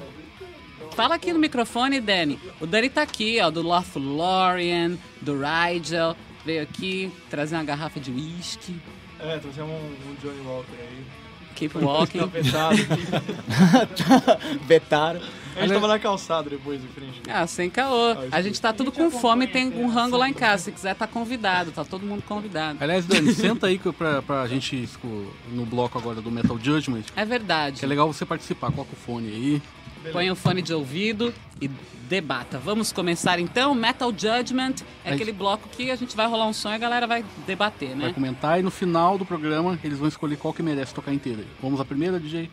Fala 0.97 1.15
aqui 1.15 1.33
no 1.33 1.39
microfone, 1.39 2.01
Dani. 2.01 2.39
O 2.61 2.67
Dani 2.67 2.89
tá 2.91 3.03
aqui, 3.03 3.39
ó, 3.41 3.51
do 3.51 3.63
Lothlorien, 3.63 4.99
do 5.21 5.35
Rigel. 5.39 6.15
Veio 6.45 6.63
aqui 6.63 7.11
trazer 7.31 7.55
uma 7.57 7.65
garrafa 7.65 8.01
de 8.01 8.11
whisky. 8.11 8.77
É, 9.21 9.39
trouxemos 9.39 9.71
um, 9.71 10.11
um 10.11 10.15
Johnny 10.23 10.41
Walker 10.47 10.73
aí. 10.79 11.05
Keep 11.55 11.79
walking. 11.79 12.19
Tá 12.51 12.71
aqui. 12.71 12.87
Vetaram. 14.67 15.21
A 15.55 15.61
gente 15.61 15.75
tava 15.75 15.89
na 15.89 15.99
calçada 15.99 16.49
depois, 16.49 16.83
em 16.83 16.89
frente. 16.89 17.21
Ah, 17.29 17.47
sem 17.47 17.69
caô. 17.69 18.17
A 18.31 18.41
gente 18.41 18.61
tá 18.61 18.73
tudo 18.73 18.91
com 18.91 19.11
fome, 19.11 19.47
tem 19.47 19.69
um 19.69 19.89
rango 19.89 20.17
lá 20.17 20.29
em 20.29 20.33
casa. 20.33 20.65
Se 20.65 20.73
quiser, 20.73 20.95
tá 20.95 21.07
convidado. 21.07 21.71
Tá 21.73 21.85
todo 21.85 22.07
mundo 22.07 22.23
convidado. 22.23 22.79
Aliás, 22.81 23.05
Dani, 23.05 23.33
senta 23.35 23.67
aí 23.67 23.79
pra, 23.79 24.23
pra 24.23 24.47
gente 24.47 24.89
no 25.49 25.67
bloco 25.67 25.99
agora 25.99 26.21
do 26.21 26.31
Metal 26.31 26.59
Judgment. 26.59 27.05
É 27.15 27.25
verdade. 27.25 27.81
Que 27.81 27.85
é 27.85 27.89
legal 27.89 28.11
você 28.11 28.25
participar. 28.25 28.71
Coloca 28.73 28.93
o 28.93 28.97
fone 28.97 29.29
aí. 29.29 29.63
Põe 30.11 30.31
o 30.31 30.35
fone 30.37 30.63
de 30.63 30.73
ouvido 30.73 31.33
e 31.61 31.69
debata. 32.09 32.59
Vamos 32.59 32.93
começar 32.93 33.39
então? 33.39 33.75
Metal 33.75 34.11
Judgment 34.11 34.75
é 35.05 35.15
aquele 35.15 35.33
bloco 35.33 35.69
que 35.69 35.91
a 35.91 35.97
gente 35.97 36.17
vai 36.17 36.27
rolar 36.27 36.47
um 36.47 36.53
som 36.53 36.71
e 36.71 36.75
a 36.75 36.79
galera 36.79 37.07
vai 37.07 37.25
debater, 37.47 37.91
Vai 37.91 38.09
né? 38.09 38.13
comentar 38.13 38.59
e 38.61 38.63
no 38.63 38.71
final 38.71 39.17
do 39.17 39.25
programa 39.25 39.79
eles 39.83 39.99
vão 39.99 40.09
escolher 40.09 40.37
qual 40.37 40.53
que 40.53 40.63
merece 40.63 40.93
tocar 40.95 41.13
inteira. 41.13 41.45
Vamos 41.63 41.81
à 41.81 41.85
primeira, 41.85 42.19
DJ? 42.21 42.51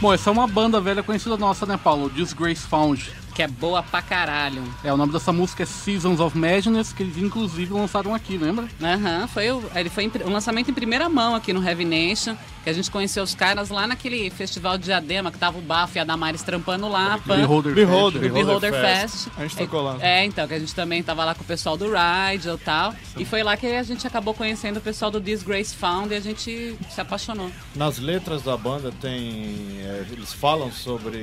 Bom, 0.00 0.12
essa 0.12 0.30
é 0.30 0.32
uma 0.32 0.46
banda 0.46 0.80
velha 0.80 1.02
conhecida 1.02 1.36
nossa, 1.36 1.66
né, 1.66 1.76
Paulo? 1.76 2.08
Disgrace 2.08 2.62
Found. 2.68 3.17
Que 3.38 3.42
é 3.44 3.46
boa 3.46 3.84
pra 3.84 4.02
caralho. 4.02 4.64
É, 4.82 4.92
o 4.92 4.96
nome 4.96 5.12
dessa 5.12 5.30
música 5.32 5.62
é 5.62 5.66
Seasons 5.66 6.18
of 6.18 6.36
Madness, 6.36 6.92
que 6.92 7.04
eles 7.04 7.16
inclusive 7.18 7.72
lançaram 7.72 8.12
aqui, 8.12 8.36
lembra? 8.36 8.66
Aham, 8.82 9.28
foi 9.28 9.48
o, 9.52 9.62
ele 9.76 9.88
foi 9.88 10.10
um 10.26 10.30
lançamento 10.32 10.72
em 10.72 10.74
primeira 10.74 11.08
mão 11.08 11.36
aqui 11.36 11.52
no 11.52 11.62
Heavy 11.64 11.84
Nation, 11.84 12.36
que 12.64 12.68
a 12.68 12.72
gente 12.72 12.90
conheceu 12.90 13.22
os 13.22 13.36
caras 13.36 13.68
lá 13.68 13.86
naquele 13.86 14.28
festival 14.30 14.76
de 14.76 14.86
Diadema, 14.86 15.30
que 15.30 15.38
tava 15.38 15.56
o 15.56 15.60
Bafo 15.62 15.96
e 15.96 16.00
a 16.00 16.04
Damares 16.04 16.42
trampando 16.42 16.88
lá. 16.88 17.16
Pan- 17.24 17.36
Beholder. 17.36 17.74
Beholder. 17.74 18.20
do 18.22 18.28
Beholder 18.28 18.72
Beholder 18.72 18.72
Fest. 18.72 19.28
A 19.36 19.42
gente 19.42 19.56
tocou 19.56 19.82
lá. 19.82 19.98
É, 20.00 20.24
então, 20.24 20.48
que 20.48 20.54
a 20.54 20.58
gente 20.58 20.74
também 20.74 21.00
tava 21.00 21.24
lá 21.24 21.32
com 21.32 21.42
o 21.44 21.46
pessoal 21.46 21.76
do 21.76 21.84
Ride 21.86 22.48
e 22.48 22.58
tal. 22.58 22.92
E 23.16 23.24
foi 23.24 23.44
lá 23.44 23.56
que 23.56 23.68
a 23.68 23.82
gente 23.84 24.04
acabou 24.04 24.34
conhecendo 24.34 24.78
o 24.78 24.80
pessoal 24.80 25.12
do 25.12 25.20
Disgrace 25.20 25.76
Found 25.76 26.12
e 26.12 26.16
a 26.16 26.20
gente 26.20 26.76
se 26.90 27.00
apaixonou. 27.00 27.52
Nas 27.76 27.98
letras 28.00 28.42
da 28.42 28.56
banda 28.56 28.92
tem. 29.00 29.78
é, 29.84 30.04
eles 30.10 30.32
falam 30.32 30.72
sobre 30.72 31.18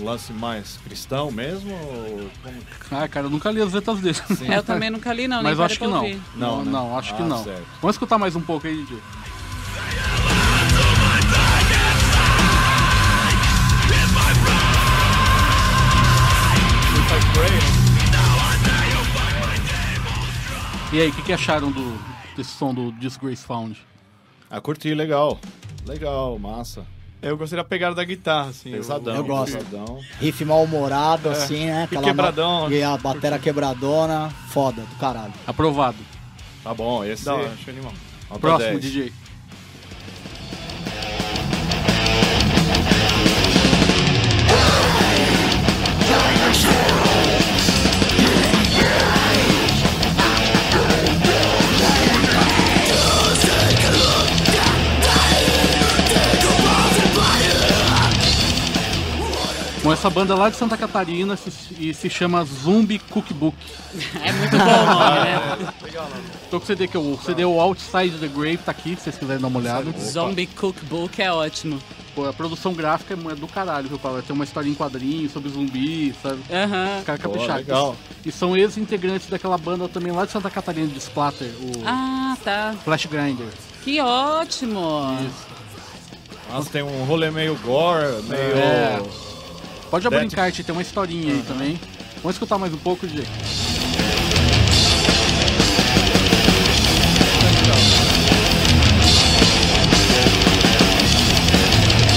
um 0.00 0.04
lance 0.04 0.32
mais 0.32 0.78
cristão 0.82 1.09
mesmo? 1.32 1.72
Ou 1.74 2.30
como... 2.42 2.56
Ah, 3.02 3.08
cara, 3.08 3.26
eu 3.26 3.30
nunca 3.30 3.50
li 3.50 3.60
as 3.60 3.72
letras 3.72 3.98
dele. 4.00 4.16
É, 4.48 4.58
eu 4.58 4.62
também 4.62 4.90
nunca 4.90 5.12
li, 5.12 5.26
não, 5.26 5.42
Mas 5.42 5.58
acho 5.58 5.78
que 5.78 5.86
não. 5.86 5.96
ouvir. 6.04 6.20
Não, 6.36 6.56
Não, 6.58 6.64
né? 6.64 6.70
não, 6.70 6.98
acho 6.98 7.14
que 7.16 7.22
Ah, 7.22 7.26
não. 7.26 7.42
certo. 7.44 7.66
Vamos 7.82 7.96
escutar 7.96 8.16
mais 8.18 8.36
um 8.36 8.40
pouco 8.40 8.66
aí, 8.66 8.76
DJ. 8.84 8.98
E 20.92 21.00
aí, 21.00 21.08
o 21.08 21.12
que, 21.12 21.22
que 21.22 21.32
acharam 21.32 21.70
do, 21.70 21.98
desse 22.36 22.50
som 22.50 22.74
do 22.74 22.90
Disgrace 22.92 23.44
Found? 23.44 23.80
Ah, 24.50 24.60
curti, 24.60 24.92
legal. 24.92 25.38
Legal, 25.86 26.36
massa. 26.38 26.84
Eu 27.22 27.36
gostei 27.36 27.56
da 27.56 27.64
pegada 27.64 27.94
da 27.94 28.04
guitarra, 28.04 28.48
assim. 28.50 28.70
Pesadão, 28.70 29.14
eu 29.14 29.24
gosto. 29.24 29.56
pesadão. 29.58 30.00
Riff 30.20 30.44
mal-humorado, 30.44 31.28
assim, 31.28 31.66
né? 31.66 31.86
e 31.90 31.96
quebradão. 31.98 32.68
no- 32.68 32.74
E 32.74 32.82
a 32.82 32.96
batera 32.96 33.38
quebradona, 33.38 34.30
foda, 34.48 34.80
do 34.82 34.96
caralho. 34.96 35.32
Aprovado. 35.46 35.98
Tá 36.64 36.72
bom, 36.72 37.04
esse. 37.04 37.24
Da 37.24 37.34
hora, 37.34 37.50
achei 37.52 37.72
animal. 37.74 37.92
Próximo, 38.40 38.70
10. 38.78 38.80
DJ. 38.82 39.12
Bom, 59.90 59.94
essa 59.94 60.08
banda 60.08 60.36
lá 60.36 60.48
de 60.48 60.54
Santa 60.54 60.76
Catarina 60.76 61.36
se- 61.36 61.50
e 61.76 61.92
se 61.92 62.08
chama 62.08 62.44
Zumbi 62.44 63.00
Cookbook. 63.00 63.56
É 64.24 64.30
muito 64.30 64.56
bom 64.56 64.62
o 64.62 64.86
nome, 64.86 65.20
né? 65.64 65.72
Tô 66.48 66.60
com 66.60 66.64
o 66.64 66.66
CD 66.66 66.86
que 66.86 66.96
eu, 66.96 67.00
o 67.02 67.18
CD 67.20 67.42
é 67.42 67.46
o 67.46 67.60
Outside 67.60 68.16
the 68.18 68.28
Grave, 68.28 68.58
tá 68.58 68.70
aqui, 68.70 68.90
se 68.94 69.02
vocês 69.02 69.18
quiserem 69.18 69.42
dar 69.42 69.48
uma 69.48 69.58
olhada. 69.58 69.90
Zombie 69.98 70.46
Cookbook 70.46 71.20
é 71.20 71.32
ótimo. 71.32 71.80
Pô, 72.14 72.24
a 72.28 72.32
produção 72.32 72.72
gráfica 72.72 73.14
é 73.14 73.34
do 73.34 73.48
caralho, 73.48 73.88
viu, 73.88 73.98
Paulo? 73.98 74.22
Tem 74.22 74.32
uma 74.34 74.44
história 74.44 74.68
em 74.68 74.74
quadrinhos 74.74 75.32
sobre 75.32 75.50
zumbi, 75.50 76.14
sabe? 76.22 76.38
Aham. 76.52 76.98
Os 77.00 77.04
caras 77.04 77.20
Pô, 77.22 77.28
capricharam. 77.30 77.56
legal. 77.58 77.96
E 78.24 78.30
são 78.30 78.56
ex-integrantes 78.56 79.28
daquela 79.28 79.58
banda 79.58 79.88
também 79.88 80.12
lá 80.12 80.24
de 80.24 80.30
Santa 80.30 80.50
Catarina 80.50 80.86
de 80.86 80.98
Splatter, 80.98 81.48
o 81.60 81.72
Ah, 81.84 82.36
tá. 82.44 82.74
Flash 82.84 83.06
Grinder. 83.06 83.48
Que 83.82 84.00
ótimo. 84.00 85.18
Nossa, 86.48 86.70
tem 86.70 86.82
um 86.82 87.04
rolê 87.06 87.28
meio 87.32 87.56
gore, 87.56 88.22
meio. 88.28 88.56
É. 88.56 89.00
Pode 89.90 90.06
abrir 90.06 90.24
encarte, 90.24 90.62
tem 90.62 90.72
uma 90.72 90.82
historinha 90.82 91.34
aí 91.34 91.42
também. 91.42 91.80
Vamos 92.22 92.36
escutar 92.36 92.58
mais 92.58 92.72
um 92.72 92.76
pouco, 92.76 93.08
DJ. 93.08 93.24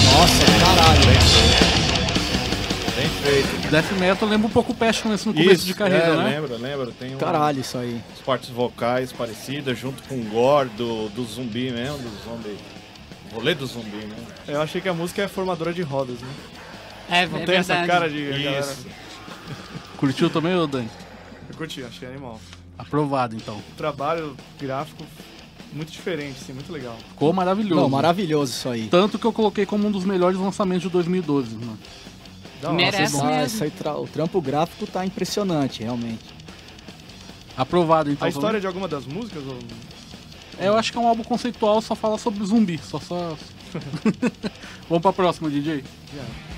Nossa, 0.05 0.45
caralho. 0.59 1.01
Bem 2.95 3.09
feito. 3.09 3.71
Death 3.71 3.91
Metal 3.99 4.29
lembra 4.29 4.47
um 4.47 4.51
pouco 4.51 4.71
o 4.71 4.75
Pestilence 4.75 5.27
no 5.27 5.33
começo 5.33 5.65
de 5.65 5.73
carreira, 5.73 6.05
é, 6.05 6.15
né? 6.15 6.39
lembra, 6.39 6.57
lembra. 6.57 6.91
Tem 6.91 7.15
um, 7.15 7.17
Caralho, 7.17 7.59
isso 7.59 7.75
aí. 7.79 7.99
as 8.13 8.19
partes 8.19 8.49
vocais 8.49 9.11
parecidas, 9.11 9.79
junto 9.79 10.03
com 10.03 10.13
o 10.13 10.23
gore 10.25 10.69
do, 10.69 11.09
do 11.09 11.23
zumbi 11.25 11.71
mesmo, 11.71 11.97
do 11.97 12.23
zombie. 12.23 12.55
O 13.31 13.35
rolê 13.35 13.55
do 13.55 13.65
zumbi, 13.65 14.05
né? 14.05 14.15
Eu 14.47 14.61
achei 14.61 14.79
que 14.79 14.87
a 14.87 14.93
música 14.93 15.23
é 15.23 15.27
formadora 15.27 15.73
de 15.73 15.81
rodas, 15.81 16.19
né? 16.19 16.29
É, 17.09 17.27
Não 17.27 17.39
é 17.39 17.45
tem 17.45 17.55
essa 17.55 17.73
verdade. 17.75 17.91
cara 17.91 18.09
de. 18.09 18.43
galera. 18.43 18.59
Isso. 18.59 18.85
Curtiu 19.97 20.29
também, 20.29 20.55
ô 20.55 20.67
Dani? 20.67 20.89
Eu 21.49 21.55
curti, 21.55 21.83
achei 21.83 22.07
animal. 22.07 22.39
Aprovado, 22.77 23.35
então. 23.35 23.55
O 23.57 23.75
trabalho 23.77 24.35
gráfico 24.59 25.05
muito 25.71 25.91
diferente, 25.91 26.37
assim, 26.41 26.53
muito 26.53 26.71
legal. 26.71 26.95
Ficou 27.09 27.31
maravilhoso. 27.33 27.81
Não, 27.81 27.89
maravilhoso 27.89 28.51
isso 28.51 28.69
aí. 28.69 28.87
Tanto 28.89 29.17
que 29.19 29.25
eu 29.25 29.31
coloquei 29.33 29.65
como 29.65 29.87
um 29.87 29.91
dos 29.91 30.03
melhores 30.05 30.37
lançamentos 30.39 30.83
de 30.83 30.89
2012. 30.89 31.55
Né? 31.55 31.77
Da 32.61 32.69
hora. 32.69 32.77
Merece 32.77 33.17
Ah, 33.19 33.25
mesmo. 33.25 33.45
isso 33.45 33.63
aí 33.63 33.71
tra- 33.71 33.95
o 33.97 34.07
trampo 34.07 34.41
gráfico 34.41 34.87
tá 34.87 35.05
impressionante, 35.05 35.83
realmente. 35.83 36.23
Aprovado, 37.55 38.09
então. 38.11 38.25
A 38.25 38.29
história 38.29 38.59
de 38.59 38.65
alguma 38.67 38.87
das 38.87 39.05
músicas? 39.05 39.43
Ou... 39.45 39.57
É, 40.59 40.67
eu 40.67 40.75
acho 40.75 40.91
que 40.91 40.97
é 40.97 41.01
um 41.01 41.07
álbum 41.07 41.23
conceitual, 41.23 41.81
só 41.81 41.93
fala 41.95 42.17
sobre 42.17 42.43
zumbi. 42.45 42.79
Só, 42.79 42.99
só... 42.99 43.37
Vamos 44.89 45.01
pra 45.01 45.13
próxima, 45.13 45.49
DJ. 45.49 45.83
Relentless 46.13 46.52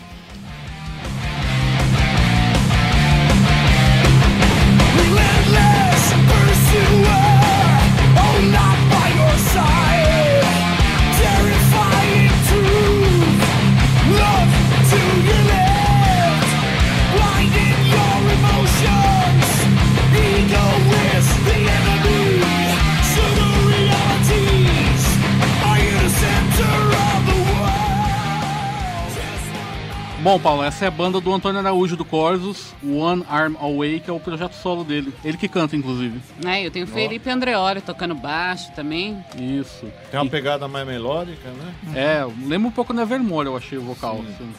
Bom, 30.25 30.39
Paulo, 30.39 30.63
essa 30.63 30.85
é 30.85 30.87
a 30.87 30.91
banda 30.91 31.21
do 31.21 31.31
Antônio 31.31 31.59
Araújo 31.59 31.95
do 31.95 32.03
Corsos, 32.03 32.73
One 32.83 33.23
Arm 33.29 33.53
Away, 33.61 33.99
que 33.99 34.09
é 34.09 34.13
o 34.13 34.19
projeto 34.19 34.53
solo 34.53 34.83
dele. 34.83 35.13
Ele 35.23 35.37
que 35.37 35.47
canta, 35.47 35.75
inclusive. 35.75 36.19
É, 36.43 36.65
eu 36.65 36.71
tenho 36.71 36.85
o 36.85 36.87
Felipe 36.87 37.29
Andreoli 37.29 37.79
tocando 37.79 38.15
baixo 38.15 38.71
também. 38.75 39.23
Isso. 39.39 39.85
Tem 40.09 40.19
uma 40.19 40.27
pegada 40.27 40.67
mais 40.67 40.87
melódica, 40.87 41.47
né? 41.51 41.75
É, 41.93 42.25
lembra 42.43 42.69
um 42.69 42.71
pouco 42.71 42.91
Nevermore, 42.91 43.45
eu 43.45 43.55
achei 43.55 43.77
o 43.77 43.83
vocal. 43.83 44.23
assim. 44.27 44.51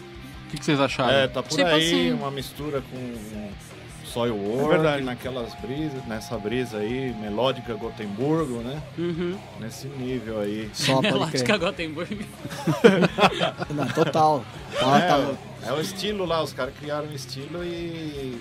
O 0.47 0.51
que, 0.51 0.59
que 0.59 0.65
vocês 0.65 0.81
acharam? 0.81 1.13
É, 1.13 1.27
tá 1.29 1.43
por 1.43 1.51
Tipo 1.51 1.67
aí, 1.69 1.75
assim. 1.87 2.13
uma 2.13 2.31
mistura 2.31 2.81
com 2.81 3.51
Soilwork, 4.05 4.65
É 4.65 4.69
verdade. 4.69 5.03
naquelas 5.03 5.53
brisas, 5.57 6.05
nessa 6.07 6.39
brisa 6.39 6.79
aí, 6.79 7.13
melódica 7.21 7.75
Gotemburgo, 7.75 8.61
né? 8.61 8.81
Uhum. 8.97 9.37
Nesse 9.61 9.89
nível 9.89 10.41
aí. 10.41 10.71
Só 10.73 11.03
Melódica 11.03 11.45
crer. 11.45 11.59
Gothenburg. 11.59 12.27
Não, 13.75 13.87
total. 13.89 14.45
Tá, 14.79 15.01
tá- 15.01 15.35
É, 15.65 15.69
é 15.69 15.73
o 15.73 15.81
estilo 15.81 16.25
lá, 16.25 16.43
os 16.43 16.53
caras 16.53 16.73
criaram 16.79 17.09
um 17.09 17.13
estilo 17.13 17.63
e 17.65 18.41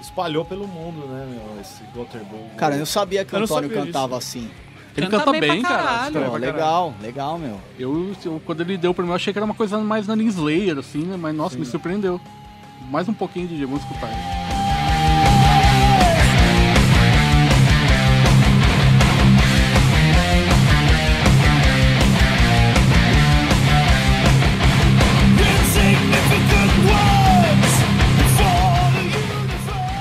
espalhou 0.00 0.44
pelo 0.44 0.66
mundo, 0.68 1.06
né, 1.08 1.26
meu, 1.28 1.60
esse 1.60 1.82
Gotemburgo. 1.94 2.50
Cara, 2.56 2.76
eu 2.76 2.86
sabia 2.86 3.24
que 3.24 3.34
o 3.34 3.36
Eu 3.36 3.40
não 3.40 3.44
Antônio 3.44 3.68
cantava 3.70 4.16
assim. 4.16 4.48
Ele 4.96 5.06
Canta 5.08 5.24
canta 5.24 5.40
bem 5.40 5.60
cara. 5.62 5.82
caralho. 5.82 6.30
Pô, 6.30 6.36
legal, 6.36 6.94
legal, 7.02 7.38
meu. 7.38 7.60
Eu, 7.78 8.14
eu- 8.24 8.40
quando 8.44 8.62
ele 8.62 8.78
deu 8.78 8.94
pra 8.94 9.04
mim, 9.04 9.10
eu 9.10 9.16
achei 9.16 9.32
que 9.32 9.38
era 9.38 9.44
uma 9.44 9.54
coisa 9.54 9.76
mais 9.78 10.06
na 10.06 10.14
Slayer, 10.16 10.78
assim, 10.78 11.02
né? 11.04 11.16
Mas, 11.20 11.34
nossa, 11.36 11.58
me 11.58 11.66
surpreendeu. 11.66 12.20
Mais 12.90 13.08
um 13.08 13.12
pouquinho, 13.14 13.46
DJ, 13.48 13.66
vamos 13.66 13.82
escutar. 13.82 14.08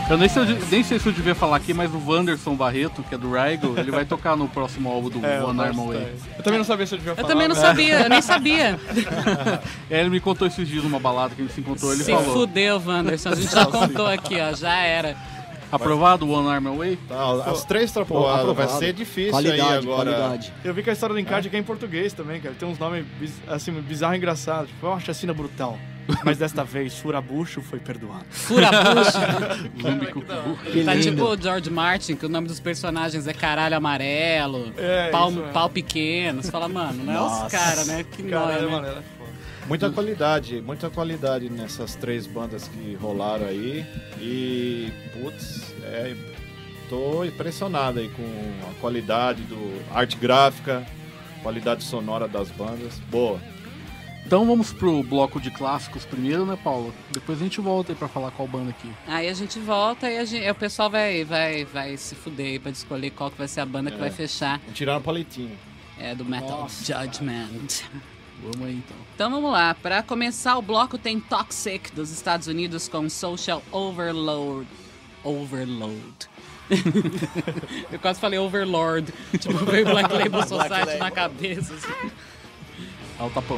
Eu 0.07 0.17
nem 0.17 0.29
sei, 0.29 0.45
se 0.45 0.51
eu- 0.51 0.57
nem 0.69 0.83
sei 0.83 0.99
se 0.99 1.07
eu 1.07 1.11
devia 1.13 1.33
falar 1.33 1.57
aqui, 1.57 1.73
mas 1.73 1.91
o 1.91 1.97
Wanderson 2.07 2.53
Barreto, 2.55 3.01
que 3.01 3.15
é 3.15 3.17
do 3.17 3.31
Raigo, 3.31 3.73
ele 3.75 3.89
vai 3.89 4.05
tocar 4.05 4.37
no 4.37 4.47
próximo 4.47 4.87
álbum 4.91 5.09
do 5.09 5.25
É, 5.25 5.43
One 5.43 5.57
eu 5.57 5.63
Arm 5.65 5.79
Away. 5.79 5.99
daí. 5.99 6.13
Eu 6.37 6.43
também 6.43 6.59
não 6.59 6.65
sabia 6.65 6.85
se 6.85 6.93
eu 6.93 6.97
devia 6.99 7.11
Eu 7.13 7.15
falar. 7.15 7.27
também 7.27 7.47
não 7.47 7.55
né? 7.55 7.61
sabia, 7.61 8.01
eu 8.01 8.09
nem 8.09 8.21
sabia. 8.21 8.79
É, 9.89 9.99
ele 10.01 10.11
me 10.11 10.19
contou 10.19 10.47
esses 10.47 10.67
dias 10.67 10.83
numa 10.83 10.99
balada 10.99 11.33
que 11.33 11.41
a 11.41 11.45
gente 11.45 11.53
se 11.55 11.61
encontrou, 11.61 11.91
ele 11.91 12.03
Se 12.03 12.11
falou. 12.11 12.33
fudeu, 12.33 12.79
Wanderson. 12.85 13.29
A 13.29 13.35
gente 13.35 13.51
já 13.51 13.65
contou 13.65 14.05
aqui, 14.05 14.35
ó. 14.39 14.53
Já 14.53 14.75
era. 14.75 15.15
Aprovado 15.71 16.27
o 16.27 16.31
One 16.31 16.49
Arm 16.49 16.67
Away? 16.67 16.97
Tá, 17.07 17.49
as 17.51 17.65
três 17.65 17.89
Pô, 17.91 17.95
trapoadas, 18.05 18.55
vai 18.55 18.67
ser 18.67 18.93
difícil 18.93 19.31
qualidade, 19.31 19.61
aí 19.61 19.77
agora. 19.79 20.11
qualidade. 20.11 20.53
Eu 20.63 20.73
vi 20.73 20.83
que 20.83 20.89
a 20.91 20.93
história 20.93 21.13
do 21.15 21.19
encarte 21.19 21.47
aqui 21.47 21.57
é 21.57 21.59
em 21.59 21.63
português 21.63 22.13
também, 22.13 22.39
cara. 22.39 22.53
Tem 22.57 22.67
uns 22.69 22.77
nomes 22.77 23.05
assim, 23.47 23.71
bizarro 23.71 24.13
e 24.13 24.17
engraçado. 24.17 24.67
Tipo, 24.67 24.85
é 24.85 24.89
uma 24.89 24.99
chacina 24.99 25.33
brutal. 25.33 25.77
Mas 26.23 26.37
desta 26.37 26.63
vez, 26.63 26.97
Furabucho 26.99 27.61
foi 27.61 27.79
perdoado. 27.79 28.25
Fura 28.29 28.69
a 28.69 28.93
bucha. 28.93 29.69
Zumbi 29.81 30.05
Cucu. 30.07 30.57
Que 30.71 30.83
Tá 30.83 30.93
lindo. 30.93 31.09
tipo 31.11 31.23
o 31.25 31.41
George 31.41 31.69
Martin, 31.69 32.15
que 32.15 32.25
o 32.25 32.29
nome 32.29 32.47
dos 32.47 32.59
personagens 32.59 33.25
é 33.27 33.33
caralho 33.33 33.75
amarelo, 33.75 34.71
É, 34.77 35.09
pau, 35.09 35.29
isso 35.29 35.39
mesmo. 35.39 35.53
pau 35.53 35.69
pequeno. 35.69 36.43
Você 36.43 36.51
fala, 36.51 36.67
mano, 36.67 37.03
não 37.03 37.13
é 37.13 37.21
os 37.45 37.51
caras, 37.51 37.87
né? 37.87 38.05
Que 38.11 38.23
Caralho, 38.23 38.69
nóia, 38.69 38.81
né? 38.81 38.87
foda. 39.17 39.25
Muita 39.67 39.89
qualidade, 39.89 40.61
muita 40.61 40.89
qualidade 40.91 41.49
nessas 41.49 41.95
três 41.95 42.27
bandas 42.27 42.67
que 42.67 42.93
rolaram 43.01 43.47
aí. 43.47 43.83
E, 44.21 44.91
putz, 45.13 45.73
é, 45.85 46.15
tô 46.87 47.23
impressionado 47.25 47.99
aí 47.99 48.09
com 48.09 48.23
a 48.69 48.79
qualidade 48.79 49.41
do 49.41 49.81
arte 49.91 50.17
gráfica, 50.17 50.85
qualidade 51.41 51.83
sonora 51.83 52.27
das 52.27 52.49
bandas. 52.51 52.99
Boa. 53.09 53.39
Então 54.25 54.45
vamos 54.45 54.73
pro 54.73 55.03
bloco 55.03 55.39
de 55.39 55.51
clássicos 55.51 56.03
primeiro, 56.03 56.45
né, 56.45 56.57
Paulo? 56.63 56.93
Depois 57.11 57.39
a 57.39 57.43
gente 57.43 57.61
volta 57.61 57.91
aí 57.91 57.95
pra 57.95 58.07
falar 58.07 58.31
qual 58.31 58.47
banda 58.47 58.71
aqui. 58.71 58.89
Aí 59.07 59.29
a 59.29 59.33
gente 59.33 59.59
volta 59.59 60.09
e 60.09 60.17
a 60.17 60.25
gente- 60.25 60.49
o 60.49 60.55
pessoal 60.55 60.89
vai, 60.89 61.23
vai, 61.23 61.63
vai 61.65 61.95
se 61.95 62.15
fuder 62.15 62.45
aí 62.47 62.59
pra 62.59 62.71
escolher 62.71 63.11
qual 63.11 63.29
que 63.29 63.37
vai 63.37 63.47
ser 63.47 63.61
a 63.61 63.65
banda 63.65 63.91
que 63.91 63.97
vai 63.97 64.09
fechar. 64.09 64.59
Tirar 64.73 64.97
o 64.97 65.01
palitinho. 65.01 65.55
É 65.99 66.15
do 66.15 66.25
Metal 66.25 66.49
Nossa, 66.61 66.83
Judgment. 66.83 67.83
Vamos 68.41 68.67
aí 68.67 68.75
então. 68.83 68.97
Então 69.13 69.31
vamos 69.31 69.51
lá, 69.51 69.73
pra 69.75 70.01
começar 70.03 70.57
o 70.57 70.61
bloco 70.61 70.97
tem 70.97 71.19
Toxic 71.19 71.93
dos 71.93 72.09
Estados 72.11 72.47
Unidos 72.47 72.87
com 72.87 73.07
Social 73.07 73.61
Overload. 73.71 74.67
Overload. 75.23 76.29
Eu 77.91 77.99
quase 77.99 78.19
falei 78.19 78.39
Overlord. 78.39 79.13
Tipo, 79.39 79.53
veio 79.65 79.85
Black 79.85 80.11
Label 80.11 80.41
Society 80.47 80.97
na 80.97 81.11
cabeça. 81.11 81.73
assim. 81.75 82.11
Olha 83.19 83.27
o 83.27 83.29
tapão. 83.31 83.57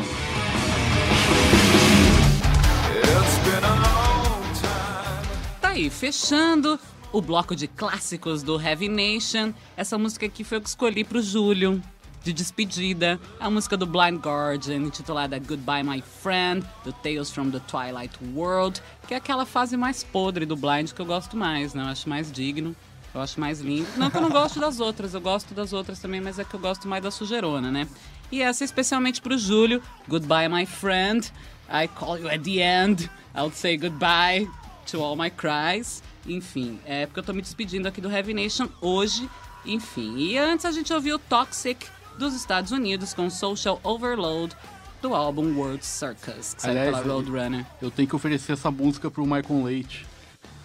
Tá 5.60 5.70
aí, 5.70 5.90
fechando 5.90 6.80
o 7.12 7.22
bloco 7.22 7.56
de 7.56 7.68
clássicos 7.68 8.44
do 8.44 8.62
Heavy 8.62 8.88
Nation. 8.88 9.54
Essa 9.76 9.98
música 9.98 10.26
aqui 10.26 10.44
foi 10.44 10.58
eu 10.58 10.62
que 10.62 10.70
escolhi 10.70 11.04
pro 11.04 11.22
Júlio, 11.22 11.82
de 12.24 12.34
despedida. 12.34 13.20
A 13.40 13.50
música 13.50 13.76
do 13.76 13.88
Blind 13.88 14.20
Guardian, 14.20 14.78
intitulada 14.78 15.40
Goodbye 15.40 15.84
My 15.84 16.04
Friend, 16.22 16.64
do 16.84 16.94
Tales 16.94 17.32
from 17.32 17.50
the 17.50 17.60
Twilight 17.62 18.14
World, 18.36 18.82
que 19.08 19.14
é 19.14 19.18
aquela 19.18 19.46
fase 19.46 19.76
mais 19.76 20.04
podre 20.04 20.46
do 20.46 20.56
Blind 20.56 20.92
que 20.92 21.02
eu 21.02 21.06
gosto 21.06 21.36
mais, 21.36 21.74
né? 21.74 21.84
Eu 21.84 21.88
acho 21.88 22.08
mais 22.08 22.32
digno. 22.32 22.76
Eu 23.14 23.22
acho 23.22 23.40
mais 23.40 23.62
lindo. 23.62 23.88
Não 23.96 24.12
que 24.12 24.18
eu 24.18 24.22
não 24.22 24.30
gosto 24.30 24.60
das 24.60 24.80
outras, 24.80 25.14
eu 25.16 25.22
gosto 25.22 25.54
das 25.54 25.74
outras 25.74 25.98
também, 25.98 26.22
mas 26.22 26.38
é 26.38 26.44
que 26.44 26.54
eu 26.54 26.60
gosto 26.60 26.88
mais 26.88 27.02
da 27.02 27.10
sujeirona, 27.10 27.72
né? 27.72 27.88
E 28.32 28.42
essa 28.42 28.64
especialmente 28.64 29.22
pro 29.22 29.38
Júlio. 29.38 29.82
Goodbye, 30.08 30.48
my 30.50 30.66
friend. 30.66 31.32
I 31.70 31.88
call 31.88 32.20
you 32.20 32.28
at 32.30 32.44
the 32.44 32.62
end. 32.62 33.10
I'll 33.36 33.52
say 33.52 33.78
goodbye 33.78 34.48
to 34.92 35.02
all 35.02 35.16
my 35.16 35.30
cries. 35.30 36.02
Enfim, 36.26 36.80
é 36.86 37.06
porque 37.06 37.20
eu 37.20 37.24
tô 37.24 37.34
me 37.34 37.42
despedindo 37.42 37.88
aqui 37.88 38.02
do 38.02 38.12
Heavy 38.12 38.34
Nation 38.34 38.68
hoje. 38.82 39.30
Enfim, 39.66 40.18
e 40.18 40.38
antes 40.38 40.66
a 40.66 40.72
gente 40.72 40.94
ouviu 40.94 41.20
Toxic 41.20 41.86
dos 42.18 42.34
Estados 42.34 42.72
Unidos 42.72 43.14
com 43.14 43.30
Social 43.30 43.80
Overload 43.84 44.56
do 45.02 45.14
álbum 45.14 45.56
World 45.58 45.86
Circus, 45.86 46.54
que 46.54 46.68
Aliás, 46.68 46.90
pela 46.90 47.14
Roadrunner. 47.14 47.66
Eu 47.82 47.92
tenho 47.92 48.08
que 48.08 48.16
oferecer 48.16 48.54
essa 48.54 48.72
música 48.72 49.12
pro 49.12 49.24
Michael 49.26 49.64
Leite. 49.64 50.06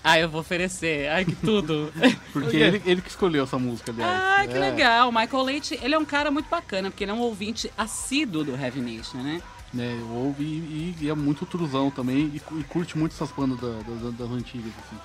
Ah, 0.05 0.19
eu 0.19 0.29
vou 0.29 0.41
oferecer. 0.41 1.09
Ai, 1.11 1.25
que 1.25 1.35
tudo. 1.37 1.93
Porque 2.33 2.57
ele, 2.57 2.83
ele 2.85 3.01
que 3.01 3.09
escolheu 3.09 3.45
essa 3.45 3.59
música, 3.59 3.93
aliás. 3.93 4.21
Ai, 4.23 4.49
que 4.49 4.55
É. 4.57 4.59
legal. 4.59 5.13
Michael 5.13 5.43
Leite, 5.45 5.79
ele 5.83 5.95
é 5.95 5.99
um 5.99 6.05
cara 6.05 6.31
muito 6.31 6.49
bacana, 6.49 6.91
porque 6.91 7.05
ele 7.05 7.11
é 7.13 7.15
um 7.15 7.21
ouvinte 7.21 7.73
assíduo 7.79 8.43
do 8.45 8.57
Heavy 8.57 8.81
Nation, 8.81 9.19
né? 9.19 9.41
né, 9.73 9.97
eu 10.01 10.09
ouvi 10.09 10.45
e, 10.45 10.97
e 11.01 11.09
é 11.09 11.15
muito 11.15 11.47
truzão 11.47 11.91
também 11.91 12.31
e, 12.35 12.43
e 12.61 12.65
curte 12.65 12.99
muito 12.99 13.13
essas 13.13 13.31
bandas 13.31 13.59
da- 13.59 13.69
da- 13.71 14.11
das 14.11 14.31
antigas, 14.31 14.71
assim. 14.85 15.01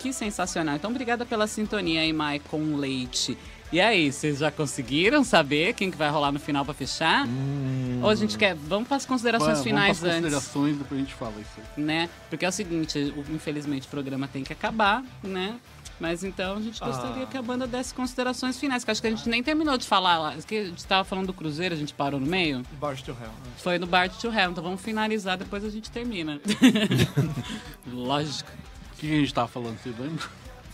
Que 0.00 0.12
sensacional. 0.12 0.74
Então, 0.76 0.90
obrigada 0.90 1.24
pela 1.26 1.46
sintonia 1.46 2.00
aí, 2.00 2.12
Michael 2.12 2.76
Leite. 2.76 3.38
E 3.70 3.80
aí, 3.80 4.10
vocês 4.10 4.38
já 4.38 4.50
conseguiram 4.50 5.22
saber 5.22 5.74
quem 5.74 5.90
que 5.90 5.96
vai 5.96 6.08
rolar 6.08 6.32
no 6.32 6.40
final 6.40 6.64
pra 6.64 6.72
fechar? 6.72 7.26
Ou 8.02 8.08
a 8.08 8.14
gente 8.14 8.38
quer... 8.38 8.54
Vamos 8.54 8.88
para 8.88 8.96
as 8.96 9.04
considerações 9.04 9.58
Vamos 9.58 9.64
finais 9.64 9.98
pras 9.98 10.10
antes, 10.10 10.22
considerações, 10.22 10.76
depois 10.78 10.98
a 11.00 11.04
gente 11.04 11.14
fala 11.14 11.34
isso 11.38 11.50
aí. 11.76 11.84
né? 11.84 12.08
Porque 12.30 12.46
é 12.46 12.48
o 12.48 12.52
seguinte, 12.52 13.14
infelizmente 13.30 13.86
o 13.86 13.90
programa 13.90 14.26
tem 14.26 14.42
que 14.42 14.52
acabar, 14.54 15.04
né? 15.22 15.58
Mas 16.00 16.22
então 16.24 16.56
a 16.56 16.60
gente 16.62 16.78
gostaria 16.80 17.26
que 17.26 17.36
a 17.36 17.42
banda 17.42 17.66
desse 17.66 17.92
considerações 17.92 18.56
finais, 18.58 18.84
que 18.84 18.90
acho 18.90 19.00
que 19.02 19.08
a 19.08 19.10
gente 19.10 19.28
nem 19.28 19.42
terminou 19.42 19.76
de 19.76 19.84
falar 19.86 20.16
lá. 20.18 20.34
Que 20.46 20.56
a 20.56 20.64
gente 20.66 20.86
tava 20.86 21.04
falando 21.04 21.26
do 21.26 21.32
Cruzeiro, 21.34 21.74
a 21.74 21.78
gente 21.78 21.92
parou 21.92 22.20
no 22.20 22.26
meio. 22.26 22.62
Barge 22.80 23.02
to 23.02 23.10
Hell. 23.10 23.26
né? 23.28 23.50
Foi 23.58 23.78
no 23.78 23.86
Bart 23.86 24.12
to 24.20 24.28
Hell, 24.28 24.52
então 24.52 24.62
vamos 24.62 24.80
finalizar, 24.80 25.36
depois 25.36 25.64
a 25.64 25.68
gente 25.70 25.90
termina. 25.90 26.40
Lógico. 27.92 28.50
O 28.94 28.96
que 28.96 29.12
a 29.12 29.16
gente 29.20 29.34
tava 29.34 29.48
falando, 29.48 29.76
vocês 29.78 29.94
lembram? 29.98 30.26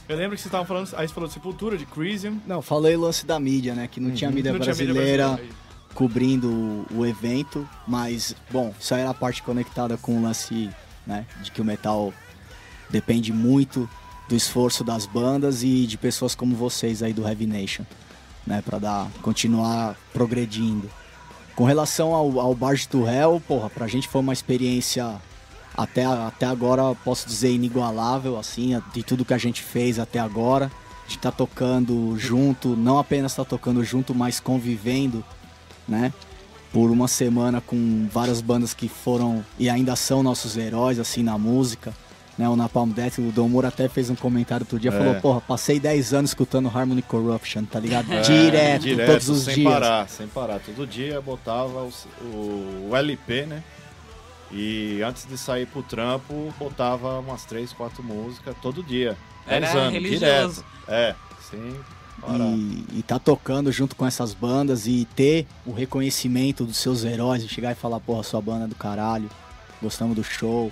Eu 0.09 0.16
lembro 0.16 0.36
que 0.36 0.42
vocês 0.42 0.46
estavam 0.46 0.66
falando, 0.66 0.90
aí 0.96 1.09
você 1.09 1.14
falou 1.14 1.26
de 1.28 1.34
Sepultura, 1.34 1.78
de 1.78 1.86
Crisium. 1.86 2.38
Não, 2.46 2.61
falei 2.61 2.94
o 2.94 3.00
lance 3.00 3.24
da 3.24 3.40
mídia, 3.40 3.74
né? 3.74 3.88
Que 3.88 4.00
não 4.00 4.11
tinha 4.11 4.30
mídia 4.30 4.52
Não 4.52 4.61
tinha 4.61 4.74
mídia 4.74 4.92
brasileira 4.92 5.28
brasileira. 5.28 5.57
cobrindo 5.94 6.86
o, 6.92 7.07
evento, 7.07 7.66
mas, 7.88 8.36
bom, 8.50 8.74
isso 8.78 8.94
aí 8.94 9.00
era 9.00 9.11
a 9.11 9.14
parte 9.14 9.42
conectada 9.42 9.96
com 9.96 10.18
o 10.18 10.22
lance, 10.22 10.68
né? 11.07 11.24
De 11.42 11.50
que 11.50 11.61
o 11.61 11.64
metal 11.64 12.12
depende 12.90 13.32
muito 13.32 13.88
do 14.28 14.36
esforço 14.36 14.84
das 14.84 15.07
bandas 15.07 15.62
e 15.62 15.86
de 15.86 15.96
pessoas 15.96 16.34
como 16.34 16.55
vocês 16.55 17.02
aí 17.02 17.12
do 17.14 17.26
Heavy 17.26 17.46
Nation, 17.46 17.84
né? 18.46 18.62
Pra 18.62 18.78
dar, 18.78 19.11
continuar 19.22 19.96
progredindo. 20.12 20.90
Com 21.57 21.64
relação 21.64 22.14
ao, 22.14 22.40
ao 22.40 22.55
Barge 22.55 22.86
to 22.88 23.09
Hell, 23.09 23.40
porra, 23.46 23.70
pra 23.70 23.86
gente 23.86 24.07
foi 24.09 24.20
uma 24.20 24.32
experiência 24.34 25.18
até, 25.77 26.05
até 26.05 26.47
agora, 26.47 26.95
posso 27.05 27.27
dizer, 27.27 27.51
inigualável, 27.51 28.39
assim, 28.39 28.81
de 28.93 29.03
tudo 29.03 29.25
que 29.25 29.35
a 29.35 29.39
gente 29.39 29.62
fez 29.62 29.99
até 29.99 30.18
agora. 30.18 30.70
A 31.05 31.09
gente 31.09 31.18
tá 31.18 31.31
tocando 31.31 32.14
junto, 32.18 32.77
não 32.77 32.99
apenas 32.99 33.35
tá 33.35 33.45
tocando 33.45 33.85
junto, 33.85 34.14
mas 34.14 34.41
convivendo, 34.41 35.22
né? 35.87 36.12
Por 36.72 36.91
uma 36.91 37.07
semana 37.09 37.61
com 37.61 38.09
várias 38.11 38.41
bandas 38.41 38.72
que 38.75 38.89
foram 38.89 39.45
e 39.59 39.68
ainda 39.68 39.95
são 39.97 40.22
nossos 40.22 40.57
heróis, 40.57 40.99
assim, 40.99 41.22
na 41.22 41.37
música. 41.39 41.93
Né, 42.37 42.49
o 42.49 42.57
Napalm 42.57 42.91
Death, 42.91 43.18
o 43.18 43.31
Dom 43.31 43.49
Moura 43.49 43.68
até 43.68 43.89
fez 43.89 44.11
um 44.11 44.16
comentário 44.16 44.64
outro 44.64 44.77
dia, 44.77 44.91
É. 44.91 44.99
falou, 44.99 45.14
porra, 45.20 45.41
passei 45.41 45.79
10 45.79 46.12
anos 46.14 46.31
escutando 46.31 46.68
Harmony 46.68 47.01
Corruption, 47.01 47.62
tá 47.64 47.79
ligado? 47.79 48.12
É, 48.12 48.22
direto, 48.22 48.87
todos 49.07 49.29
os 49.29 49.45
sem 49.45 49.55
dias. 49.55 49.72
parar, 49.72 50.09
sem 50.09 50.27
parar. 50.27 50.59
Todo 50.59 50.85
dia 50.85 51.20
botava 51.20 51.89
o, 52.20 52.89
o 52.91 52.97
LP, 52.97 53.47
né? 53.47 53.62
E 54.53 55.03
antes 55.03 55.26
de 55.26 55.36
sair 55.36 55.66
pro 55.66 55.82
trampo, 55.82 56.53
botava 56.59 57.18
umas 57.18 57.45
três, 57.45 57.72
quatro 57.72 58.03
músicas 58.03 58.55
todo 58.62 58.82
dia. 58.82 59.16
Era 59.47 59.70
anos, 59.72 59.92
religioso. 59.92 60.20
direto. 60.20 60.64
É, 60.88 61.14
parar. 62.20 62.45
E, 62.47 62.84
e 62.99 63.03
tá 63.07 63.18
tocando 63.18 63.70
junto 63.72 63.97
com 63.97 64.07
essas 64.07 64.32
bandas 64.32 64.86
e 64.86 65.07
ter 65.16 65.47
o 65.66 65.72
reconhecimento 65.72 66.64
dos 66.64 66.76
seus 66.76 67.05
heróis 67.05 67.42
e 67.42 67.49
chegar 67.49 67.72
e 67.72 67.74
falar, 67.74 68.01
porra, 68.01 68.22
sua 68.22 68.40
banda 68.40 68.64
é 68.64 68.68
do 68.68 68.74
caralho, 68.74 69.28
gostamos 69.82 70.14
do 70.16 70.22
show. 70.24 70.70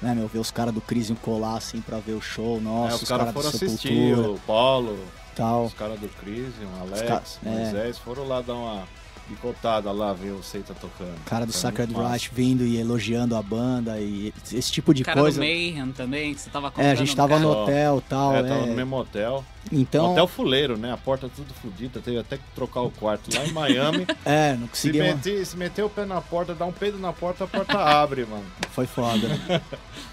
Né, 0.00 0.14
meu, 0.14 0.26
ver 0.28 0.38
os 0.38 0.50
caras 0.50 0.72
do 0.72 0.80
Crisium 0.80 1.14
colar 1.16 1.58
assim 1.58 1.82
pra 1.82 1.98
ver 1.98 2.14
o 2.14 2.22
show, 2.22 2.56
É, 2.56 2.60
nossa, 2.60 2.94
os 2.96 3.02
os 3.02 3.08
caras 3.08 3.26
do 3.26 3.32
foram 3.34 3.48
assistir, 3.50 4.18
o 4.18 4.40
Paulo, 4.46 4.98
tal. 5.36 5.66
os 5.66 5.74
caras 5.74 6.00
do 6.00 6.08
Crisium, 6.08 6.70
Alex, 6.80 7.02
ca- 7.02 7.22
é. 7.44 7.50
Moisés, 7.50 7.98
foram 7.98 8.26
lá 8.26 8.40
dar 8.40 8.54
uma 8.54 8.88
picotada 9.34 9.90
lá, 9.92 10.12
ver 10.12 10.32
o 10.32 10.42
Seita 10.42 10.74
tocando. 10.74 11.14
cara 11.24 11.46
do 11.46 11.52
Foi 11.52 11.60
Sacred. 11.60 11.94
Right 11.94 12.30
vindo 12.34 12.64
e 12.64 12.78
elogiando 12.78 13.36
a 13.36 13.42
banda 13.42 13.98
e 14.00 14.32
esse 14.52 14.70
tipo 14.72 14.92
de 14.92 15.04
cara 15.04 15.20
coisa. 15.20 15.40
do 15.40 15.44
Mayhem 15.46 15.92
também, 15.92 16.34
que 16.34 16.40
você 16.40 16.50
tava 16.50 16.66
É, 16.66 16.68
a 16.68 16.72
contando 16.72 16.96
gente 16.96 17.16
tava 17.16 17.28
cara. 17.34 17.40
no 17.40 17.48
Ó, 17.50 17.62
hotel 17.62 18.02
tal. 18.08 18.34
É, 18.34 18.40
É, 18.40 18.42
tava 18.42 18.66
no 18.66 18.74
mesmo 18.74 18.96
hotel. 18.96 19.44
Então, 19.70 20.12
Hotel 20.12 20.26
fuleiro, 20.26 20.76
né? 20.78 20.90
A 20.90 20.96
porta 20.96 21.28
tudo 21.36 21.52
fodida, 21.52 22.00
teve 22.00 22.18
até 22.18 22.38
que 22.38 22.42
trocar 22.54 22.80
o 22.80 22.90
quarto 22.90 23.28
lá 23.36 23.44
em 23.44 23.52
Miami. 23.52 24.06
é, 24.24 24.52
não 24.54 24.62
se, 24.62 24.68
conseguia. 24.88 25.14
meter, 25.14 25.44
se 25.46 25.56
meter 25.56 25.84
o 25.84 25.90
pé 25.90 26.06
na 26.06 26.20
porta, 26.20 26.54
dá 26.54 26.64
um 26.64 26.72
peido 26.72 26.98
na 26.98 27.12
porta, 27.12 27.44
a 27.44 27.46
porta 27.46 27.78
abre, 27.78 28.24
mano. 28.24 28.44
Foi 28.70 28.86
foda. 28.86 29.28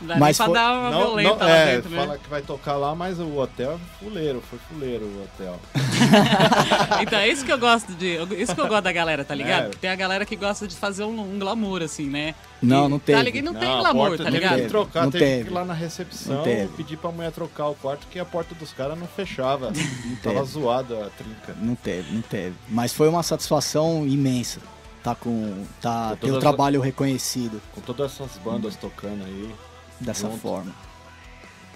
Mas 0.01 0.19
nem 0.19 0.33
pra 0.35 0.45
foi- 0.45 0.53
dar 0.53 0.73
uma 0.79 0.89
Não, 0.91 0.97
violenta 0.99 1.29
não, 1.29 1.37
lá 1.47 1.49
é, 1.49 1.75
dentro, 1.75 1.89
né? 1.89 1.97
fala 1.97 2.17
que 2.17 2.29
vai 2.29 2.41
tocar 2.41 2.75
lá, 2.75 2.93
mas 2.93 3.19
o 3.19 3.35
hotel 3.37 3.79
é 3.81 4.03
fuleiro, 4.03 4.43
foi 4.47 4.59
fuleiro 4.69 5.05
o 5.05 5.23
hotel. 5.23 5.59
Então 7.01 7.19
é 7.19 7.27
isso 7.29 7.45
que 7.45 7.51
eu 7.51 7.57
gosto 7.57 7.93
de. 7.93 8.17
Isso 8.37 8.53
que 8.53 8.61
eu 8.61 8.67
gosto 8.67 8.83
da 8.83 8.91
galera 8.91 9.06
galera, 9.07 9.23
tá 9.25 9.33
ligado? 9.33 9.67
É. 9.67 9.69
Tem 9.69 9.89
a 9.89 9.95
galera 9.95 10.25
que 10.25 10.35
gosta 10.35 10.67
de 10.67 10.75
fazer 10.75 11.03
um, 11.03 11.35
um 11.35 11.39
glamour, 11.39 11.81
assim, 11.81 12.07
né? 12.09 12.35
Não, 12.61 12.87
E- 12.87 12.89
não 12.89 12.99
Tá 12.99 13.05
teve. 13.05 13.23
ligado? 13.23 13.43
Não, 13.45 13.53
tem 13.55 13.69
a 13.71 13.77
glamour, 13.77 14.17
tá 14.17 14.23
teve 14.25 14.29
ligado? 14.37 14.61
que 14.61 14.67
trocar, 14.67 15.03
Não 15.03 15.11
teve, 15.11 15.23
que 15.25 15.31
teve. 15.31 15.49
ir 15.49 15.53
lá 15.53 15.63
na 15.65 15.73
recepção 15.73 16.35
Não 16.37 16.43
teve. 16.43 16.67
pedir 16.75 16.97
pra 16.97 17.11
mulher 17.11 17.31
trocar 17.31 17.67
o 17.67 17.75
quarto, 17.75 18.05
que 18.07 18.19
a 18.19 18.25
porta 18.25 18.53
dos 18.55 18.73
caras 18.73 18.99
não 18.99 19.07
fechava. 19.07 19.71
Tava 20.21 20.35
teve. 20.41 20.45
zoada 20.51 21.05
a 21.05 21.09
trinca. 21.11 21.55
Não 21.61 21.75
teve, 21.75 22.13
não 22.13 22.21
teve. 22.21 22.55
Mas 22.67 22.91
foi 22.93 23.07
uma 23.07 23.23
satisfação 23.23 24.05
imensa. 24.05 24.59
Tá 25.03 25.15
com. 25.15 25.65
Tá, 25.81 26.17
Com 26.19 26.27
ter 26.27 26.31
o 26.33 26.39
trabalho 26.39 26.81
reconhecido 26.81 27.61
Com 27.73 27.79
todas 27.79 28.11
essas 28.11 28.37
bandas 28.43 28.75
tocando 28.75 29.23
aí. 29.23 29.55
dessa 30.01 30.27
Junto. 30.27 30.39
forma. 30.39 30.73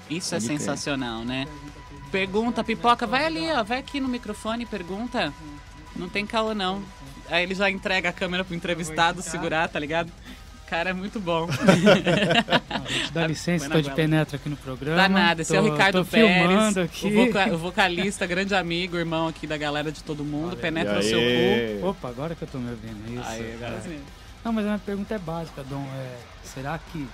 Isso 0.09 0.36
é 0.36 0.39
Pode 0.39 0.47
sensacional, 0.47 1.23
né? 1.23 1.47
Pergunta, 2.11 2.61
pipoca, 2.61 3.07
vai 3.07 3.25
ali, 3.25 3.49
ó, 3.51 3.63
vai 3.63 3.79
aqui 3.79 4.01
no 4.01 4.09
microfone 4.09 4.63
e 4.63 4.65
pergunta. 4.65 5.34
Não 5.95 6.09
tem 6.09 6.25
caô, 6.25 6.53
não. 6.53 6.82
Aí 7.32 7.43
ele 7.43 7.55
já 7.55 7.69
entrega 7.71 8.09
a 8.09 8.13
câmera 8.13 8.43
pro 8.43 8.53
entrevistado 8.55 9.21
segurar, 9.21 9.67
tá 9.69 9.79
ligado? 9.79 10.11
Cara, 10.67 10.91
é 10.91 10.93
muito 10.93 11.19
bom. 11.19 11.47
Dá 13.11 13.27
licença, 13.27 13.69
tô 13.69 13.77
de 13.77 13.84
goela. 13.84 13.95
penetra 13.95 14.38
aqui 14.38 14.47
no 14.47 14.55
programa. 14.55 14.95
Dá 14.97 15.09
nada, 15.09 15.41
esse 15.41 15.53
é 15.55 15.59
o 15.59 15.65
Tô- 15.65 15.71
Ricardo 15.71 15.97
tô 15.99 16.05
Pérez, 16.05 16.38
filmando 16.47 16.82
aqui. 16.82 17.07
O, 17.07 17.25
voca- 17.25 17.53
o 17.53 17.57
vocalista, 17.57 18.25
grande 18.25 18.55
amigo, 18.55 18.95
irmão 18.97 19.27
aqui 19.27 19.45
da 19.45 19.57
galera 19.57 19.91
de 19.91 20.01
todo 20.03 20.23
mundo, 20.23 20.55
penetra 20.55 20.99
o 20.99 21.03
seu 21.03 21.19
cu. 21.19 21.88
Opa, 21.88 22.07
agora 22.09 22.36
que 22.36 22.41
eu 22.43 22.47
tô 22.47 22.57
me 22.57 22.69
ouvindo. 22.69 23.19
Isso. 23.19 23.29
Aí, 23.29 23.53
agora 23.55 23.75
é. 23.75 23.82
sim. 23.82 23.99
Não, 24.45 24.53
mas 24.53 24.63
a 24.65 24.67
minha 24.69 24.79
pergunta 24.79 25.13
é 25.13 25.19
básica, 25.19 25.61
Dom. 25.63 25.86
É, 25.93 26.15
será 26.43 26.79
que 26.91 27.05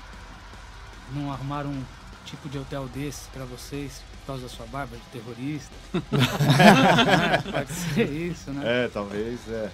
não 1.15 1.32
arrumaram 1.32 1.70
um 1.72 1.84
tipo 2.26 2.47
de 2.49 2.59
hotel 2.59 2.88
desse 2.93 3.28
pra 3.30 3.43
vocês 3.45 4.03
por 4.22 4.28
causa 4.28 4.43
da 4.43 4.49
sua 4.49 4.65
barba 4.68 4.95
de 4.95 5.20
terrorista? 5.20 5.74
É, 5.95 7.41
Pode 7.51 7.74
ser 7.74 8.09
isso, 8.11 8.51
né? 8.51 8.86
É, 8.86 8.88
talvez, 8.88 9.39
é. 9.49 9.70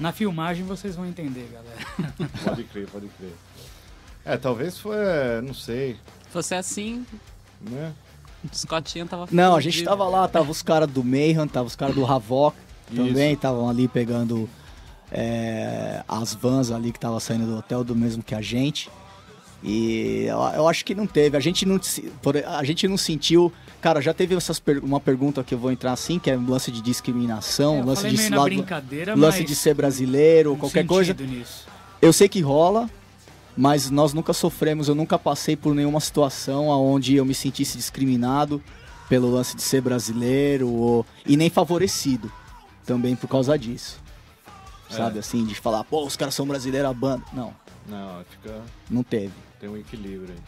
Na 0.00 0.12
filmagem 0.12 0.64
vocês 0.64 0.96
vão 0.96 1.06
entender, 1.06 1.48
galera. 1.52 2.14
Pode 2.44 2.64
crer, 2.64 2.86
pode 2.88 3.08
crer. 3.08 3.34
É, 4.24 4.36
talvez 4.36 4.78
foi, 4.78 4.96
não 5.42 5.54
sei, 5.54 5.94
Se 6.24 6.30
fosse 6.30 6.54
assim, 6.54 7.04
né? 7.60 7.92
o 8.44 8.56
Scottinho 8.56 9.06
tava 9.06 9.28
Não, 9.30 9.56
a 9.56 9.60
gente 9.60 9.82
tava 9.82 10.08
lá, 10.08 10.26
tava 10.28 10.50
os 10.50 10.62
caras 10.62 10.88
do 10.88 11.02
Mayhem, 11.04 11.46
tava 11.48 11.66
os 11.66 11.76
caras 11.76 11.94
do 11.94 12.06
Havok 12.06 12.56
também, 12.94 13.32
estavam 13.32 13.68
ali 13.68 13.88
pegando 13.88 14.48
é, 15.10 16.02
as 16.08 16.34
vans 16.34 16.70
ali 16.70 16.92
que 16.92 16.98
tava 16.98 17.18
saindo 17.20 17.46
do 17.46 17.58
hotel 17.58 17.84
do 17.84 17.94
mesmo 17.94 18.22
que 18.22 18.34
a 18.34 18.40
gente. 18.40 18.90
E 19.62 20.24
eu, 20.26 20.38
eu 20.56 20.68
acho 20.68 20.84
que 20.84 20.94
não 20.94 21.06
teve, 21.06 21.36
a 21.36 21.40
gente 21.40 21.64
não, 21.64 21.80
a 22.48 22.64
gente 22.64 22.88
não 22.88 22.96
sentiu. 22.96 23.52
Cara, 23.80 24.00
já 24.00 24.12
teve 24.12 24.34
essas 24.34 24.58
per- 24.58 24.82
uma 24.84 24.98
pergunta 25.00 25.42
que 25.44 25.54
eu 25.54 25.58
vou 25.58 25.70
entrar 25.70 25.92
assim, 25.92 26.18
que 26.18 26.30
é 26.30 26.36
um 26.36 26.48
lance 26.48 26.70
de 26.72 26.80
discriminação, 26.80 27.78
É, 27.78 27.82
lance 27.84 28.08
de 28.10 28.28
lado- 28.28 28.44
brincadeira, 28.44 29.14
lance 29.14 29.38
mas 29.40 29.48
de 29.48 29.54
ser 29.54 29.74
brasileiro, 29.74 30.56
qualquer 30.56 30.84
coisa. 30.86 31.14
Nisso. 31.14 31.66
Eu 32.00 32.12
sei 32.12 32.28
que 32.28 32.40
rola, 32.40 32.90
mas 33.56 33.88
nós 33.90 34.12
nunca 34.12 34.32
sofremos, 34.32 34.88
eu 34.88 34.94
nunca 34.96 35.16
passei 35.18 35.54
por 35.56 35.74
nenhuma 35.74 36.00
situação 36.00 36.66
onde 36.68 37.14
eu 37.14 37.24
me 37.24 37.34
sentisse 37.34 37.76
discriminado 37.76 38.60
pelo 39.08 39.30
lance 39.30 39.54
de 39.54 39.62
ser 39.62 39.80
brasileiro 39.80 40.68
ou, 40.68 41.06
e 41.26 41.36
nem 41.36 41.50
favorecido 41.50 42.32
também 42.84 43.14
por 43.14 43.28
causa 43.28 43.56
disso. 43.56 44.00
Sabe 44.90 45.18
assim, 45.20 45.44
de 45.46 45.54
falar, 45.54 45.84
pô, 45.84 46.04
os 46.04 46.16
caras 46.16 46.34
são 46.34 46.46
brasileiros, 46.46 46.90
a 46.90 46.92
banda. 46.92 47.22
Não, 47.32 47.54
Não, 47.88 48.22
fica. 48.28 48.60
não 48.90 49.02
teve. 49.02 49.32
Tem 49.62 49.70
um 49.70 49.76
equilíbrio 49.76 50.34
aí. 50.34 50.40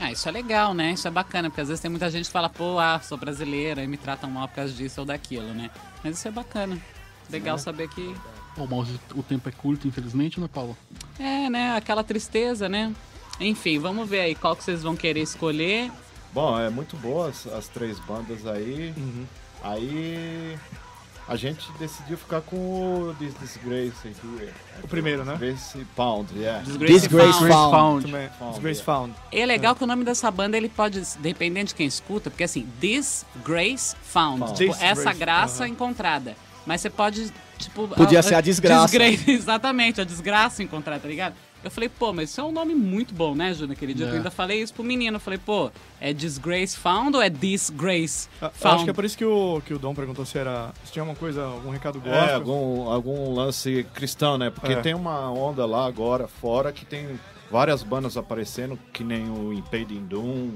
Ah, 0.00 0.10
isso 0.10 0.28
é 0.28 0.32
legal, 0.32 0.74
né? 0.74 0.94
Isso 0.94 1.06
é 1.06 1.10
bacana, 1.12 1.48
porque 1.48 1.60
às 1.60 1.68
vezes 1.68 1.80
tem 1.80 1.88
muita 1.88 2.10
gente 2.10 2.26
que 2.26 2.32
fala, 2.32 2.48
pô, 2.48 2.76
ah, 2.76 2.98
sou 2.98 3.16
brasileira 3.16 3.84
e 3.84 3.86
me 3.86 3.96
tratam 3.96 4.28
mal 4.28 4.48
por 4.48 4.56
causa 4.56 4.72
disso 4.72 5.02
ou 5.02 5.06
daquilo, 5.06 5.54
né? 5.54 5.70
Mas 6.02 6.18
isso 6.18 6.26
é 6.26 6.30
bacana. 6.32 6.76
Legal 7.30 7.56
saber 7.56 7.88
que. 7.88 8.12
Bom, 8.56 8.66
mas 8.66 8.88
o 9.14 9.22
tempo 9.22 9.48
é 9.48 9.52
curto, 9.52 9.86
infelizmente, 9.86 10.40
né, 10.40 10.48
Paulo? 10.52 10.76
É, 11.20 11.48
né? 11.48 11.76
Aquela 11.76 12.02
tristeza, 12.02 12.68
né? 12.68 12.92
Enfim, 13.38 13.78
vamos 13.78 14.08
ver 14.08 14.22
aí 14.22 14.34
qual 14.34 14.56
que 14.56 14.64
vocês 14.64 14.82
vão 14.82 14.96
querer 14.96 15.20
escolher. 15.20 15.92
Bom, 16.32 16.58
é 16.58 16.68
muito 16.68 16.96
boa 16.96 17.28
as, 17.28 17.46
as 17.46 17.68
três 17.68 18.00
bandas 18.00 18.44
aí. 18.44 18.92
Uhum. 18.96 19.24
Aí 19.62 20.58
a 21.30 21.36
gente 21.36 21.70
decidiu 21.78 22.18
ficar 22.18 22.40
com 22.40 22.56
o 22.56 23.14
This 23.14 23.32
Disgrace 23.38 24.08
aqui. 24.08 24.50
O 24.82 24.88
primeiro, 24.88 25.24
né? 25.24 25.34
Disgrace 25.34 25.86
Pound, 25.94 26.36
yeah. 26.36 26.60
Disgrace, 26.64 26.92
Disgrace 26.92 27.38
Found. 27.38 27.52
Found. 27.52 27.70
Found. 27.70 28.04
Também. 28.04 28.28
Found, 28.36 28.52
Disgrace 28.54 28.80
é. 28.80 28.84
Found. 28.84 29.14
E 29.30 29.40
é 29.40 29.46
legal 29.46 29.76
que 29.76 29.84
o 29.84 29.86
nome 29.86 30.04
dessa 30.04 30.28
banda 30.28 30.56
ele 30.56 30.68
pode, 30.68 31.00
dependendo 31.20 31.68
de 31.68 31.76
quem 31.76 31.86
escuta, 31.86 32.30
porque 32.30 32.42
assim, 32.42 32.66
This 32.80 33.24
Grace 33.44 33.94
Found, 34.02 34.40
Found. 34.40 34.56
tipo, 34.56 34.76
essa 34.80 35.12
graça 35.12 35.68
encontrada. 35.68 36.34
Mas 36.66 36.80
você 36.80 36.90
pode, 36.90 37.32
tipo. 37.58 37.86
Podia 37.86 38.18
ah, 38.18 38.22
ser 38.24 38.34
a 38.34 38.40
desgraça. 38.40 38.98
Disgrace, 38.98 39.30
exatamente, 39.30 40.00
a 40.00 40.04
desgraça 40.04 40.64
encontrada, 40.64 41.00
tá 41.00 41.08
ligado? 41.08 41.36
Eu 41.62 41.70
falei, 41.70 41.88
pô, 41.90 42.12
mas 42.12 42.30
isso 42.30 42.40
é 42.40 42.44
um 42.44 42.52
nome 42.52 42.74
muito 42.74 43.12
bom, 43.14 43.34
né, 43.34 43.52
Júnior? 43.52 43.72
Aquele 43.72 43.92
dia 43.92 44.06
É. 44.06 44.10
eu 44.10 44.14
ainda 44.14 44.30
falei 44.30 44.62
isso 44.62 44.72
pro 44.72 44.82
menino. 44.82 45.16
Eu 45.16 45.20
falei, 45.20 45.38
pô, 45.38 45.70
é 46.00 46.12
Disgrace 46.12 46.76
Found 46.78 47.14
ou 47.16 47.22
é 47.22 47.28
Disgrace 47.28 48.28
Ah, 48.40 48.46
eu 48.46 48.50
Found? 48.52 48.74
acho 48.76 48.84
que 48.84 48.90
é 48.90 48.92
por 48.94 49.04
isso 49.04 49.18
que 49.18 49.24
o, 49.24 49.60
que 49.66 49.74
o 49.74 49.78
Dom 49.78 49.94
perguntou 49.94 50.24
se 50.24 50.38
era. 50.38 50.72
Se 50.84 50.92
tinha 50.92 51.04
uma 51.04 51.14
coisa, 51.14 51.44
algum 51.44 51.70
recado 51.70 52.00
gospel. 52.00 52.14
É, 52.14 52.34
algum, 52.34 52.88
algum 52.90 53.34
lance 53.34 53.86
cristão, 53.94 54.38
né? 54.38 54.48
Porque 54.50 54.72
É. 54.72 54.80
tem 54.80 54.94
uma 54.94 55.30
onda 55.30 55.66
lá 55.66 55.86
agora 55.86 56.26
fora 56.26 56.72
que 56.72 56.86
tem 56.86 57.20
várias 57.50 57.82
bandas 57.82 58.16
aparecendo, 58.16 58.78
que 58.92 59.04
nem 59.04 59.28
o 59.28 59.52
Impeding 59.52 60.06
Doom, 60.06 60.52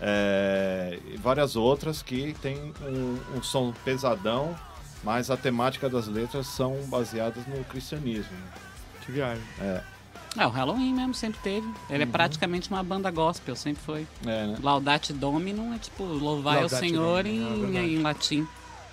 é, 0.00 0.98
e 1.12 1.16
várias 1.16 1.56
outras 1.56 2.02
que 2.02 2.34
tem 2.40 2.72
um, 2.82 3.18
um 3.36 3.42
som 3.42 3.72
pesadão, 3.84 4.56
mas 5.04 5.30
a 5.30 5.36
temática 5.36 5.88
das 5.88 6.06
letras 6.06 6.46
são 6.46 6.76
baseadas 6.86 7.46
no 7.46 7.62
cristianismo. 7.64 8.32
né? 8.32 8.52
Que 9.04 9.12
viagem. 9.12 9.42
Ah, 10.36 10.46
o 10.46 10.50
Halloween 10.50 10.94
mesmo 10.94 11.12
sempre 11.14 11.40
teve. 11.42 11.66
Ele 11.88 12.04
é 12.04 12.06
praticamente 12.06 12.70
uma 12.70 12.82
banda 12.82 13.10
gospel, 13.10 13.56
sempre 13.56 13.82
foi. 13.84 14.06
É, 14.24 14.46
né? 14.46 14.56
Laudate 14.62 15.12
Dominum 15.12 15.74
é 15.74 15.78
tipo 15.78 16.04
louvai 16.04 16.56
ao 16.56 16.60
Laudate 16.62 16.86
Senhor 16.88 17.24
Dominum, 17.24 17.46
é 17.46 17.56
em, 17.56 17.60
verdade. 17.62 17.94
em 17.94 18.02
latim. 18.02 18.46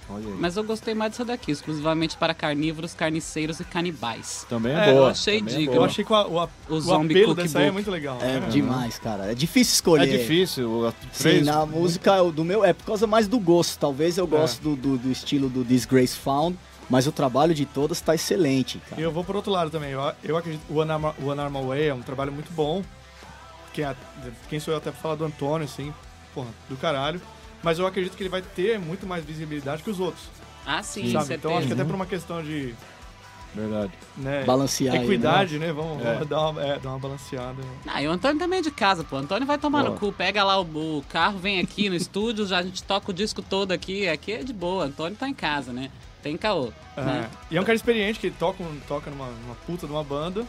Olha 0.10 0.26
aí. 0.26 0.36
Mas 0.40 0.56
eu 0.56 0.64
gostei 0.64 0.96
mais 0.96 1.12
dessa 1.12 1.26
daqui, 1.26 1.52
exclusivamente 1.52 2.16
para 2.18 2.34
carnívoros, 2.34 2.94
carniceiros 2.94 3.60
e 3.60 3.66
canibais. 3.66 4.46
Também 4.50 4.74
é, 4.74 4.86
É, 4.88 4.90
eu 4.92 4.96
boa. 4.96 5.12
achei 5.12 5.40
também 5.40 5.54
é 5.54 5.58
dica. 5.60 5.72
Eu 5.72 5.76
boa. 5.76 5.86
achei 5.88 6.06
que 6.06 6.14
o, 6.14 6.16
o, 6.16 6.44
O 6.44 6.50
o 6.76 6.82
Zombie 6.82 7.14
apelo 7.18 7.36
dessa 7.36 7.60
aí 7.60 7.66
é 7.68 7.72
muito 7.72 7.92
legal. 7.92 8.18
É 8.22 8.40
né? 8.40 8.48
demais, 8.50 8.98
cara. 8.98 9.30
É 9.32 9.36
difícil 9.36 9.74
É 9.74 9.76
escolher. 9.76 10.18
difícil. 10.20 10.88
a- 10.88 10.94
Sim, 11.12 11.42
na 11.42 11.66
música 11.66 12.22
o 12.24 12.32
do 12.32 12.46
meu 12.46 12.64
é 12.64 12.72
por 12.74 12.86
causa 12.86 13.06
mais 13.06 13.28
do 13.28 13.38
gosto. 13.38 13.78
Talvez 13.78 14.18
eu 14.18 14.26
gosto 14.26 14.62
do, 14.62 14.76
do, 14.78 14.98
do 14.98 15.12
estilo 15.12 15.50
do 15.50 15.64
Disgrace 15.64 16.16
Found, 16.18 16.58
mas 16.90 17.08
o 17.08 17.12
trabalho 17.12 17.54
de 17.54 17.66
todas 17.66 18.00
tá 18.02 18.16
excelente, 18.16 18.78
E 18.78 18.90
cara. 18.90 19.02
eu 19.02 19.12
vou 19.12 19.24
por 19.24 19.36
outro 19.36 19.52
lado 19.52 19.70
também. 19.70 19.92
Eu, 19.92 20.02
eu 20.24 20.38
acredito 20.38 20.62
que 20.66 20.74
o 20.74 20.78
One 20.78 20.92
Arm, 21.42 21.56
Away 21.58 21.88
é 21.90 21.94
um 21.94 22.02
trabalho 22.02 22.32
muito 22.32 22.52
bom. 22.54 22.84
Quem, 23.74 23.84
a- 23.86 23.96
quem 24.50 24.60
sou 24.60 24.74
eu 24.74 24.78
até 24.78 24.92
pra 24.92 25.00
falar 25.02 25.16
do 25.16 25.26
Antônio, 25.26 25.66
assim, 25.66 25.94
porra, 26.34 26.48
do 26.70 26.76
caralho. 26.78 27.22
Mas 27.64 27.80
eu 27.80 27.88
acredito 27.88 28.16
que 28.16 28.24
ele 28.24 28.30
vai 28.30 28.42
ter 28.42 28.80
muito 28.80 29.06
mais 29.08 29.26
visibilidade 29.26 29.84
que 29.84 29.90
os 29.90 30.00
outros. 30.00 30.24
Ah, 30.66 30.82
sim, 30.84 31.12
sabe? 31.12 31.26
certeza. 31.26 31.36
Então 31.36 31.58
acho 31.58 31.68
que 31.68 31.74
até 31.74 31.84
por 31.84 31.96
uma 31.96 32.06
questão 32.06 32.42
de 32.44 32.74
Verdade. 33.56 33.92
né, 34.18 34.44
Balancear 34.44 34.96
aí, 34.96 35.04
equidade, 35.04 35.58
né? 35.58 35.72
Vamos, 35.74 36.06
É. 36.06 36.14
vamos 36.14 36.28
dar, 36.28 36.50
uma, 36.50 36.62
é, 36.64 36.78
dar 36.80 36.90
uma 36.90 37.00
balanceada. 37.00 37.62
Ah, 37.88 38.02
e 38.04 38.08
o 38.08 38.12
Antônio 38.12 38.38
também 38.38 38.60
é 38.60 38.62
de 38.62 38.70
casa, 38.70 39.04
pô. 39.04 39.16
O 39.16 39.20
Antônio 39.20 39.48
vai 39.48 39.58
tomar 39.58 39.82
Boa. 39.84 39.94
no 39.94 40.00
cu. 40.00 40.12
Pega 40.12 40.44
lá 40.44 40.60
o, 40.60 40.64
o 40.98 41.04
carro, 41.10 41.40
vem 41.40 41.60
aqui 41.60 41.90
no 41.90 41.96
estúdio, 41.96 42.46
já 42.46 42.60
a 42.60 42.64
gente 42.64 42.84
toca 42.84 43.10
o 43.10 43.14
disco 43.14 43.42
todo 43.42 43.72
aqui. 43.72 44.08
Aqui 44.08 44.34
é 44.34 44.44
de 44.44 44.54
boa. 44.54 44.84
O 44.84 44.88
Antônio 44.88 45.18
tá 45.18 45.28
em 45.28 45.34
casa, 45.34 45.72
né? 45.74 45.90
Tem 46.28 46.36
caô. 46.36 46.74
É. 46.98 47.02
Né? 47.02 47.30
E 47.50 47.58
é 47.58 47.62
um 47.62 47.64
cara 47.64 47.76
experiente 47.76 48.20
que 48.20 48.30
toca, 48.30 48.62
toca 48.86 49.10
numa, 49.10 49.28
numa 49.28 49.56
puta 49.66 49.88
de 49.88 49.94
uma 49.94 50.04
banda. 50.04 50.46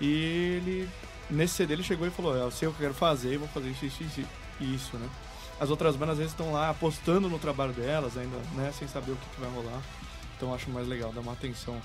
E 0.00 0.06
ele, 0.06 0.88
nesse 1.28 1.54
CD, 1.54 1.74
ele 1.74 1.82
chegou 1.82 2.06
e 2.06 2.10
falou: 2.10 2.34
Eu 2.34 2.50
sei 2.50 2.66
o 2.66 2.72
que 2.72 2.78
eu 2.78 2.88
quero 2.88 2.94
fazer, 2.94 3.36
vou 3.36 3.48
fazer 3.48 3.68
isso, 3.68 3.84
isso, 3.84 4.24
isso, 4.58 4.96
né? 4.96 5.08
As 5.60 5.68
outras 5.68 5.96
bandas 5.96 6.12
às 6.12 6.18
vezes 6.18 6.32
estão 6.32 6.50
lá 6.50 6.70
apostando 6.70 7.28
no 7.28 7.38
trabalho 7.38 7.74
delas, 7.74 8.16
ainda, 8.16 8.38
né? 8.54 8.72
Sem 8.72 8.88
saber 8.88 9.12
o 9.12 9.16
que, 9.16 9.28
que 9.34 9.40
vai 9.40 9.50
rolar. 9.50 9.82
Então 10.36 10.48
eu 10.48 10.54
acho 10.54 10.70
mais 10.70 10.88
legal 10.88 11.12
dar 11.12 11.20
uma 11.20 11.32
atenção 11.32 11.78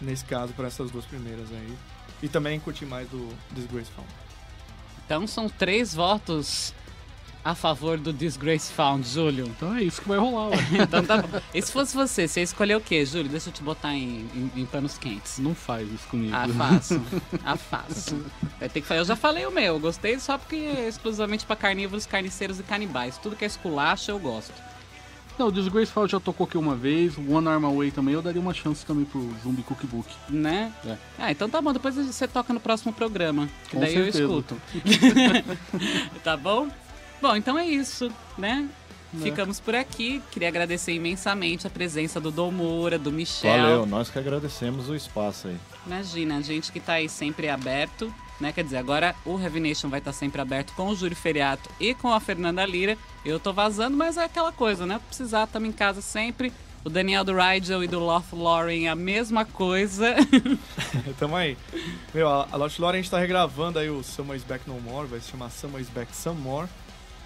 nesse 0.00 0.24
caso 0.24 0.52
para 0.54 0.66
essas 0.66 0.90
duas 0.90 1.04
primeiras 1.04 1.52
aí. 1.52 1.76
E 2.22 2.28
também 2.28 2.58
curtir 2.58 2.86
mais 2.86 3.08
do 3.08 3.28
Disgrace 3.52 3.90
Found. 3.92 4.10
Então 5.04 5.26
são 5.26 5.48
três 5.48 5.94
votos 5.94 6.74
a 7.44 7.54
favor 7.54 7.98
do 7.98 8.12
Disgrace 8.12 8.72
Found, 8.72 9.06
Júlio. 9.06 9.46
Então 9.46 9.74
é 9.76 9.82
isso 9.82 10.00
que 10.00 10.08
vai 10.08 10.18
rolar, 10.18 10.48
ué. 10.48 10.56
Então 10.82 11.04
tá 11.04 11.18
bom. 11.18 11.40
E 11.52 11.60
se 11.60 11.70
fosse 11.70 11.94
você, 11.94 12.26
você 12.26 12.40
escolheu 12.42 12.78
o 12.78 12.80
quê, 12.80 13.04
Júlio? 13.04 13.28
Deixa 13.28 13.50
eu 13.50 13.52
te 13.52 13.62
botar 13.62 13.92
em, 13.94 14.26
em- 14.34 14.50
em 14.62 14.64
panos 14.66 14.96
quentes. 14.96 15.38
Não 15.38 15.54
faz 15.54 15.86
isso 15.92 16.08
comigo. 16.08 16.34
Ah, 16.34 16.48
faço. 16.48 17.02
Ah, 17.44 17.56
faço. 17.56 18.16
Vai 18.58 18.68
ter 18.68 18.80
que. 18.80 18.92
Eu 18.92 19.04
já 19.04 19.14
falei 19.14 19.44
o 19.44 19.50
meu. 19.50 19.74
Eu 19.74 19.78
gostei 19.80 20.18
só 20.18 20.38
porque 20.38 20.56
é 20.56 20.88
exclusivamente 20.88 21.44
pra 21.44 21.54
carnívoros, 21.54 22.06
carniceiros 22.06 22.58
e 22.58 22.62
canibais. 22.62 23.18
Tudo 23.18 23.36
que 23.36 23.44
é 23.44 23.46
esculacha, 23.46 24.10
eu 24.12 24.18
gosto. 24.18 24.54
Não, 25.36 25.48
o 25.48 25.52
Disgraceful 25.52 26.06
já 26.06 26.20
tocou 26.20 26.46
aqui 26.46 26.56
uma 26.56 26.76
vez, 26.76 27.18
o 27.18 27.32
One 27.32 27.48
Arm 27.48 27.64
Away 27.64 27.90
também, 27.90 28.14
eu 28.14 28.22
daria 28.22 28.40
uma 28.40 28.54
chance 28.54 28.86
também 28.86 29.04
pro 29.04 29.34
Zumbi 29.42 29.62
Cookbook. 29.64 30.08
Né? 30.30 30.72
É. 30.86 30.96
Ah, 31.18 31.30
então 31.32 31.50
tá 31.50 31.60
bom. 31.60 31.72
Depois 31.72 31.96
você 31.96 32.28
toca 32.28 32.54
no 32.54 32.60
próximo 32.60 32.92
programa. 32.92 33.48
Que 33.64 33.70
Com 33.72 33.80
daí 33.80 33.92
certeza. 33.94 34.20
eu 34.22 34.28
escuto. 34.38 34.56
tá 36.22 36.36
bom? 36.36 36.68
Bom, 37.24 37.34
então 37.36 37.58
é 37.58 37.66
isso, 37.66 38.12
né? 38.36 38.68
ficamos 39.22 39.58
por 39.58 39.74
aqui. 39.74 40.22
Queria 40.30 40.48
agradecer 40.48 40.92
imensamente 40.92 41.66
a 41.66 41.70
presença 41.70 42.20
do 42.20 42.30
Dom 42.30 42.50
Moura, 42.50 42.98
do 42.98 43.10
Michel. 43.10 43.62
Valeu, 43.62 43.86
nós 43.86 44.10
que 44.10 44.18
agradecemos 44.18 44.90
o 44.90 44.94
espaço 44.94 45.48
aí. 45.48 45.56
Imagina, 45.86 46.36
a 46.36 46.42
gente 46.42 46.70
que 46.70 46.78
tá 46.78 46.94
aí 46.94 47.08
sempre 47.08 47.48
aberto, 47.48 48.12
né? 48.38 48.52
Quer 48.52 48.64
dizer, 48.64 48.76
agora 48.76 49.14
o 49.24 49.40
Heavy 49.40 49.58
Nation 49.58 49.88
vai 49.88 50.00
estar 50.00 50.12
sempre 50.12 50.38
aberto 50.38 50.74
com 50.74 50.88
o 50.88 50.94
Júlio 50.94 51.16
Feriato 51.16 51.70
e 51.80 51.94
com 51.94 52.12
a 52.12 52.20
Fernanda 52.20 52.66
Lira. 52.66 52.98
Eu 53.24 53.40
tô 53.40 53.54
vazando, 53.54 53.96
mas 53.96 54.18
é 54.18 54.24
aquela 54.24 54.52
coisa, 54.52 54.84
né? 54.84 55.00
Precisar, 55.08 55.44
estamos 55.44 55.66
em 55.66 55.72
casa 55.72 56.02
sempre. 56.02 56.52
O 56.84 56.90
Daniel 56.90 57.24
do 57.24 57.32
Rigel 57.34 57.82
e 57.82 57.88
do 57.88 58.00
Loth 58.00 58.34
Lauren, 58.34 58.88
a 58.88 58.94
mesma 58.94 59.46
coisa. 59.46 60.14
Tamo 61.18 61.36
aí. 61.36 61.56
Meu, 62.12 62.28
a, 62.28 62.54
Lost 62.54 62.78
Lore 62.78 62.98
a 62.98 63.00
gente 63.00 63.10
tá 63.10 63.18
regravando 63.18 63.78
aí 63.78 63.88
o 63.88 64.00
is 64.00 64.44
Back 64.46 64.68
No 64.68 64.78
More, 64.78 65.06
vai 65.06 65.20
se 65.20 65.30
chamar 65.30 65.50
is 65.80 65.88
Back 65.88 66.14
Some 66.14 66.38
More. 66.42 66.68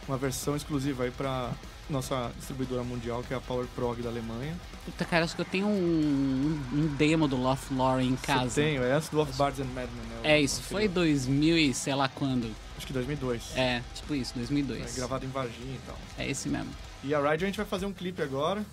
Uma 0.08 0.16
versão 0.16 0.56
exclusiva 0.56 1.04
aí 1.04 1.10
pra 1.10 1.52
nossa 1.90 2.32
distribuidora 2.36 2.82
mundial, 2.82 3.22
que 3.22 3.34
é 3.34 3.36
a 3.36 3.40
Power 3.40 3.66
Prog 3.74 4.00
da 4.02 4.08
Alemanha. 4.08 4.56
Puta, 4.84 5.04
cara, 5.04 5.24
acho 5.24 5.34
que 5.34 5.42
eu 5.42 5.46
tenho 5.46 5.66
um, 5.66 6.60
um 6.72 6.86
demo 6.96 7.28
do 7.28 7.36
Loth 7.36 7.70
Lauren 7.70 8.06
em 8.06 8.16
casa. 8.16 8.50
Você 8.50 8.62
tem, 8.62 8.76
é 8.76 8.92
antes 8.92 9.10
do 9.10 9.20
Of 9.20 9.32
Bards 9.34 9.60
and 9.60 9.66
Madmen, 9.66 10.02
né? 10.08 10.20
É 10.22 10.40
isso, 10.40 10.62
foi 10.62 10.86
anterior. 10.86 11.04
2000 11.04 11.58
e 11.58 11.74
sei 11.74 11.94
lá 11.94 12.08
quando. 12.08 12.50
Acho 12.76 12.86
que 12.86 12.92
2002. 12.92 13.56
É, 13.56 13.82
tipo 13.94 14.14
isso, 14.14 14.34
2002. 14.34 14.92
É, 14.92 14.96
gravado 14.96 15.26
em 15.26 15.28
Varginha 15.28 15.74
e 15.74 15.80
tal. 15.86 15.98
É 16.16 16.30
esse 16.30 16.48
mesmo. 16.48 16.70
E 17.04 17.14
a 17.14 17.18
Ride 17.18 17.44
a 17.44 17.46
gente 17.46 17.56
vai 17.56 17.66
fazer 17.66 17.86
um 17.86 17.92
clipe 17.92 18.22
agora. 18.22 18.64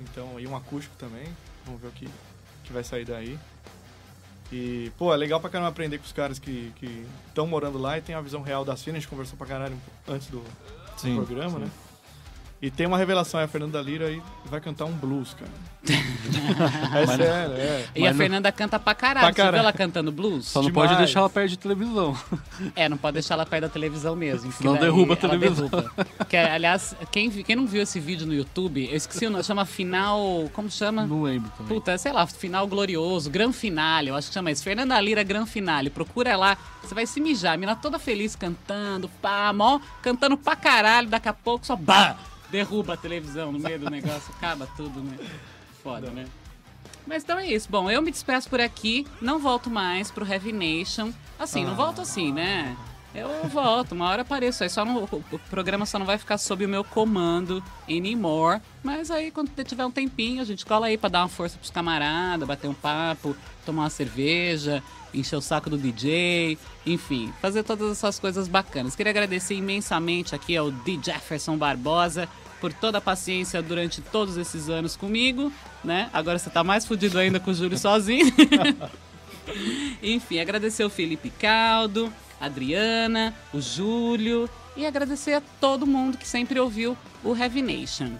Então, 0.00 0.38
e 0.38 0.46
um 0.46 0.54
acústico 0.54 0.94
também. 0.98 1.26
Vamos 1.64 1.80
ver 1.80 1.88
o 1.88 1.92
que, 1.92 2.08
que 2.64 2.72
vai 2.72 2.84
sair 2.84 3.04
daí. 3.04 3.38
E, 4.52 4.92
pô, 4.96 5.12
é 5.12 5.16
legal 5.16 5.40
pra 5.40 5.50
caramba 5.50 5.70
aprender 5.70 5.98
com 5.98 6.04
os 6.04 6.12
caras 6.12 6.38
que 6.38 6.72
estão 7.28 7.46
morando 7.46 7.78
lá 7.78 7.98
e 7.98 8.00
tem 8.00 8.14
a 8.14 8.20
visão 8.20 8.42
real 8.42 8.64
da 8.64 8.76
cena. 8.76 8.96
A 8.96 9.00
gente 9.00 9.08
conversou 9.08 9.36
pra 9.36 9.46
caralho 9.46 9.76
antes 10.08 10.28
do, 10.28 10.38
do 10.40 11.14
programa, 11.16 11.58
sim. 11.58 11.64
né? 11.64 11.70
E 12.60 12.70
tem 12.70 12.86
uma 12.86 12.96
revelação, 12.96 13.38
é 13.38 13.44
a 13.44 13.48
Fernanda 13.48 13.80
Lira 13.82 14.06
aí 14.06 14.22
vai 14.46 14.60
cantar 14.60 14.86
um 14.86 14.92
blues, 14.92 15.34
cara. 15.34 15.50
é 17.00 17.06
sério, 17.06 17.54
é. 17.56 17.84
E 17.94 18.00
Mas 18.00 18.08
a 18.08 18.12
não- 18.12 18.18
Fernanda 18.18 18.50
canta 18.52 18.78
pra 18.78 18.94
caralho. 18.94 19.26
Pra 19.26 19.32
Você 19.32 19.34
viu 19.34 19.44
caralho. 19.44 19.60
ela 19.62 19.72
cantando 19.72 20.10
blues? 20.10 20.46
Só 20.46 20.62
não 20.62 20.70
pode 20.70 20.88
Demais. 20.88 21.06
deixar 21.06 21.20
ela 21.20 21.30
perto 21.30 21.50
de 21.50 21.58
televisão. 21.58 22.16
É, 22.74 22.88
não 22.88 22.96
pode 22.96 23.14
deixar 23.14 23.34
ela 23.34 23.46
perto 23.46 23.62
da 23.62 23.68
televisão 23.68 24.16
mesmo. 24.16 24.52
daí 24.60 24.78
derruba 24.78 25.14
a 25.14 25.16
televisão. 25.16 25.68
derruba. 25.68 26.06
Que, 26.28 26.36
aliás, 26.36 26.96
quem, 27.12 27.30
quem 27.30 27.56
não 27.56 27.66
viu 27.66 27.82
esse 27.82 28.00
vídeo 28.00 28.26
no 28.26 28.34
YouTube, 28.34 28.88
eu 28.90 28.96
esqueci 28.96 29.26
o 29.26 29.30
nome, 29.30 29.44
chama 29.44 29.64
Final. 29.64 30.50
Como 30.52 30.70
chama? 30.70 31.06
Não 31.06 31.22
lembro 31.22 31.50
também. 31.56 31.68
Puta, 31.74 31.96
sei 31.98 32.12
lá, 32.12 32.26
final 32.26 32.66
glorioso, 32.66 33.30
gran 33.30 33.52
finale, 33.52 34.08
eu 34.08 34.16
acho 34.16 34.28
que 34.28 34.34
chama 34.34 34.50
isso. 34.50 34.64
Fernanda 34.64 34.98
Lira, 35.00 35.22
gran 35.22 35.46
finale. 35.46 35.90
Procura 35.90 36.36
lá, 36.36 36.56
você 36.82 36.94
vai 36.94 37.06
se 37.06 37.20
mijar. 37.20 37.54
A 37.54 37.56
mina 37.56 37.76
toda 37.76 37.98
feliz 37.98 38.34
cantando, 38.34 39.08
pá, 39.20 39.52
mó, 39.52 39.78
cantando 40.02 40.36
pra 40.36 40.56
caralho, 40.56 41.08
daqui 41.08 41.28
a 41.28 41.32
pouco 41.32 41.66
só 41.66 41.76
bah, 41.76 42.16
derruba 42.50 42.94
a 42.94 42.96
televisão 42.96 43.52
no 43.52 43.58
meio 43.58 43.78
do 43.78 43.90
negócio, 43.90 44.32
acaba 44.36 44.66
tudo, 44.76 45.00
né? 45.00 45.16
Foda, 45.82 46.10
né? 46.10 46.26
Mas 47.06 47.22
então 47.22 47.38
é 47.38 47.46
isso. 47.46 47.68
Bom, 47.70 47.90
eu 47.90 48.02
me 48.02 48.10
despeço 48.10 48.48
por 48.48 48.60
aqui, 48.60 49.06
não 49.20 49.38
volto 49.38 49.70
mais 49.70 50.10
pro 50.10 50.26
Heavy 50.26 50.52
Nation. 50.52 51.12
Assim, 51.38 51.64
não 51.64 51.76
volto 51.76 52.00
assim, 52.00 52.32
né? 52.32 52.76
Eu 53.16 53.48
volto, 53.48 53.92
uma 53.92 54.08
hora 54.08 54.22
apareço 54.22 54.62
aí. 54.62 54.68
Só 54.68 54.84
não- 54.84 55.04
o, 55.04 55.38
programa 55.50 55.86
só 55.86 55.98
não 55.98 56.04
vai 56.04 56.18
ficar 56.18 56.36
sob 56.36 56.64
o 56.64 56.68
meu 56.68 56.84
comando 56.84 57.64
anymore. 57.88 58.60
Mas 58.82 59.10
aí, 59.10 59.30
quando 59.30 59.50
tiver 59.64 59.86
um 59.86 59.90
tempinho, 59.90 60.42
a 60.42 60.44
gente 60.44 60.66
cola 60.66 60.86
aí 60.86 60.98
pra 60.98 61.08
dar 61.08 61.22
uma 61.22 61.28
força 61.28 61.56
pros 61.56 61.70
camaradas, 61.70 62.46
bater 62.46 62.68
um 62.68 62.74
papo, 62.74 63.34
tomar 63.64 63.84
uma 63.84 63.90
cerveja, 63.90 64.82
encher 65.14 65.36
o 65.36 65.40
saco 65.40 65.70
do 65.70 65.78
DJ, 65.78 66.58
enfim, 66.84 67.32
fazer 67.40 67.62
todas 67.62 67.90
essas 67.90 68.18
coisas 68.18 68.46
bacanas. 68.48 68.94
Queria 68.94 69.10
agradecer 69.10 69.54
imensamente 69.54 70.34
aqui 70.34 70.56
ao 70.56 70.70
D. 70.70 70.98
Jefferson 71.02 71.56
Barbosa 71.56 72.28
por 72.60 72.72
toda 72.72 72.98
a 72.98 73.00
paciência 73.00 73.62
durante 73.62 74.00
todos 74.00 74.36
esses 74.36 74.68
anos 74.68 74.96
comigo, 74.96 75.52
né? 75.82 76.10
Agora 76.12 76.38
você 76.38 76.50
tá 76.50 76.62
mais 76.62 76.86
fudido 76.86 77.18
ainda 77.18 77.40
com 77.40 77.50
o 77.50 77.54
Júlio 77.54 77.78
sozinho. 77.78 78.26
Enfim, 80.02 80.38
agradecer 80.38 80.84
o 80.84 80.90
Felipe 80.90 81.30
Caldo, 81.30 82.12
a 82.40 82.46
Adriana, 82.46 83.34
o 83.52 83.60
Júlio 83.60 84.48
e 84.76 84.86
agradecer 84.86 85.34
a 85.34 85.42
todo 85.60 85.86
mundo 85.86 86.18
que 86.18 86.28
sempre 86.28 86.60
ouviu 86.60 86.96
o 87.24 87.34
Heavy 87.34 87.62
Nation. 87.62 88.12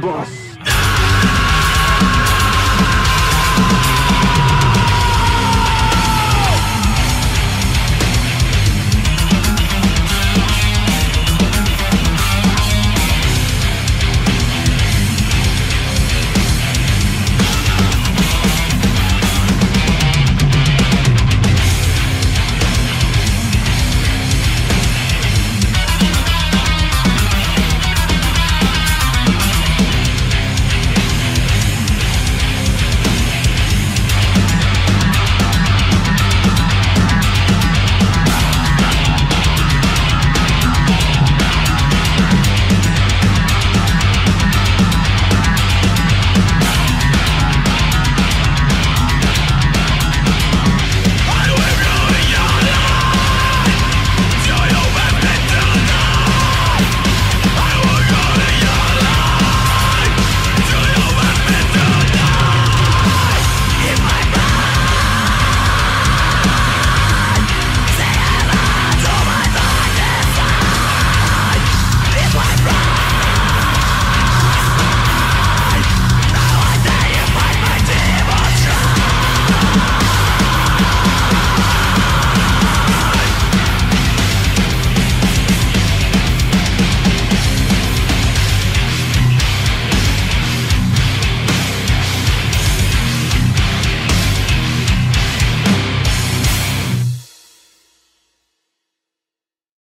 the 0.00 0.06
boss. 0.06 0.47